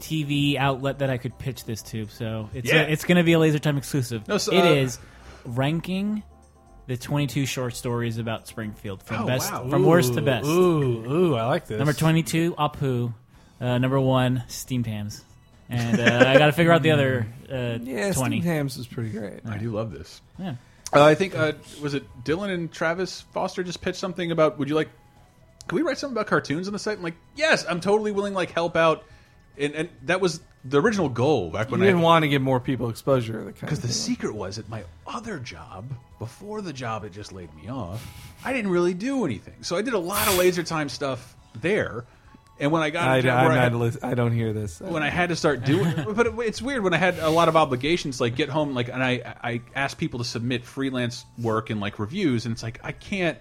[0.00, 2.82] TV outlet that I could pitch this to, so it's Yeah.
[2.82, 4.26] it's going to be a Laser Time exclusive.
[4.26, 4.98] No, so, It uh, is
[5.44, 6.24] ranking
[6.88, 9.70] the 22 short stories about Springfield from Oh, best wow.
[9.70, 10.48] from worst to best.
[10.48, 11.78] Ooh, ooh, I like this.
[11.78, 13.14] Number 22, Apu.
[13.60, 15.24] Uh, number one, Steamed Hams.
[15.72, 18.12] And uh, I got to figure out the other uh, Yeah, 20.
[18.12, 19.40] Steamed Hams was pretty great.
[19.46, 20.20] I do love this.
[20.38, 20.56] Yeah.
[20.92, 24.68] Uh, I think uh, was it Dylan and Travis Foster just pitched something about would
[24.68, 24.90] you like
[25.68, 26.98] can we write something about cartoons on the site?
[26.98, 29.02] I'm like, yes, I'm totally willing like help out
[29.56, 32.42] and, and that was the original goal back You when didn't I want to give
[32.42, 33.38] more people exposure.
[33.38, 35.86] to the because the secret was at my other job
[36.18, 38.06] before the job it just laid me off.
[38.44, 42.04] I didn't really do anything, so I did a lot of laser time stuff there.
[42.62, 44.52] And when I got I, a job I'm where I had- lis- I don't hear
[44.52, 44.80] this.
[44.80, 47.48] when I had to start doing, but it, it's weird when I had a lot
[47.48, 51.70] of obligations, like get home, like, and I I asked people to submit freelance work
[51.70, 53.36] and like reviews, and it's like I can't.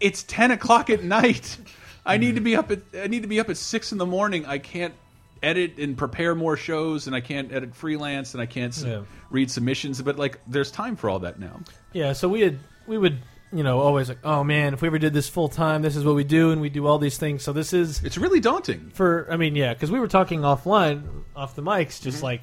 [0.00, 1.58] It's ten o'clock at night.
[2.06, 4.06] I need to be up at I need to be up at six in the
[4.06, 4.46] morning.
[4.46, 4.94] I can't
[5.42, 9.02] edit and prepare more shows, and I can't edit freelance, and I can't Yeah.
[9.30, 10.00] read submissions.
[10.00, 11.60] But like, there's time for all that now.
[11.92, 13.18] Yeah, so we had we would
[13.52, 16.04] you know always like, oh man, if we ever did this full time, this is
[16.04, 17.42] what we do, and we do all these things.
[17.42, 18.90] So this is It's really daunting.
[18.94, 21.02] for I mean, yeah, because we were talking offline,
[21.36, 22.24] off the mics, just Mm-hmm.
[22.26, 22.42] like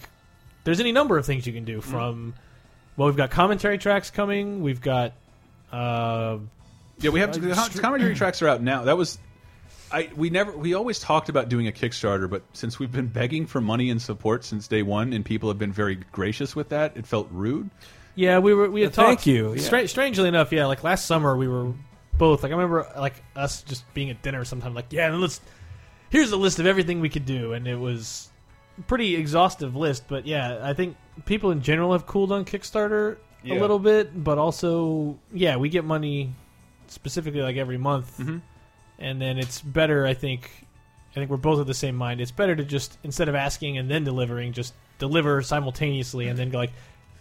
[0.64, 2.34] there's any number of things you can do from.
[2.98, 4.62] Well, we've got commentary tracks coming.
[4.62, 5.14] We've got.
[5.72, 6.40] Uh,
[7.00, 8.84] Yeah, we have the commentary tracks are out now.
[8.84, 9.18] That was,
[9.92, 13.46] I we never we always talked about doing a Kickstarter, but since we've been begging
[13.48, 16.98] for money and support since day one, and people have been very gracious with that,
[16.98, 17.70] it felt rude.
[18.20, 19.28] Yeah, we were we had Uh, thank talked.
[19.28, 19.62] you, yeah.
[19.62, 21.72] Stra- strangely enough, yeah, like last summer we were
[22.18, 25.40] both like I remember like us just being at dinner sometime like yeah, let's
[26.10, 28.30] here's a list of everything we could do, and it was
[28.88, 30.04] pretty exhaustive list.
[30.10, 33.58] But yeah, I think people in general have cooled on Kickstarter Yeah.
[33.58, 36.36] a little bit, but also yeah, we get money
[36.88, 38.42] specifically like every month, Mhm.
[39.00, 40.06] and then it's better.
[40.06, 40.52] I think
[41.12, 42.20] I think we're both of the same mind.
[42.20, 46.50] It's better to just instead of asking and then delivering, just deliver simultaneously, and then
[46.50, 46.74] go like.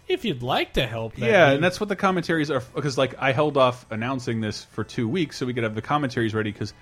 [0.09, 3.13] If you'd like to help, that yeah, and that's what the commentaries are because like
[3.19, 6.51] I held off announcing this for two weeks so we could have the commentaries ready
[6.51, 6.73] because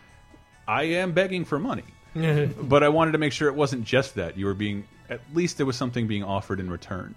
[0.67, 1.83] I am begging for money,
[2.15, 5.57] but I wanted to make sure it wasn't just that you were being at least
[5.57, 7.13] there was something being offered in return,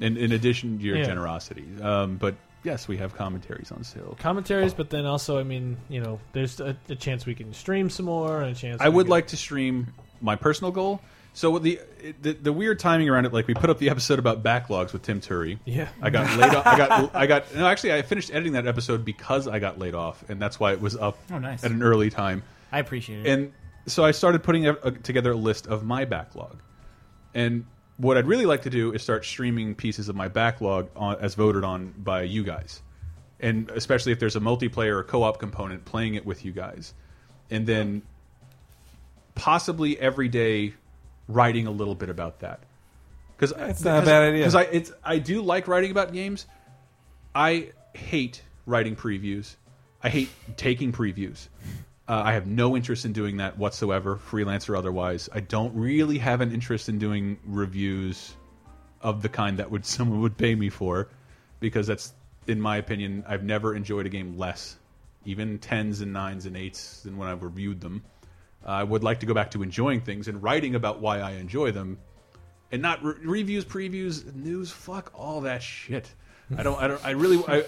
[0.00, 1.04] in in addition to your Yeah.
[1.04, 1.66] generosity.
[1.82, 2.34] Um, but
[2.64, 4.16] yes, we have commentaries on sale.
[4.18, 7.90] commentaries, but then also, I mean, you know, there's a, a chance we can stream
[7.90, 9.88] some more, and a chance I would could- like to stream
[10.22, 11.00] my personal goal.
[11.32, 11.80] So the,
[12.22, 15.02] the the weird timing around it, like we put up the episode about backlogs with
[15.02, 15.58] Tim Turi.
[15.64, 15.88] Yeah.
[16.02, 16.66] I got laid off.
[16.66, 17.66] I got I got no.
[17.66, 20.80] Actually, I finished editing that episode because I got laid off, and that's why it
[20.80, 21.62] was up Oh, nice.
[21.64, 22.42] at an early time.
[22.72, 23.30] I appreciate it.
[23.30, 23.52] And
[23.86, 26.58] so I started putting a, a- uh, together a list of my backlog.
[27.32, 27.64] And
[27.96, 31.34] what I'd really like to do is start streaming pieces of my backlog on, as
[31.36, 32.82] voted on by you guys.
[33.38, 36.92] And especially if there's a multiplayer or co-op component playing it with you guys.
[37.50, 38.02] And then
[39.34, 40.74] possibly every day
[41.28, 42.60] writing a little bit about that.
[43.38, 44.44] Cuz it's not a bad idea.
[44.44, 46.46] Cuz I it's I do like writing about games.
[47.34, 49.56] I hate writing previews.
[50.02, 51.48] I hate taking previews.
[52.08, 55.28] Uh, I have no interest in doing that whatsoever, freelance or otherwise.
[55.32, 58.34] I don't really have an interest in doing reviews
[59.00, 61.08] of the kind that would someone would pay me for,
[61.60, 62.12] because that's,
[62.48, 64.76] in my opinion, I've never enjoyed a game less,
[65.24, 68.02] even tens and nines and eights, than when I've reviewed them.
[68.64, 71.72] I would like to go back to enjoying things and writing about why I enjoy
[71.72, 71.98] them,
[72.72, 74.70] and not re reviews, previews, news.
[74.70, 76.12] Fuck all that shit.
[76.56, 76.80] I don't.
[76.80, 77.04] I don't.
[77.04, 77.42] I really.
[77.48, 77.64] I,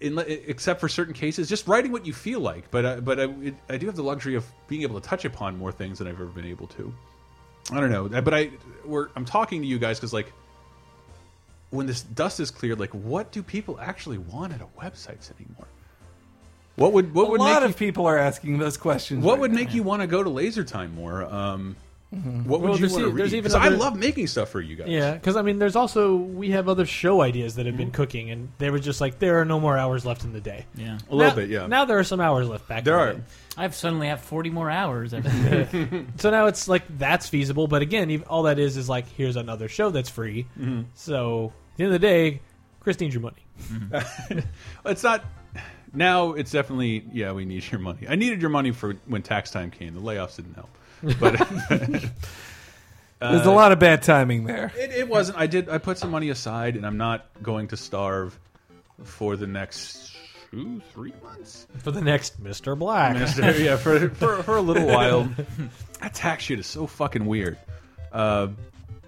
[0.00, 2.70] in, except for certain cases, just writing what you feel like.
[2.70, 5.24] But uh, but I, it, I do have the luxury of being able to touch
[5.24, 6.92] upon more things than I've ever been able to.
[7.70, 8.50] I don't know, but I
[8.84, 10.32] we're I'm talking to you guys because like
[11.70, 15.66] when this dust is cleared, like what do people actually want at a websites anymore?
[16.76, 19.24] What would what a would lot make of people are asking those questions.
[19.24, 19.58] what right would now.
[19.60, 21.22] make you want to go to Laser Time more?
[21.22, 21.76] Um,
[22.12, 22.48] mm-hmm.
[22.48, 23.32] What would Well, you there's want to read?
[23.32, 24.88] even 'Cause I love making stuff for you guys.
[24.88, 27.94] Yeah, because I mean, there's also we have other show ideas that have been mm-hmm.
[27.94, 30.66] cooking, and they were just like there are no more hours left in the day.
[30.74, 30.98] yeah.
[31.10, 31.48] a little Now- bit.
[31.48, 32.82] Yeah, Now there are some hours left back.
[32.84, 33.16] there are.
[33.56, 35.14] I've suddenly have 40 more hours.
[35.14, 35.30] Every
[36.16, 39.68] So now it's like that's feasible, but again, all that is is like here's another
[39.68, 40.46] show that's free.
[40.58, 40.82] Mm-hmm.
[40.94, 42.40] So at the end of the day,
[42.80, 43.44] Chris needs your money.
[44.86, 45.24] it's not
[45.94, 47.32] now it's definitely yeah.
[47.32, 48.06] We need your money.
[48.08, 49.94] I needed your money for when tax time came.
[49.94, 50.70] The layoffs didn't help,
[51.20, 51.38] but
[53.20, 54.72] There's a lot of bad timing there.
[54.76, 55.38] it, it wasn't.
[55.38, 55.68] I did.
[55.68, 58.38] I put some money aside, and I'm not going to starve
[59.02, 60.14] for the next
[60.50, 61.66] two, three months.
[61.78, 62.78] For the next Mr.
[62.78, 63.16] Black.
[63.16, 63.50] Mister.
[63.58, 65.28] yeah, for, for for a little while.
[66.00, 67.56] That tax shit is so fucking weird.
[68.12, 68.48] Uh,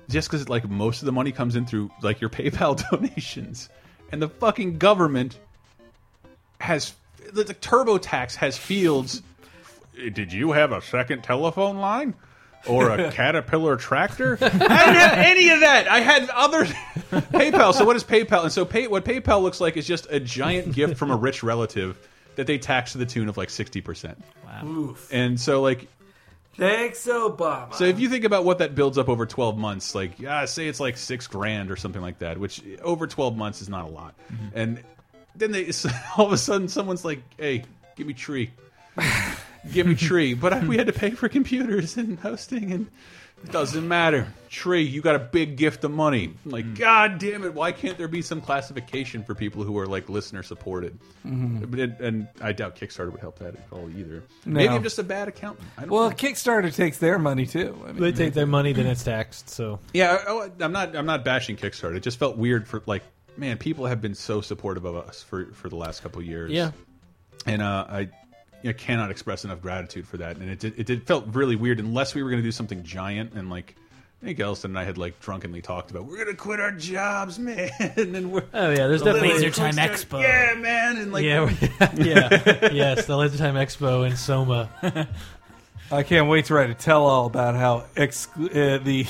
[0.09, 3.69] just because like most of the money comes in through like your PayPal donations,
[4.13, 5.39] and the fucking government
[6.61, 6.95] has
[7.33, 9.23] the, the TurboTax has fields.
[9.95, 12.15] Did you have a second telephone line?
[12.67, 14.39] Or a Caterpillar tractor?
[14.41, 15.87] I didn't have any of that.
[15.89, 16.65] I had other
[17.13, 17.73] PayPal.
[17.73, 18.43] So what is PayPal?
[18.43, 21.43] And so pay, what PayPal looks like is just a giant gift from a rich
[21.43, 21.97] relative
[22.35, 24.23] that they tax to the tune of like sixty percent.
[24.65, 25.09] Oof.
[25.13, 25.89] And so like
[26.57, 27.75] Thanks, Obama.
[27.75, 30.69] so if you think about what that builds up over 12 months, like yeah, say
[30.69, 33.89] it's like six grand or something like that, which over 12 months is not a
[33.89, 34.15] lot.
[34.33, 34.59] Mm-hmm.
[34.59, 34.83] And
[35.39, 35.71] then they
[36.17, 37.65] all of a sudden someone's like, "Hey,
[37.97, 38.51] give me tree,
[39.73, 42.87] give me tree," but I, we had to pay for computers and hosting, and
[43.45, 44.27] it doesn't matter.
[44.49, 46.33] Tree, you got a big gift of money.
[46.45, 46.79] I'm like, mm.
[46.79, 47.53] God damn it!
[47.53, 50.99] Why can't there be some classification for people who are like listener supported?
[51.27, 51.67] Mm-hmm.
[51.67, 54.23] But it, and I doubt Kickstarter would help that at all either.
[54.47, 55.69] Maybe I'm just a bad accountant.
[55.77, 56.17] I don't well, know.
[56.17, 57.79] Kickstarter takes their money too.
[57.87, 59.51] I mean, They take their money, then it's taxed.
[59.51, 60.97] So Yeah, I- I'm not.
[60.97, 61.97] I'm not bashing Kickstarter.
[61.97, 63.03] It just felt weird for like,
[63.37, 66.51] man, people have been so supportive of us for for the last couple of years.
[66.51, 66.71] Yeah.
[67.47, 68.09] and uh, I,
[68.65, 70.37] I cannot express enough gratitude for that.
[70.37, 72.83] And it did, it did felt really weird unless we were going to do something
[72.83, 73.77] giant and like.
[74.23, 77.39] I think Elston and I had like drunkenly talked about we're gonna quit our jobs,
[77.39, 80.23] man, and we're Oh yeah, there's the definitely Laser Time Expo.
[80.23, 81.51] yeah, man, and like yeah,
[81.97, 84.71] yeah, yes, the Laser Time Expo in Soma.
[85.93, 89.07] I can't wait to write a tell-all about how exclu- uh, the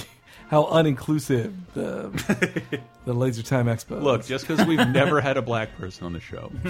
[0.49, 4.01] how uninclusive the the Laser Time Expo.
[4.03, 4.28] look, is.
[4.28, 6.51] just because we've never had a black person on the show,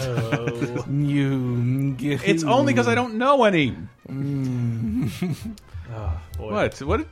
[0.00, 1.96] Oh, you.
[2.00, 3.70] it's only because I don't know any.
[4.06, 5.08] boy.
[6.38, 6.80] What?
[6.80, 7.06] What?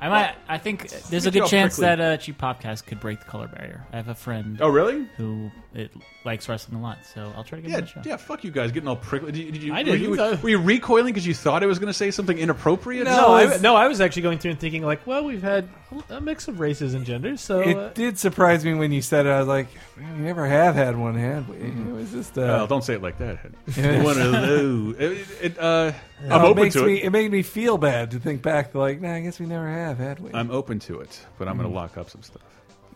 [0.00, 0.34] I might.
[0.48, 1.96] I think there's a good chance quickly.
[1.96, 3.84] that uh, Cheap Popcast could break the color barrier.
[3.92, 5.04] I have a friend Oh, really?
[5.16, 5.90] who it
[6.24, 8.08] likes wrestling a lot, so I'll try to get Yeah, him on show.
[8.10, 8.16] yeah.
[8.16, 9.32] Fuck you guys, getting all prickly.
[9.32, 9.52] Did you?
[9.52, 10.34] Did you I were didn't, you- though.
[10.36, 13.04] Were you recoiling because you thought I was going to say something inappropriate?
[13.04, 15.68] No, I, it's- no, I was actually going through and thinking like, well, we've had
[16.10, 19.26] a mix of races and genders, so It uh, did surprise me when you said
[19.26, 19.30] it.
[19.30, 21.56] I was like, "Man, we never have had one, had we?
[21.56, 22.36] It was just.
[22.38, 23.38] Uh, Well, don't say it like that.
[23.76, 24.02] Yeah.
[24.04, 24.96] One of those.
[24.98, 25.92] It, it, uh,
[26.24, 27.04] I'm uh, it open makes to me, it.
[27.04, 28.74] it made me feel bad to think back.
[28.74, 30.30] Like, nah, I guess we never have, had we?
[30.34, 32.42] I'm open to it, but I'm going to lock up some stuff.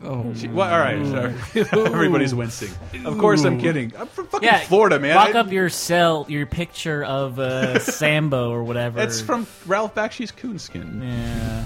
[0.05, 1.35] oh, Gee, Well, all right, sorry.
[1.87, 2.71] Everybody's wincing.
[3.05, 3.93] Of course, I'm kidding.
[3.97, 5.15] I'm from fucking Yeah, Florida, man.
[5.15, 8.99] Lock I- up your cell, your picture of uh, Sambo or whatever.
[8.99, 11.65] That's from Ralph Bakshi's Coonskin, Yeah.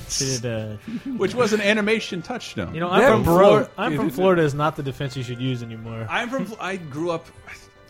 [0.10, 0.76] Should, uh,
[1.16, 2.74] which was an animation touchdown.
[2.74, 3.38] you know, I'm That from broke.
[3.38, 3.70] Florida.
[3.78, 6.06] I'm from is- Florida is not the defense you should use anymore.
[6.10, 6.54] I'm from.
[6.60, 7.26] I grew up.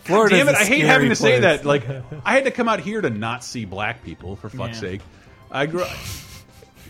[0.08, 0.54] Florida's Damn it!
[0.54, 1.64] I hate scary having to say that.
[1.64, 1.84] Like,
[2.24, 4.36] I had to come out here to not see black people.
[4.36, 4.90] For fuck's Yeah.
[4.90, 5.00] sake,
[5.50, 5.84] I grew.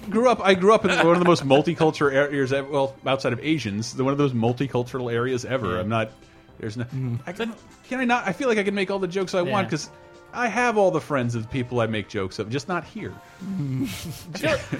[0.08, 0.40] Grew up.
[0.42, 2.52] I grew up in one of the most multicultural areas.
[2.52, 5.78] ever- Well, outside of Asians, one of those multicultural areas ever.
[5.78, 6.10] I'm not.
[6.58, 6.84] There's no.
[6.84, 7.20] Mm.
[7.26, 7.52] I can,
[7.88, 8.26] can I not?
[8.26, 9.90] I feel like I can make all the jokes I want because
[10.38, 13.12] I have all the friends of the people I make jokes of, just not here.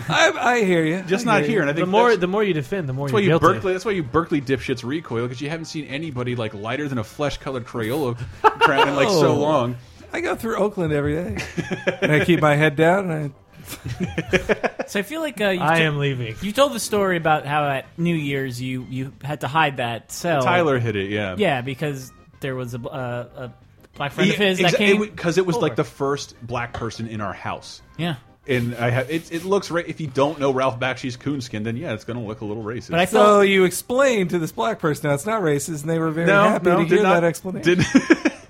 [0.09, 1.03] I, I hear you.
[1.03, 1.57] Just I not here.
[1.57, 1.61] you.
[1.63, 3.35] And I think the more that's- the more you defend, the more That's why you're
[3.35, 3.55] you guilty.
[3.57, 3.73] Berkeley.
[3.73, 7.05] That's why you Berkeley dipshits recoil because you haven't seen anybody like lighter than a
[7.05, 9.35] flesh-colored Crayola crown in like so Oh.
[9.39, 9.77] long.
[10.13, 11.37] I go through Oakland every day,
[12.01, 13.11] and I keep my head down.
[13.11, 13.35] And
[14.87, 16.35] so I feel like uh, you I am leaving.
[16.41, 20.11] You told the story about how at New Year's you you had to hide that
[20.11, 20.41] cell.
[20.43, 21.11] Tyler hit it.
[21.11, 21.35] Yeah.
[21.37, 23.53] Yeah, because there was a, uh, a
[23.99, 25.01] black friend of his that came.
[25.01, 27.83] because it, was like the first black person in our house.
[27.97, 28.17] yeah.
[28.47, 29.31] And I have it.
[29.31, 29.87] It looks right.
[29.87, 32.63] If you don't know Ralph Bakshi's coonskin, then yeah, it's going to look a little
[32.63, 32.93] racist.
[32.93, 35.91] But I so thought you explained to this black person, "No, it's not racist," and
[35.91, 37.81] they were very no, happy no, to did hear not, that explanation.
[37.81, 37.87] Did,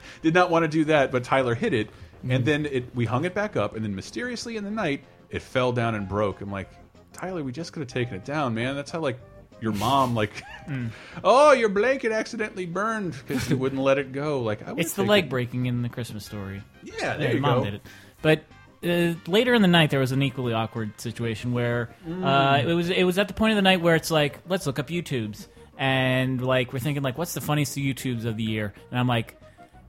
[0.22, 1.90] did not want to do that, but Tyler hit it,
[2.22, 2.44] and mm-hmm.
[2.44, 5.72] then it, we hung it back up, and then mysteriously in the night, it fell
[5.72, 6.42] down and broke.
[6.42, 6.70] I'm like,
[7.12, 8.76] Tyler, we just could have taken it down, man.
[8.76, 9.18] That's how like
[9.60, 10.90] your mom like, Mm.
[11.24, 14.42] oh, your blanket accidentally burned because you wouldn't let it go.
[14.42, 16.62] Like I it's the leg taken- breaking in the Christmas story.
[16.82, 17.64] Yeah, there Yeah, you mom go.
[17.64, 17.82] did it.
[18.20, 18.44] But
[18.84, 22.90] uh, later in the night, there was an equally awkward situation where uh, it was
[22.90, 25.46] it was at the point of the night where it's like, let's look up YouTubes,
[25.78, 28.74] and like we're thinking like, what's the funniest YouTubes of the year?
[28.90, 29.40] And I'm like,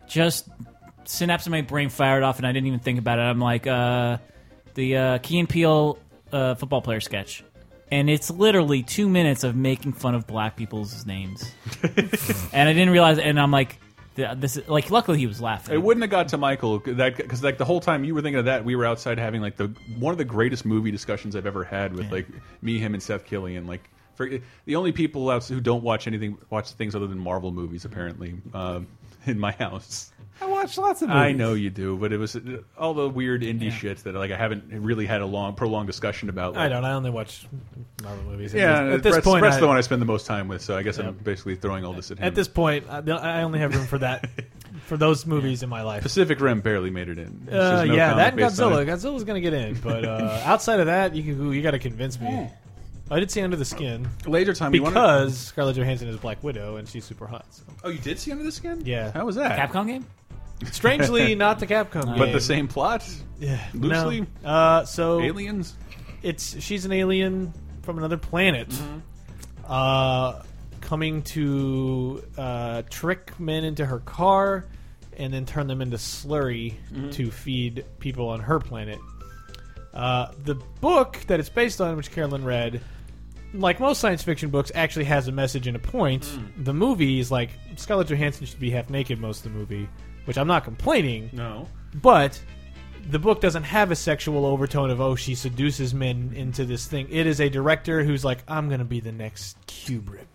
[0.07, 0.47] just
[1.03, 3.23] synapse in my brain fired off, and I didn't even think about it.
[3.23, 4.17] I'm like, uh,
[4.75, 5.99] the uh, Key and Peele
[6.31, 7.43] uh, football player sketch.
[7.91, 11.51] And it's literally two minutes of making fun of black people's names,
[11.83, 13.17] and I didn't realize.
[13.17, 13.79] And I'm like,
[14.15, 14.91] this is like.
[14.91, 15.73] Luckily, he was laughing.
[15.73, 18.39] It wouldn't have got to Michael that because like the whole time you were thinking
[18.39, 19.67] of that, we were outside having like the
[19.97, 22.11] one of the greatest movie discussions I've ever had with Yeah.
[22.11, 22.27] like
[22.61, 23.65] me, him, and Seth Killian.
[23.65, 24.29] Like For,
[24.65, 28.35] the only people out who don't watch anything watch things other than Marvel movies apparently
[28.53, 28.87] um,
[29.25, 30.11] in my house.
[30.41, 31.21] I watch lots of movies.
[31.21, 32.39] I know you do, but it was uh,
[32.77, 36.29] all the weird indie shit that like I haven't really had a long, prolonged discussion
[36.29, 36.55] about.
[36.55, 36.85] I don't.
[36.85, 37.45] I only watch
[38.03, 38.53] Marvel movies.
[38.53, 40.25] At Yeah, this, at this Brett's, point, Brett's I- the one I spend the most
[40.25, 42.23] time with, so I guess I'm basically throwing all this at him.
[42.25, 44.29] at this point, I, I only have room for that,
[44.85, 46.03] for those movies in my life.
[46.03, 47.47] Pacific Rim barely made it in.
[47.51, 48.85] Uh, no yeah, that and Godzilla.
[48.85, 52.19] Godzilla's gonna get in, but uh, outside of that, you can, you got to convince
[52.19, 52.49] me.
[53.11, 56.43] I did see Under the Skin Later time, you wanna- because Scarlett Johansson is Black
[56.43, 57.43] Widow and she's super hot.
[57.49, 57.63] So.
[57.83, 58.83] Oh, you did see Under the Skin?
[58.85, 59.57] Yeah, How was that?
[59.71, 60.05] Capcom game?
[60.71, 63.07] Strangely, not the Capcom game, But the same plot.
[63.39, 64.27] Yeah, loosely?
[64.43, 64.49] No.
[64.49, 65.75] Uh, so Aliens.
[66.21, 67.53] It's she's an alien
[67.83, 68.99] from another planet, Mm-hmm.
[69.65, 70.41] uh,
[70.81, 74.65] coming to uh, trick men into her car,
[75.17, 77.09] and then turn them into slurry Mm-hmm.
[77.11, 78.99] to feed people on her planet.
[79.93, 82.81] Uh, the book that it's based on, which Carolyn read,
[83.53, 86.23] like most science fiction books, actually has a message and a point.
[86.23, 86.65] Mm.
[86.65, 89.89] The movie is like Scarlett Johansson should be half naked most of the movie,
[90.29, 91.31] which I'm not complaining.
[91.33, 91.67] No.
[91.95, 92.39] But
[93.09, 97.07] the book doesn't have a sexual overtone of oh she seduces men into this thing.
[97.09, 100.27] It is a director who's like I'm going to be the next Kubrick.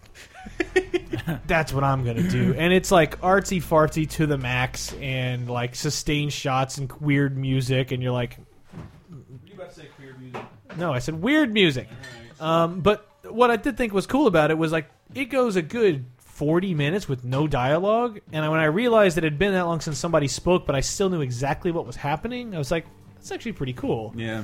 [1.47, 2.55] That's what I'm going to do.
[2.59, 7.93] And it's like artsy fartsy to the max and like sustained shots and weird music
[7.93, 8.37] and you're like
[9.47, 10.43] You about to say queer music?
[10.77, 11.87] no, I said weird music.
[12.41, 15.63] Um, but what I did think was cool about it was like it goes a
[15.63, 18.21] good 40 minutes with no dialogue.
[18.33, 21.09] And when I realized it had been that long since somebody spoke, but I still
[21.09, 24.13] knew exactly what was happening, I was like, that's actually pretty cool.
[24.17, 24.43] Yeah.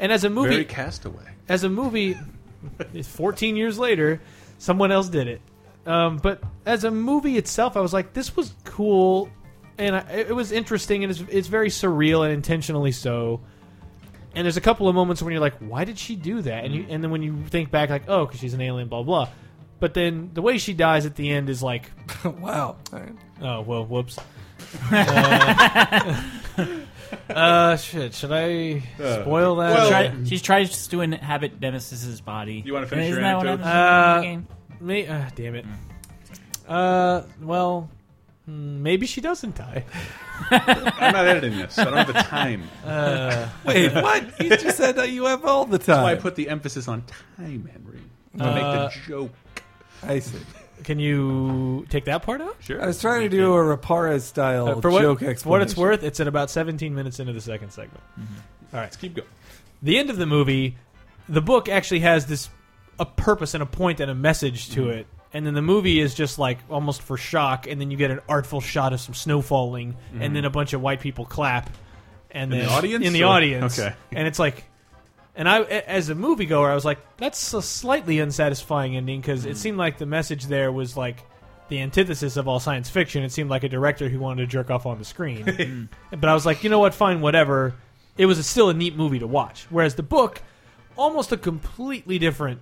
[0.00, 1.24] And as a movie, Very Castaway.
[1.48, 2.16] as a movie,
[3.04, 4.20] 14 years later,
[4.58, 5.40] someone else did it.
[5.86, 9.30] Um, but as a movie itself, I was like, this was cool,
[9.78, 13.40] and I, it was interesting, and it's, it's very surreal and intentionally so.
[14.34, 16.64] And there's a couple of moments when you're like, why did she do that?
[16.64, 19.02] And you, and then when you think back, like, oh, because she's an alien, blah
[19.02, 19.28] blah.
[19.80, 21.90] But then the way she dies at the end is like,
[22.24, 22.76] wow.
[23.40, 24.18] Oh well, whoops.
[24.90, 26.22] uh,
[27.30, 28.14] uh, shit.
[28.14, 29.74] Should I spoil that?
[29.74, 32.62] Well- Try- she tries to inhabit Nemesis's body.
[32.64, 33.68] You wanna finish Isn't your that what anecdotes?
[33.68, 34.46] happens in the Uh, game?
[34.80, 35.64] me, uh, damn it.
[36.66, 37.88] Uh, well,
[38.44, 39.84] hmm, maybe she doesn't die.
[40.50, 41.78] I'm not editing this.
[41.78, 42.62] I don't have the time.
[42.84, 44.40] Uh, Wait, what?
[44.40, 45.86] You just said that you have all the time.
[45.86, 47.02] That's why I put the emphasis on
[47.36, 48.02] time, Henry.
[48.36, 49.32] To Uh, make the joke.
[50.02, 50.38] I see.
[50.84, 52.56] Can you take that part out?
[52.60, 52.82] Sure.
[52.82, 55.76] I was trying to do a Raparez style Uh, for what, joke for what it's
[55.76, 58.02] worth, it's at about 17 minutes into the second segment.
[58.18, 58.34] Mm-hmm.
[58.72, 59.28] All right, Let's keep going.
[59.82, 60.76] the end of the movie,
[61.28, 62.48] the book actually has this
[63.00, 64.90] a purpose and a point and a message to mm-hmm.
[64.90, 65.06] it.
[65.32, 68.20] And then the movie is just like almost for shock, and then you get an
[68.28, 70.34] artful shot of some snow falling, and mm-hmm.
[70.34, 71.70] then a bunch of white people clap,
[72.30, 73.94] and In then the audience, in the or- audience, okay.
[74.12, 74.64] and it's like,
[75.38, 79.56] and I as a moviegoer, I was like, that's a slightly unsatisfying ending because it
[79.56, 81.24] seemed like the message there was like
[81.70, 83.22] the antithesis of all science fiction.
[83.22, 85.88] It seemed like a director who wanted to jerk off on the screen.
[86.10, 86.92] but I was like, you know what?
[86.94, 87.74] Fine, whatever.
[88.18, 89.66] It was a, still a neat movie to watch.
[89.70, 90.42] Whereas the book,
[90.96, 92.60] almost a completely different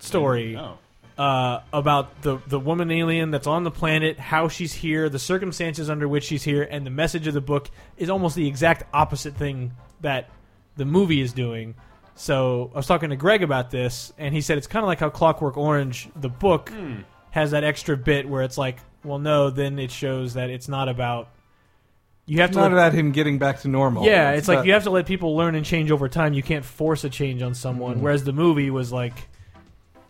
[0.00, 0.78] story Oh.
[1.22, 5.88] uh, about the the woman alien that's on the planet, how she's here, the circumstances
[5.88, 9.34] under which she's here, and the message of the book is almost the exact opposite
[9.36, 10.28] thing that
[10.76, 11.74] the movie is doing.
[12.16, 14.98] So I was talking to Greg about this, and he said it's kind of like
[15.00, 16.72] how Clockwork Orange, the book,
[17.30, 20.88] has that extra bit where it's like, well, no, then it shows that it's not
[20.88, 21.28] about.
[22.24, 24.04] You have It's to not let- about him getting back to normal.
[24.04, 26.32] yeah, it's like about- you have to let people learn and change over time.
[26.32, 27.94] You can't force a change on someone.
[27.96, 28.02] Mm-hmm.
[28.02, 29.28] Whereas the movie was like,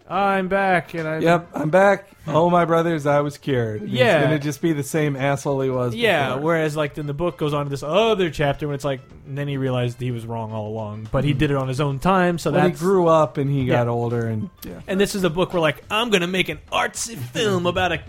[0.08, 2.08] I'm back, and I Yep, I'm back.
[2.28, 3.82] Oh, my brothers, I was cured.
[3.82, 4.18] And Yeah.
[4.18, 6.42] He's going to just be the same asshole he was Yeah, before.
[6.42, 9.36] whereas like then the book goes on to this other chapter when it's like and
[9.36, 11.38] then he realized he was wrong all along, but he mm-hmm.
[11.38, 12.38] did it on his own time.
[12.38, 13.92] So When he that's grew up and he got Yeah.
[13.92, 14.80] older and yeah.
[14.86, 18.00] and this is a book where like I'm gonna make an artsy film about a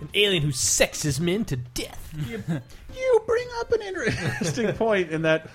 [0.00, 2.14] an alien who sexes men to death.
[2.94, 5.48] You bring up an interesting point in that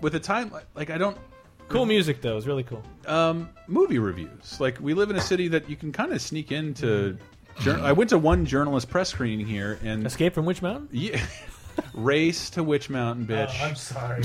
[0.00, 1.18] with the time, like I don't
[1.70, 2.82] Cool music though, it's really cool.
[3.06, 4.60] um, movie reviews.
[4.60, 7.16] Like we live in a city that you can kind of sneak into.
[7.66, 10.88] I went to one journalist press screening here, and Escape from Witch Mountain.
[10.92, 11.20] yeah,
[11.94, 13.54] race to Witch Mountain, bitch.
[13.60, 14.24] Oh, I'm sorry.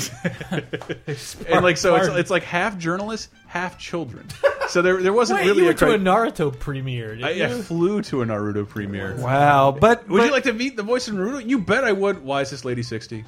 [1.49, 4.27] and like so, it's, it's like half journalists, half children.
[4.69, 7.15] So there, there wasn't Wait, really you a, went to a cri- Naruto premiere.
[7.15, 7.61] Didn't I, I you?
[7.61, 9.15] flew to a Naruto premiere.
[9.17, 11.47] Wow, but, Would but you like to meet the voice of Naruto?
[11.47, 12.23] You bet I would.
[12.23, 13.25] Why is this lady sixty?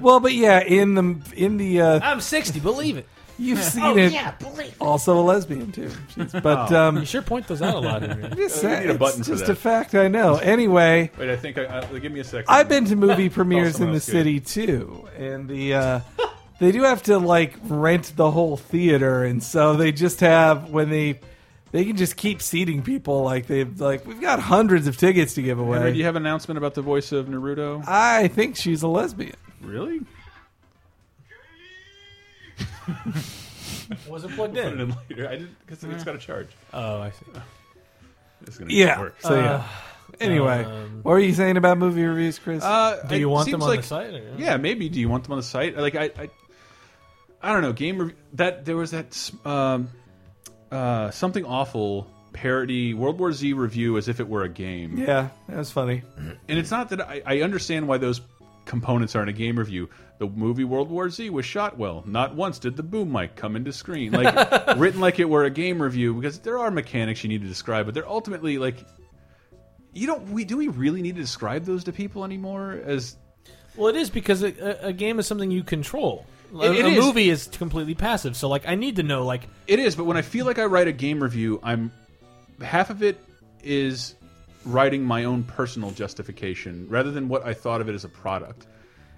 [0.00, 3.08] well, but yeah, in the in the uh, I'm 60, believe it.
[3.38, 4.12] You've seen Oh, it.
[4.12, 4.74] yeah, believe.
[4.80, 5.90] Also a lesbian too.
[6.14, 6.88] She's- but Oh.
[6.88, 8.02] um, You sure point those out a lot.
[8.02, 8.22] Henry.
[8.22, 9.52] just We need saying, a button it's for just that.
[9.52, 10.36] a fact I know.
[10.36, 12.46] Anyway, Wait, I think I, I give me a second.
[12.48, 14.12] I've been to movie premieres someone in the else good.
[14.12, 16.00] city too, and the uh,
[16.60, 20.88] they do have to like rent the whole theater, and so they just have when
[20.90, 21.20] they
[21.72, 25.42] they can just keep seating people like they've like we've got hundreds of tickets to
[25.42, 25.92] give Henry, away.
[25.92, 27.84] do you have an announcement about the voice of Naruto?
[27.86, 29.34] I think she's a lesbian.
[29.62, 30.00] Really?
[34.08, 34.80] Was it plugged Put it in?
[34.80, 35.28] in later.
[35.28, 36.48] I didn't because it's got a charge.
[36.72, 37.26] Oh, I see.
[38.46, 39.00] It's gonna Yeah.
[39.00, 39.16] work.
[39.20, 39.66] So yeah.
[40.20, 42.62] Anyway, um, what were you saying about movie reviews, Chris?
[42.62, 44.14] Uh, Do it you want them seems on like- the site?
[44.14, 44.34] Or?
[44.38, 44.88] Yeah, maybe.
[44.88, 45.76] Do you want them on the site?
[45.76, 46.30] Like I, I,
[47.42, 47.72] I don't know.
[47.72, 49.88] Game rev- that there was that um,
[50.70, 54.96] uh, something awful parody World War Z review as if it were a game.
[54.98, 56.02] yeah, that was funny.
[56.48, 58.20] And it's not that I, I understand why those
[58.66, 59.88] components are in a game review.
[60.18, 62.02] The movie World War Z was shot well.
[62.06, 64.12] Not once did the boom mic come into screen.
[64.12, 67.48] Like written like it were a game review because there are mechanics you need to
[67.48, 68.84] describe, but they're ultimately like
[69.92, 70.28] you don't.
[70.30, 72.80] We do we really need to describe those to people anymore?
[72.84, 73.16] As
[73.76, 76.26] Well, it is because a, a, game is something you control.
[76.54, 77.04] A, It- it a is.
[77.04, 78.36] movie is completely passive.
[78.36, 80.64] So, like, I need to know, like, It is, but when I feel like I
[80.66, 81.90] write a game review, I'm
[82.60, 83.18] half of it
[83.62, 84.14] is
[84.66, 88.66] writing my own personal justification rather than what I thought of it as a product.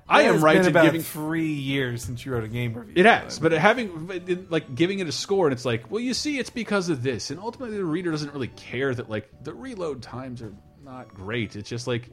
[0.08, 2.72] I It am right been to about giving three years since you wrote a game
[2.72, 2.94] review.
[2.96, 6.38] it has, but having like giving it a score, and it's like, well, you see,
[6.38, 10.02] it's because of this, and ultimately the reader doesn't really care that like the reload
[10.02, 11.56] times are not great.
[11.56, 12.08] It's just like,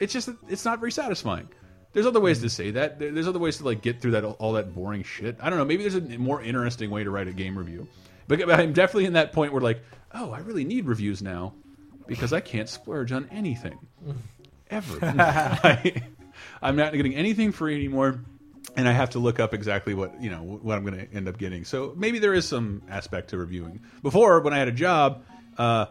[0.00, 1.48] it's just it's not very satisfying.
[1.92, 2.48] There's other ways to hmm.
[2.48, 2.98] say that.
[2.98, 5.36] There's other ways to like get through that all that boring shit.
[5.40, 5.64] I don't know.
[5.64, 7.86] Maybe there's a more interesting way to write a game review.
[8.26, 11.54] But I'm definitely in that point where like, oh, I really need reviews now
[12.06, 13.78] because I can't splurge on anything
[14.70, 14.98] ever.
[15.02, 16.02] I,
[16.60, 18.20] I'm not getting anything free anymore,
[18.76, 21.28] and I have to look up exactly what you know what I'm going to end
[21.28, 21.64] up getting.
[21.64, 23.80] So maybe there is some aspect to reviewing.
[24.02, 25.24] Before, when I had a job.
[25.56, 25.86] Uh,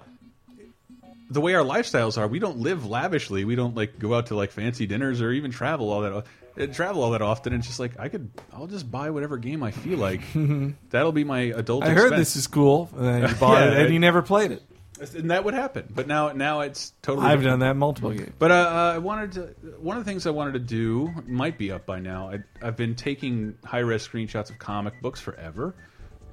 [1.29, 3.45] the way our lifestyles are, we don't live lavishly.
[3.45, 6.11] We don't like go out to like fancy dinners or even travel all that
[6.59, 7.53] uh, travel all that often.
[7.53, 10.21] It's just like I could, I'll just buy whatever game I feel like.
[10.89, 11.83] That'll be my adult.
[11.85, 14.63] I heard this is cool, and you bought Yeah, it, and you never played it.
[15.01, 15.87] And that would happen.
[15.93, 17.27] But now, now it's totally.
[17.27, 17.59] I've different.
[17.61, 18.33] done that multiple games.
[18.37, 19.41] But uh, uh, I wanted to.
[19.79, 22.29] One of the things I wanted to do might be up by now.
[22.29, 25.75] I, I've been taking high res screenshots of comic books forever,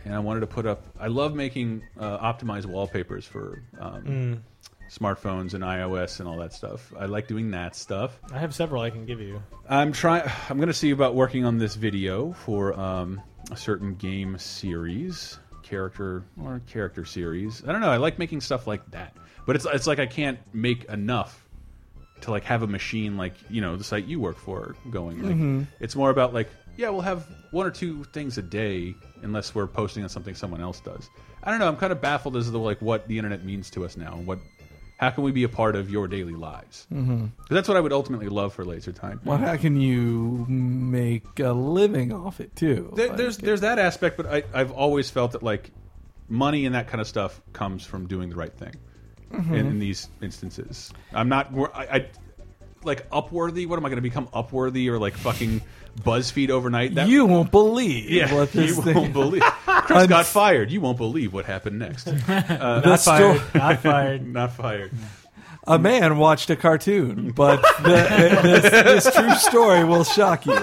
[0.05, 0.83] and I wanted to put up.
[0.99, 4.43] I love making uh, optimized wallpapers for um,
[4.91, 6.93] smartphones and iOS and all that stuff.
[6.99, 8.19] I like doing that stuff.
[8.33, 9.43] I have several I can give you.
[9.69, 10.31] I'm trying.
[10.49, 15.39] I'm going to see about working on this video for um, a certain game series,
[15.69, 17.62] character or character series.
[17.66, 17.91] I don't know.
[17.91, 19.16] I like making stuff like that,
[19.47, 21.45] but it's it's like I can't make enough
[22.23, 25.23] to like have a machine like you know the site you work for going.
[25.23, 25.62] Like, mm-hmm.
[25.81, 29.66] It's more about like yeah, we'll have one or two things a day unless we're
[29.66, 31.11] posting on something someone else does.
[31.43, 31.69] I don't know.
[31.69, 34.14] I'm kind of baffled as to like what the internet means to us now.
[34.14, 34.39] and What
[34.99, 36.86] how can we be a part of your daily lives?
[36.92, 37.26] Mm-hmm.
[37.26, 39.20] Because that's what I would ultimately love for Laser Time.
[39.24, 42.92] Well, how can you make a living off it too?
[42.96, 45.70] There, Like, there's there's that aspect, but I, I've always felt that like
[46.28, 48.74] money and that kind of stuff comes from doing the right thing.
[49.32, 49.55] Mm-hmm.
[49.55, 51.53] In, in these instances, I'm not.
[51.74, 52.07] I, I
[52.85, 53.66] like Upworthy.
[53.66, 55.62] What am I going to become Upworthy or like fucking
[56.01, 56.95] BuzzFeed overnight?
[56.95, 58.95] That, you won't believe yeah, what this you thing.
[58.95, 59.43] won't believe.
[59.43, 60.70] Chris got fired.
[60.70, 62.09] You won't believe what happened next.
[62.29, 63.43] Uh, the Not fired.
[63.55, 64.26] Not fired.
[64.26, 64.93] not fired.
[65.66, 70.55] A man watched a cartoon, but the, this, this true story will shock you.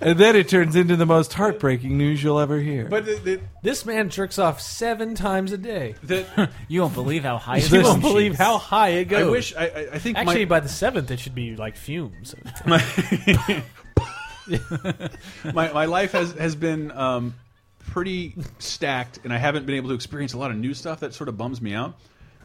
[0.00, 2.86] And then it turns into the most heartbreaking news you'll ever hear.
[2.86, 5.94] But the, the, This man jerks off seven times a day.
[6.02, 9.26] the, You won't believe how high his You won't believe how high it goes.
[9.26, 9.56] I wish.
[9.56, 12.34] I, I, I think Actually, my, by the seventh, it should be like fumes.
[12.66, 12.82] my
[15.72, 17.34] my life has has been um,
[17.86, 21.00] pretty stacked, and I haven't been able to experience a lot of new stuff.
[21.00, 21.94] That sort of bums me out.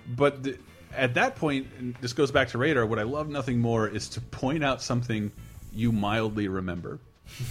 [0.07, 0.57] But the,
[0.95, 2.85] at that point, and this goes back to radar.
[2.85, 5.31] What I love nothing more is to point out something
[5.73, 6.99] you mildly remember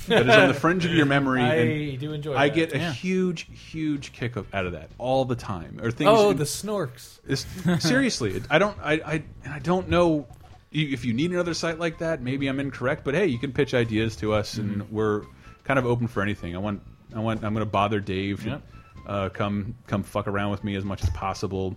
[0.09, 1.41] that is on the fringe of your memory.
[1.43, 2.35] I and do enjoy.
[2.35, 2.55] I that.
[2.55, 5.81] get a huge, huge kick of, out of that all the time.
[5.83, 6.11] Or things.
[6.13, 7.19] Oh, in- the snorks.
[7.27, 7.47] it's,
[7.87, 8.77] seriously, I don't.
[8.83, 10.27] I, I and I don't know
[10.73, 12.21] if you need another site like that.
[12.23, 14.95] Maybe I'm incorrect, but hey, you can pitch ideas to us, and Mm-hmm.
[14.95, 15.23] we're
[15.65, 16.55] kind of open for anything.
[16.55, 16.83] I want.
[17.15, 17.45] I want.
[17.45, 18.45] I'm going to bother Dave.
[18.47, 18.63] Yep.
[19.07, 21.77] Uh, come come fuck around with me as much as possible.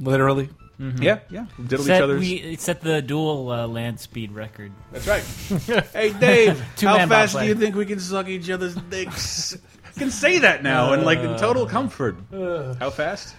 [0.00, 0.50] Literally.
[0.80, 1.02] Mm-hmm.
[1.02, 1.46] Yeah, yeah.
[1.56, 2.20] Diddle each Set, other's.
[2.20, 4.72] we set the dual uh, land speed record.
[4.92, 5.22] That's right.
[5.92, 9.56] hey, Dave, how fast do you think we can suck each other's dicks?
[9.56, 11.68] I can say that now, and like in total uh.
[11.68, 12.16] comfort.
[12.32, 13.34] how fast?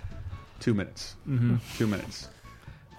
[0.59, 1.15] Two minutes.
[1.27, 1.55] Mm-hmm.
[1.77, 2.27] Two minutes.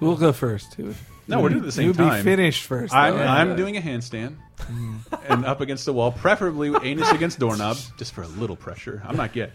[0.01, 0.75] We'll go first.
[0.75, 0.95] Who-
[1.29, 2.25] No, we're doing the same You'll time.
[2.25, 2.95] be finished first.
[2.95, 3.25] I'm, though.
[3.25, 4.99] I'm doing a handstand mm.
[5.29, 9.03] and up against the wall, preferably anus against doorknob, just for a little pressure.
[9.07, 9.53] I'm not yet.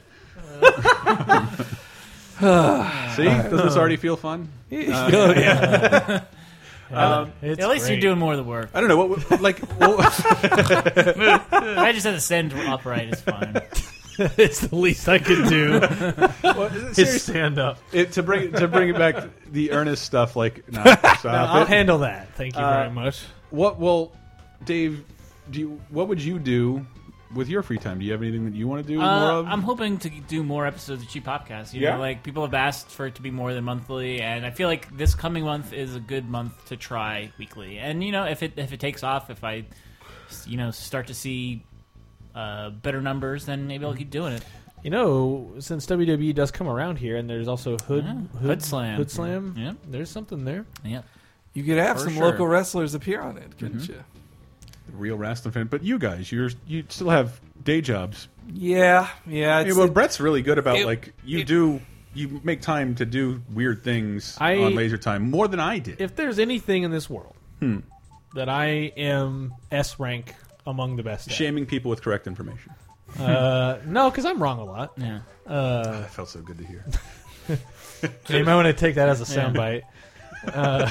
[3.16, 4.50] See, doesn't this already feel fun?
[4.72, 4.78] oh,
[5.38, 6.24] yeah.
[7.42, 7.94] It's At least great.
[7.94, 8.70] you're doing more of the work.
[8.74, 9.60] I don't know what like.
[9.80, 10.00] What,
[11.52, 13.10] I just had to stand upright.
[13.10, 13.60] It's fine.
[14.38, 15.80] it's the least I could do.
[16.44, 17.80] Well, is seriously, stand up.
[17.92, 19.16] it, to bring to bring it back
[19.52, 20.36] the earnest stuff.
[20.36, 21.68] Like, no, stop No, I'll it.
[21.70, 22.34] handle that.
[22.36, 23.24] Thank you Uh, very much.
[23.50, 23.80] What?
[23.80, 24.12] Well,
[24.64, 25.04] Dave,
[25.50, 26.86] do you, what would you do
[27.34, 28.00] with your free time?
[28.00, 29.48] Do you have anything that you want to do more Uh, of?
[29.48, 31.74] I'm hoping to do more episodes of Cheap Popcast.
[31.74, 31.96] You Yeah?
[31.96, 34.68] know, like people have asked for it to be more than monthly, and I feel
[34.68, 37.78] like this coming month is a good month to try weekly.
[37.80, 39.66] And you know, if it if it takes off, if I,
[40.46, 41.64] you know, start to see
[42.36, 44.44] uh, better numbers, then maybe I'll keep doing it.
[44.84, 48.14] You know, since WWE does come around here, and there's also Hood Yeah.
[48.14, 48.98] Hood, Hood Slam.
[48.98, 49.56] Hood Slam.
[49.58, 49.74] Yeah.
[49.88, 50.66] there's something there.
[50.84, 51.02] Yeah.
[51.54, 52.26] You could have For some sure.
[52.26, 53.94] local wrestlers appear on it, couldn't Mm-hmm.
[53.94, 54.04] you?
[54.96, 58.28] Real wrestling fan, but you guys, you're you still have day jobs.
[58.54, 59.64] Yeah, yeah.
[59.64, 61.82] Hey, well, it- Brett's really good about it- like you it- do.
[62.14, 66.00] You make time to do weird things I- on Laser Time more than I did.
[66.00, 67.80] If there's anything in this world Hmm.
[68.36, 70.34] that I am S rank
[70.66, 72.72] among the best, at, Shaming people with correct information.
[73.20, 74.94] uh, no, because I'm wrong a lot.
[74.96, 75.20] Yeah.
[75.46, 76.86] Uh, That felt so good to hear.
[78.30, 79.82] you might want to take that as a soundbite.
[80.54, 80.88] Uh,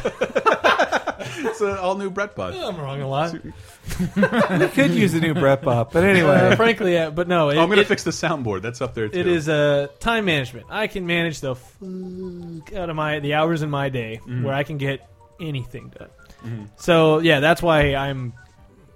[1.19, 2.55] it's an all new Brett Bud.
[2.55, 3.33] I'm wrong a lot.
[3.35, 6.35] we could use a new Brett Bop, but anyway.
[6.53, 7.51] Uh, frankly, yeah, but no.
[7.51, 8.63] It, Oh, I'm going to fix the soundboard.
[8.63, 9.19] That's up there too.
[9.19, 10.67] It is uh, time management.
[10.71, 14.43] I can manage the fuck out of my the hours in my day Mhm.
[14.45, 15.09] where I can get
[15.41, 16.09] anything done.
[16.45, 16.69] Mhm.
[16.77, 18.33] So yeah, that's why I'm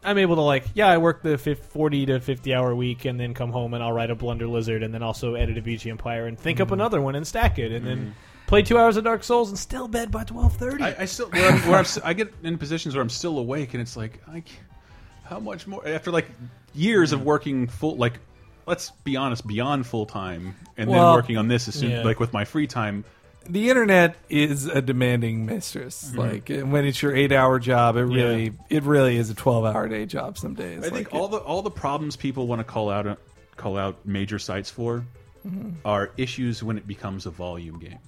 [0.04, 3.18] I'm able to like yeah I work the fif- forty to fifty hour week and
[3.18, 5.90] then come home and I'll write a Blunder Lizard and then also edit a VG
[5.90, 6.72] Empire and think up Mhm.
[6.74, 8.14] another one and stack it and then
[8.48, 10.82] play two hours of Dark Souls and still bed by twelve thirty.
[10.82, 13.38] I, I still where, I'm, where I'm, s- I get in positions where I'm still
[13.38, 14.56] awake, and it's like, I, c-
[15.22, 16.26] how much more after like
[16.74, 18.14] years of working full like.
[18.66, 22.02] Let's be honest, beyond full time, and then working on this as soon, yeah.
[22.02, 23.02] like with my free time.
[23.48, 26.12] the internet is a demanding mistress.
[26.14, 26.18] Mhm.
[26.18, 28.14] Like when it's your eight hour job, it Yeah.
[28.24, 30.80] really it really is a twelve hour day job some days.
[30.84, 33.16] I think Like, all the all the problems people want to call out uh,
[33.56, 35.02] call out major sites for
[35.48, 35.76] Mhm.
[35.86, 38.00] are issues when it becomes a volume game.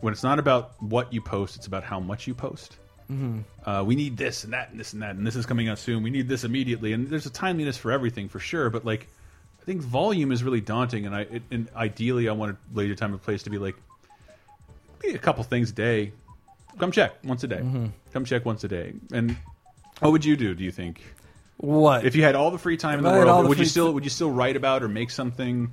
[0.00, 2.76] When it's not about what you post, it's about how much you post.
[3.10, 3.44] Mhm.
[3.64, 5.78] Uh, we need this and that and this and that, and this is coming out
[5.78, 6.02] soon.
[6.02, 8.68] We need this immediately, and there's a timeliness for everything for sure.
[8.68, 9.08] But like,
[9.60, 13.12] I think volume is really daunting, and I it, and ideally I wanted Laser Time
[13.12, 13.76] and place to be like
[15.00, 16.12] be a couple things a day.
[16.78, 17.60] Come check once a day.
[17.60, 17.92] Mhm.
[18.12, 18.94] Come check once a day.
[19.12, 19.36] And
[20.00, 20.54] what would you do?
[20.54, 21.02] Do you think?
[21.58, 23.44] What if you had all the free time in the I world?
[23.44, 25.70] the Would you still would you still write about or make something?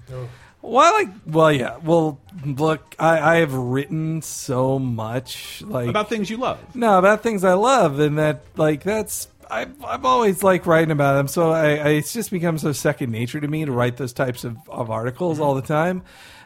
[0.64, 1.10] Well, I like.
[1.28, 1.78] Well, yeah.
[1.84, 6.58] Well, look, I, I have written so much like About things you love.
[6.74, 11.16] No, about things I love, and that like that's I've I've always liked writing about
[11.16, 11.28] them.
[11.28, 14.46] So I, I it's just become so second nature to me to write those types
[14.46, 15.44] of, of articles mm-hmm.
[15.44, 16.04] all the time.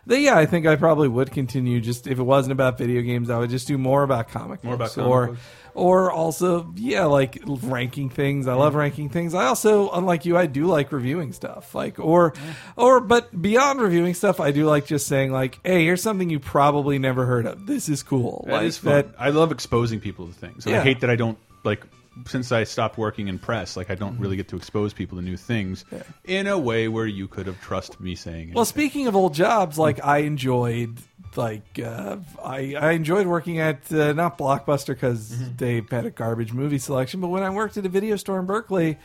[0.07, 1.79] That yeah, I think I probably would continue.
[1.79, 4.73] Just if it wasn't about video games, I would just do more about comic More
[4.73, 5.41] about books, comic or books.
[5.77, 8.47] Or also yeah, like ranking things.
[8.47, 9.35] I love ranking things.
[9.35, 11.75] I also, unlike you, I do like reviewing stuff.
[11.75, 12.33] Like or
[12.75, 16.39] or but beyond reviewing stuff, I do like just saying like, hey, here's something you
[16.39, 17.67] probably never heard of.
[17.67, 18.43] This is cool.
[18.47, 19.13] That like is fun.
[19.19, 20.65] I love exposing people to things.
[20.65, 21.85] And I hate that I don't like
[22.25, 23.77] since I stopped working in press.
[23.77, 24.23] Like I don't mm-hmm.
[24.23, 25.85] really get to expose people to new things
[26.25, 28.53] in a way where you could have trusted me saying.
[28.53, 29.81] Well, speaking of old jobs, mm-hmm.
[29.81, 30.97] like I enjoyed,
[31.35, 36.53] like uh, I I enjoyed working at uh, not Blockbuster because they had a garbage
[36.53, 38.97] movie selection, but when I worked at a video store in Berkeley,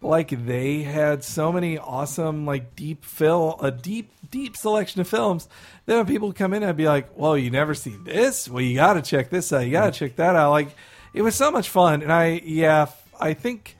[0.00, 5.48] like they had so many awesome like deep fill a deep deep selection of films.
[5.86, 8.48] Then when people come in, I'd be like, "Well, you never seen this?
[8.48, 9.64] Well, you got to check this out.
[9.64, 10.68] You got to check that out." Like
[11.14, 12.86] it was so much fun, and I yeah,
[13.20, 13.76] I think.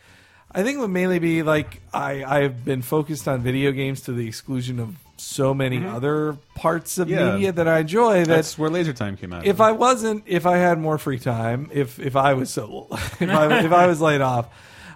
[0.50, 4.12] I think it would mainly be like I I've been focused on video games to
[4.12, 5.94] the exclusion of so many mm-hmm.
[5.94, 7.32] other parts of Yeah.
[7.32, 8.20] media that I enjoy.
[8.20, 9.46] That That's where Laser Time came out.
[9.46, 13.22] if I wasn't, if I had more free time, if if I was so, if
[13.30, 14.48] I if I was laid off,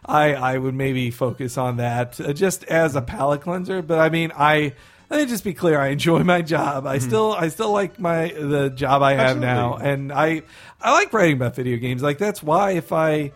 [0.04, 3.82] I I would maybe focus on that uh, just as a palate cleanser.
[3.82, 4.74] But I mean, I
[5.10, 5.80] let me just be clear.
[5.80, 6.86] I enjoy my job.
[6.86, 7.06] I mm-hmm.
[7.08, 10.42] still I still like my the job I have now, and I
[10.80, 12.02] I like writing about video games.
[12.02, 13.32] Like that's why if I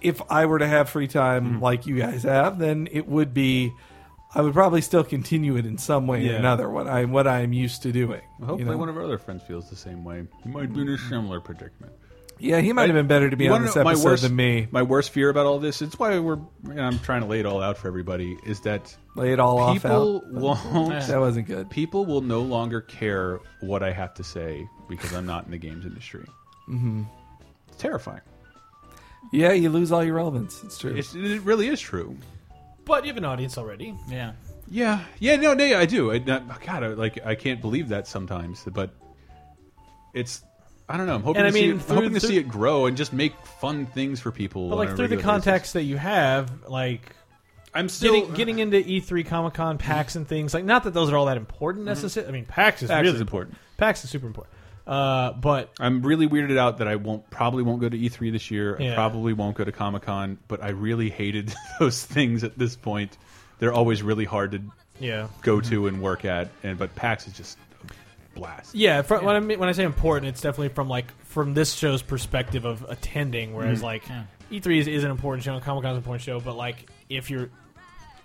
[0.00, 1.60] if I were to have free time mm.
[1.60, 3.72] like you guys have, then it would be.
[4.34, 6.38] I would probably still continue it in some way or Yeah.
[6.38, 6.68] another.
[6.68, 8.20] What I what I'm used to doing.
[8.40, 8.76] Hopefully know?
[8.76, 10.24] one of our other friends feels the same way.
[10.42, 11.92] He might be in a similar predicament.
[12.40, 14.04] Yeah, he might have been better to be You on wanna this know my episode
[14.10, 14.68] worst- than me.
[14.70, 17.46] My worst fear about all this, it's why we're know, I'm trying to lay it
[17.46, 20.32] all out for everybody, is that Lay it all off people out.
[20.32, 21.68] won't That wasn't good.
[21.70, 25.58] People will no longer care what I have to say because I'm not in the
[25.58, 26.24] games industry.
[26.66, 27.02] hmm
[27.68, 28.20] It's terrifying.
[29.32, 30.62] Yeah, you lose all your relevance.
[30.62, 30.94] It's true.
[30.94, 32.16] It's, it really is true.
[32.88, 33.94] But you have an audience already.
[34.08, 34.32] Yeah.
[34.70, 36.12] Yeah, yeah, no, no, I do.
[36.12, 38.90] I, not, God, I, like I can't believe that sometimes, but
[40.12, 40.42] it's.
[40.90, 41.14] I don't know.
[41.14, 42.86] I'm hoping, And I to, see mean, it, I'm through- hoping to see it grow
[42.86, 44.70] and just make fun things for people.
[44.70, 45.30] But like through the regular basis.
[45.30, 47.14] contacts that you have, like
[47.74, 50.64] I'm still getting getting into E3, Comic Con, PAX, and things like.
[50.64, 51.90] Not that those are all that important mm-hmm.
[51.90, 52.30] necessarily.
[52.30, 53.56] I mean, PAX is PAX really is important.
[53.76, 54.54] PAX is super important.
[54.88, 58.50] Uh, but I'm really weirded out that I won't probably won't go to E3 this
[58.50, 58.80] year.
[58.80, 62.74] I probably won't go to Comic Con, but I really hated those things at this
[62.74, 63.18] point.
[63.58, 64.62] They're always really hard to
[64.98, 68.74] yeah, go to and work at, and but PAX is just a blast.
[68.74, 71.74] Yeah, fr when I mean, when I say important, it's definitely from like from this
[71.74, 73.50] show's perspective of attending.
[73.50, 73.58] Mm-hmm.
[73.58, 74.04] Whereas like
[74.50, 76.40] E3 is, is an important show, Comic Con is an important show.
[76.40, 77.50] But like if you're,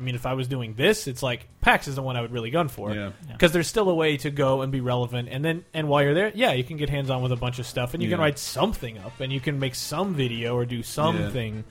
[0.03, 2.33] I mean, if I was doing this, it's like PAX is the one I would
[2.33, 2.93] really gun for.
[2.93, 3.11] Yeah.
[3.31, 5.29] because there's still a way to go and be relevant.
[5.31, 7.57] And then and while you're there, yeah, you can get hands on with a bunch
[7.59, 10.65] of stuff, and you can write something up, and you can make some video or
[10.65, 11.63] do something.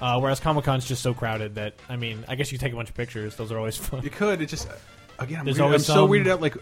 [0.00, 2.76] Uh, whereas Comic Con's just so crowded that I mean, I guess you take a
[2.76, 4.02] bunch of pictures; those are always fun.
[4.02, 4.40] You could.
[4.40, 4.66] It just
[5.18, 5.40] again.
[5.40, 6.40] I'm, There's weird- I'm always so weirded out.
[6.40, 6.56] Like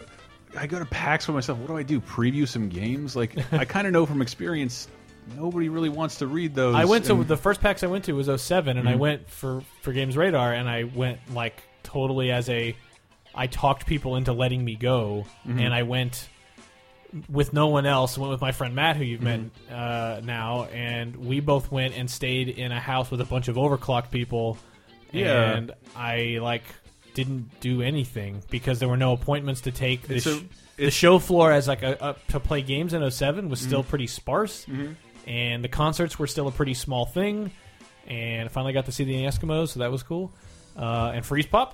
[0.57, 1.57] I go to PAX for myself.
[1.59, 2.01] What do I do?
[2.01, 3.15] Preview some games?
[3.15, 4.89] Like I kind of know from experience.
[5.37, 6.75] Nobody really wants to read those.
[6.75, 8.99] I went to and- the first PAX I went to was 07 and I Mhm.
[8.99, 12.75] went for for Games Radar and I went like totally as a
[13.35, 15.59] I talked people into letting me go Mhm.
[15.61, 16.27] and I went
[17.29, 18.17] with no one else.
[18.17, 19.49] Went with my friend Matt who you've Mm-hmm.
[19.69, 23.47] met uh, now and we both went and stayed in a house with a bunch
[23.47, 24.57] of overclocked people
[25.11, 25.51] Yeah.
[25.51, 26.63] and I like
[27.13, 30.07] didn't do anything because there were no appointments to take.
[30.07, 30.43] The,
[30.77, 33.83] a- the show floor as like a, a to play games in 07 was still
[33.83, 33.87] Mhm.
[33.87, 34.95] pretty sparse Mhm.
[35.27, 37.51] And the concerts were still a pretty small thing.
[38.07, 40.31] And I finally got to see the Eskimos, so that was cool.
[40.77, 41.73] Uh, and Freezepop.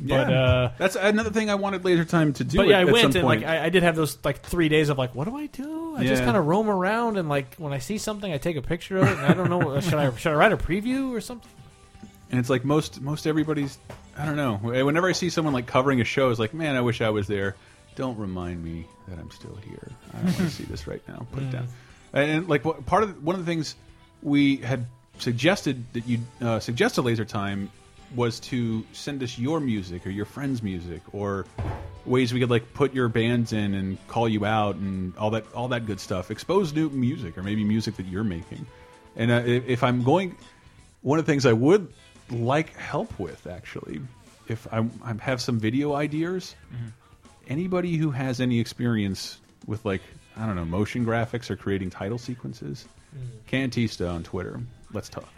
[0.00, 2.58] Yeah, But uh, that's another thing I wanted Laser Time to do.
[2.58, 3.42] but yeah, at, I went and like.
[3.42, 5.96] I, I did have those like three days of like, what do I do?
[5.96, 8.62] I just kind of roam around and like when I see something, I take a
[8.62, 9.18] picture of it.
[9.18, 11.50] And I don't know, should I should I write a preview or something?
[12.30, 13.78] and it's like most most everybody's.
[14.16, 14.56] I don't know.
[14.56, 17.26] Whenever I see someone like covering a show, it's like, man, I wish I was
[17.26, 17.56] there.
[17.96, 19.90] Don't remind me that I'm still here.
[20.12, 21.26] I don't want to see this right now.
[21.32, 21.68] Put it down.
[22.12, 23.74] And, like part of one of the things
[24.22, 24.86] we had
[25.18, 27.70] suggested that you uh, suggest to Laser Time
[28.14, 31.44] was to send us your music or your friends' music or
[32.06, 35.44] ways we could like put your bands in and call you out and all that
[35.52, 36.30] all that good stuff.
[36.30, 38.66] Expose new music or maybe music that you're making.
[39.16, 40.36] And uh, if I'm going,
[41.02, 41.92] one of the things I would
[42.30, 44.00] like help with actually,
[44.48, 46.54] if I, I have some video ideas,
[47.48, 50.02] anybody who has any experience with like
[50.38, 52.86] I don't know motion graphics or creating title sequences,
[53.48, 54.60] Cantista on Twitter.
[54.92, 55.28] Let's talk.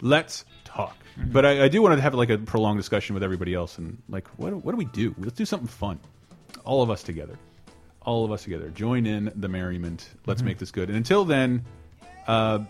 [0.00, 0.96] Let's talk.
[1.16, 4.02] But I, I do want to have like a prolonged discussion with everybody else and
[4.08, 5.14] like what what do we do?
[5.18, 5.98] Let's do something fun.
[6.64, 7.38] All of us together.
[8.02, 8.68] All of us together.
[8.68, 10.08] Join in the merriment.
[10.26, 10.88] Let's make this good.
[10.88, 11.64] And until then,
[12.26, 12.60] uh,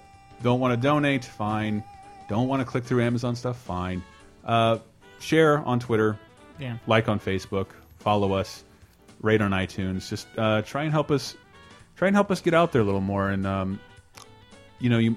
[0.42, 1.24] don't want to donate?
[1.24, 1.82] Fine.
[2.28, 3.58] Don't want to click through Amazon stuff?
[3.58, 4.02] Fine.
[4.44, 4.78] Uh,
[5.18, 6.18] share on Twitter.
[6.58, 6.78] Yeah.
[6.86, 7.68] Like on Facebook.
[7.98, 8.64] Follow us.
[9.20, 10.08] Rate on iTunes.
[10.08, 11.36] Just uh, try and help us.
[11.96, 13.28] Try and help us get out there a little more.
[13.30, 13.80] And um,
[14.78, 15.16] you know, you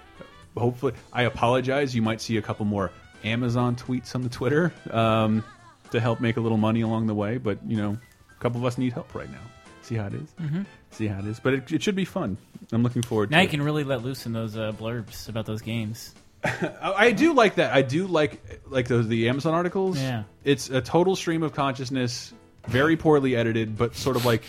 [0.56, 1.94] hopefully, I apologize.
[1.94, 2.90] You might see a couple more
[3.24, 5.44] Amazon tweets on the Twitter um,
[5.90, 7.38] to help make a little money along the way.
[7.38, 7.98] But you know,
[8.30, 9.38] a couple of us need help right now.
[9.82, 10.28] See how it is?
[10.40, 10.64] Mhm.
[10.92, 11.40] See how it is.
[11.40, 12.38] But it, it should be fun.
[12.72, 13.50] I'm looking forward Now to you it.
[13.50, 16.14] can really let loose in those uh, blurbs about those games.
[16.44, 17.74] I I do like that.
[17.74, 19.98] I do like like those the Amazon articles.
[20.00, 20.22] Yeah.
[20.42, 22.32] it's a total stream of consciousness,
[22.66, 24.42] very poorly edited, but sort of like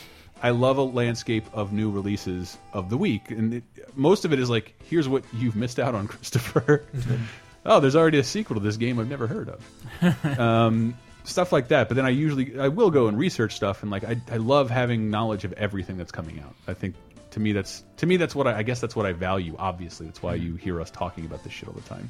[0.46, 3.64] I love a landscape of new releases of the week, and it,
[3.96, 6.86] most of it is like, here's what you've missed out on, Christopher.
[7.66, 10.40] oh, there's already a sequel to this game I've never heard of.
[10.40, 11.88] um, stuff like that.
[11.88, 14.70] But then I usually I will go and research stuff, and like I I love
[14.70, 16.54] having knowledge of everything that's coming out.
[16.68, 16.94] I think
[17.32, 19.56] to me that's to me that's what I, I guess that's what I value.
[19.58, 22.08] Obviously, that's why you hear us talking about this shit all the time.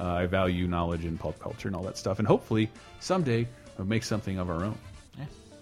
[0.00, 2.70] Uh, I value knowledge and pop culture and all that stuff, and hopefully
[3.00, 3.46] someday
[3.76, 4.78] we'll make something of our own.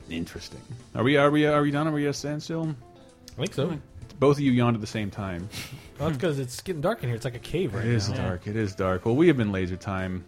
[0.09, 0.16] Yeah.
[0.18, 0.60] Interesting.
[0.94, 1.16] Are we?
[1.16, 1.47] Are we?
[1.47, 1.89] Are we done?
[1.89, 2.74] Are we at a standstill?
[3.32, 3.78] I think so.
[4.18, 5.48] Both of you yawned at the same time.
[5.97, 7.14] Well, that's because it's getting dark in here.
[7.14, 8.16] It's like a cave right It is now.
[8.16, 8.48] dark.
[8.48, 9.06] It is dark.
[9.06, 10.24] Well, we have been Laser Time.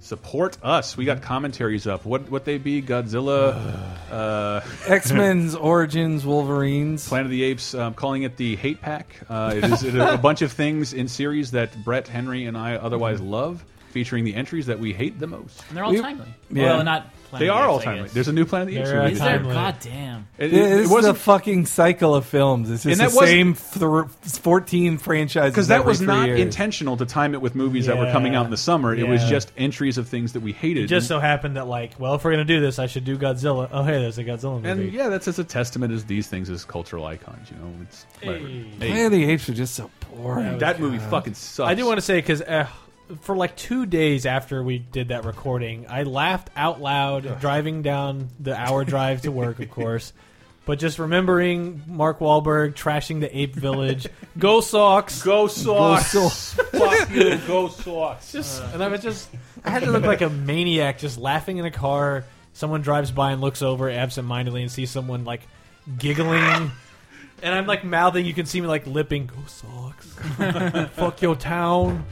[0.00, 0.94] Support us.
[0.94, 2.04] We got commentaries up.
[2.04, 2.82] What what they be?
[2.82, 3.56] Godzilla,
[4.12, 7.08] uh, X Men's Origins Wolverines.
[7.08, 7.72] Planet of the Apes.
[7.74, 9.16] Um, calling it the Hate Pack.
[9.30, 12.76] Uh, it is a, a bunch of things in series that Brett Henry and I
[12.76, 15.64] otherwise love, featuring the entries that we hate the most.
[15.68, 16.28] And they're all We- timely.
[16.50, 16.64] Yeah.
[16.74, 17.10] Well, not.
[17.36, 18.08] Planet They of the are all Apes, I timely.
[18.10, 18.88] There's a new Planet of the Apes.
[18.90, 19.30] They're, movie Is this there?
[19.30, 19.38] year.
[19.38, 19.54] timely.
[19.54, 20.28] God damn.
[20.38, 22.70] It, Yeah, it- it this is wasn't fucking cycle of films.
[22.70, 25.52] It's just And the wasn't- same th 14 franchises.
[25.52, 26.40] because that every was three not years.
[26.40, 28.94] intentional to time it with movies that were coming out in the summer.
[28.94, 29.30] It was Yeah.
[29.30, 30.84] just entries of things that we hated.
[30.84, 33.16] It just so happened that like, well, if we're gonna do this, I should do
[33.18, 33.68] Godzilla.
[33.72, 34.68] Oh, hey, there's a Godzilla movie.
[34.68, 37.50] And yeah, that's as a testament as these things as cultural icons.
[37.50, 38.46] You know, it's whatever.
[38.46, 38.64] Hey.
[38.80, 40.58] Hey, Planet of the Apes are just so boring.
[40.58, 41.68] that movie fucking sucks.
[41.70, 42.66] I do want to say because uh,
[43.20, 48.28] for like two days after we did that recording, I laughed out loud driving down
[48.40, 50.12] the hour drive to work, of course,
[50.64, 54.08] But just remembering Mark Wahlberg trashing the ape village.
[54.38, 55.22] Go Sox!
[55.22, 56.12] Go Sox!
[56.12, 56.28] Go
[56.78, 58.32] Fuck you, go Sox!
[58.32, 59.28] Just and I was just
[59.64, 62.24] I had to look like a maniac just laughing in a car.
[62.52, 65.42] Someone drives by and looks over absentmindedly and sees someone like
[65.98, 66.70] giggling.
[67.42, 70.06] And I'm like mouthing, you can see me like lipping, go Sox.
[70.94, 72.06] Fuck your town.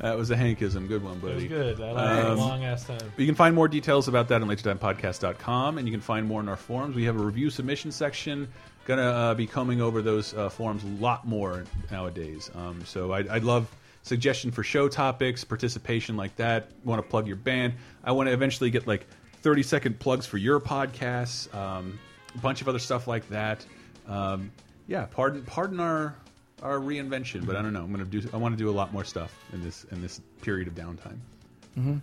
[0.00, 0.88] That was a Hankism.
[0.88, 1.48] Good one, It was buddy.
[1.48, 1.80] good.
[1.80, 2.98] I like Um, long ass time.
[3.16, 6.48] You can find more details about that on LaserTimePodcast.com, and you can find more in
[6.48, 6.94] our forums.
[6.94, 8.48] We have a review submission section.
[8.84, 12.50] Gonna uh, be combing over those uh, forums a lot more nowadays.
[12.54, 13.68] Um, so I'd, I'd love
[14.02, 16.70] suggestion for show topics, participation like that.
[16.84, 17.74] Want to plug your band?
[18.04, 19.06] I want to eventually get like
[19.42, 21.52] 30 second plugs for your podcasts.
[21.54, 21.98] Um,
[22.34, 23.64] a bunch of other stuff like that.
[24.06, 24.52] Um,
[24.86, 26.14] yeah, pardon pardon our
[26.62, 27.82] our reinvention, but I don't know.
[27.82, 28.22] I'm gonna do.
[28.32, 32.00] I want to do a lot more stuff in this in this period of downtime.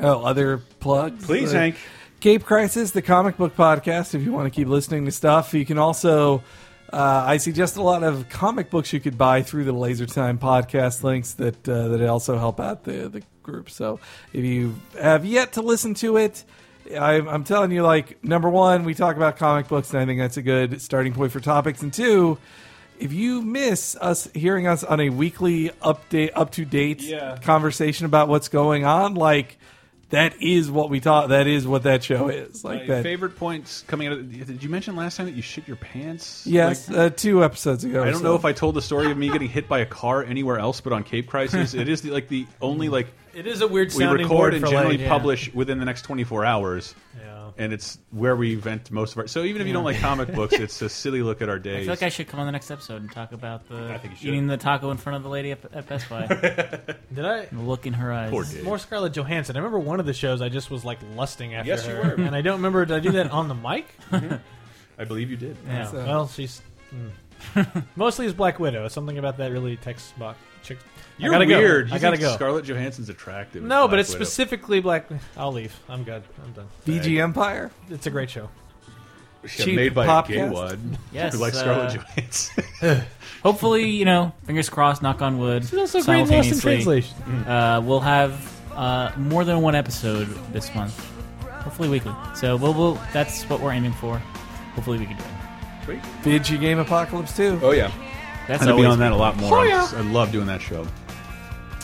[0.00, 1.24] Oh, other plugs?
[1.24, 1.76] Please, Uh, Hank.
[2.20, 4.14] Cape Crisis, the comic book podcast.
[4.14, 6.42] If you want to keep listening to stuff, you can also.
[6.92, 10.38] Uh, I suggest a lot of comic books you could buy through the Laser Time
[10.38, 13.70] podcast links that uh, that also help out the the group.
[13.70, 13.98] So
[14.32, 16.44] if you have yet to listen to it,
[16.98, 20.20] I'm, I'm telling you, like number one, we talk about comic books, and I think
[20.20, 21.82] that's a good starting point for topics.
[21.82, 22.38] And two,
[22.98, 27.36] if you miss us hearing us on a weekly update, up to date Yeah.
[27.42, 29.58] conversation about what's going on, like
[30.10, 31.30] that is what we taught.
[31.30, 32.62] That is what that show is.
[32.64, 33.02] Like My that.
[33.02, 34.12] favorite points coming out.
[34.12, 36.46] Of, did you mention last time that you shit your pants?
[36.46, 38.02] Yes, Like, uh, two episodes ago.
[38.02, 38.22] I don't so.
[38.24, 40.80] know if I told the story of me getting hit by a car anywhere else
[40.80, 41.74] but on Cape Crisis.
[41.74, 44.64] it is the, like the only like It is a weird we record board and
[44.64, 45.08] for generally like, yeah.
[45.10, 46.94] publish within the next 24 hours.
[47.20, 47.50] Yeah.
[47.58, 49.26] And it's where we vent most of our.
[49.26, 51.76] So even if you don't like comic books, it's a silly look at our days.
[51.76, 53.98] I feel like I should come on the next episode and talk about the I
[53.98, 54.28] think you should.
[54.28, 56.26] eating the taco in front of the lady at, at Best Buy.
[57.14, 57.44] Did I?
[57.46, 58.30] the look in her eyes.
[58.30, 58.64] Poor Dave.
[58.64, 59.54] More Scarlett Johansson.
[59.56, 62.16] I remember one of the shows I just was like lusting after Yes, you her.
[62.16, 62.22] were.
[62.22, 63.86] And I don't remember, did I do that on the mic?
[64.98, 65.56] I believe you did.
[65.66, 65.84] Yeah.
[65.90, 66.62] So- Well, she's.
[66.94, 67.84] mm.
[67.96, 68.88] Mostly as Black Widow.
[68.88, 70.38] Something about that really takes box.
[70.62, 70.78] Chick.
[71.18, 71.86] You're I gotta weird.
[71.86, 71.90] Go.
[71.90, 72.34] You I gotta think go.
[72.34, 73.62] Scarlett Johansson's attractive.
[73.62, 74.24] as no, but it's Widow.
[74.24, 75.06] specifically Black.
[75.36, 75.74] I'll leave.
[75.88, 76.22] I'm good.
[76.44, 76.68] I'm done.
[76.86, 77.70] VG Empire.
[77.88, 78.48] It's a great show.
[79.46, 80.78] She made by a gay wad.
[81.12, 82.64] Yes, who likes uh, Scarlett Johansson.
[83.42, 85.64] Hopefully, you know, fingers crossed, knock on wood.
[85.64, 87.16] She's also great in Lost in Translation.
[87.46, 90.98] Uh, we'll have uh, more than one episode this month.
[91.62, 92.14] Hopefully weekly.
[92.34, 94.18] So we'll, we'll that's what we're aiming for.
[94.74, 95.84] Hopefully we can do it.
[95.84, 96.02] Sweet.
[96.22, 97.58] VG Game Apocalypse too.
[97.62, 97.90] Oh yeah.
[98.48, 99.58] That's I'm gonna be on that a lot more.
[99.58, 99.88] Oh, yeah.
[99.94, 100.86] I love doing that show.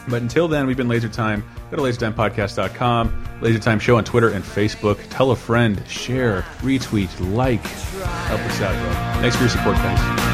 [0.09, 1.45] But until then, we've been Laser Time.
[1.71, 4.99] Go to lasertimepodcast.com, Laser Time Show on Twitter and Facebook.
[5.11, 7.65] Tell a friend, share, retweet, like.
[7.65, 9.21] Help us out.
[9.21, 10.32] Thanks for your support, guys.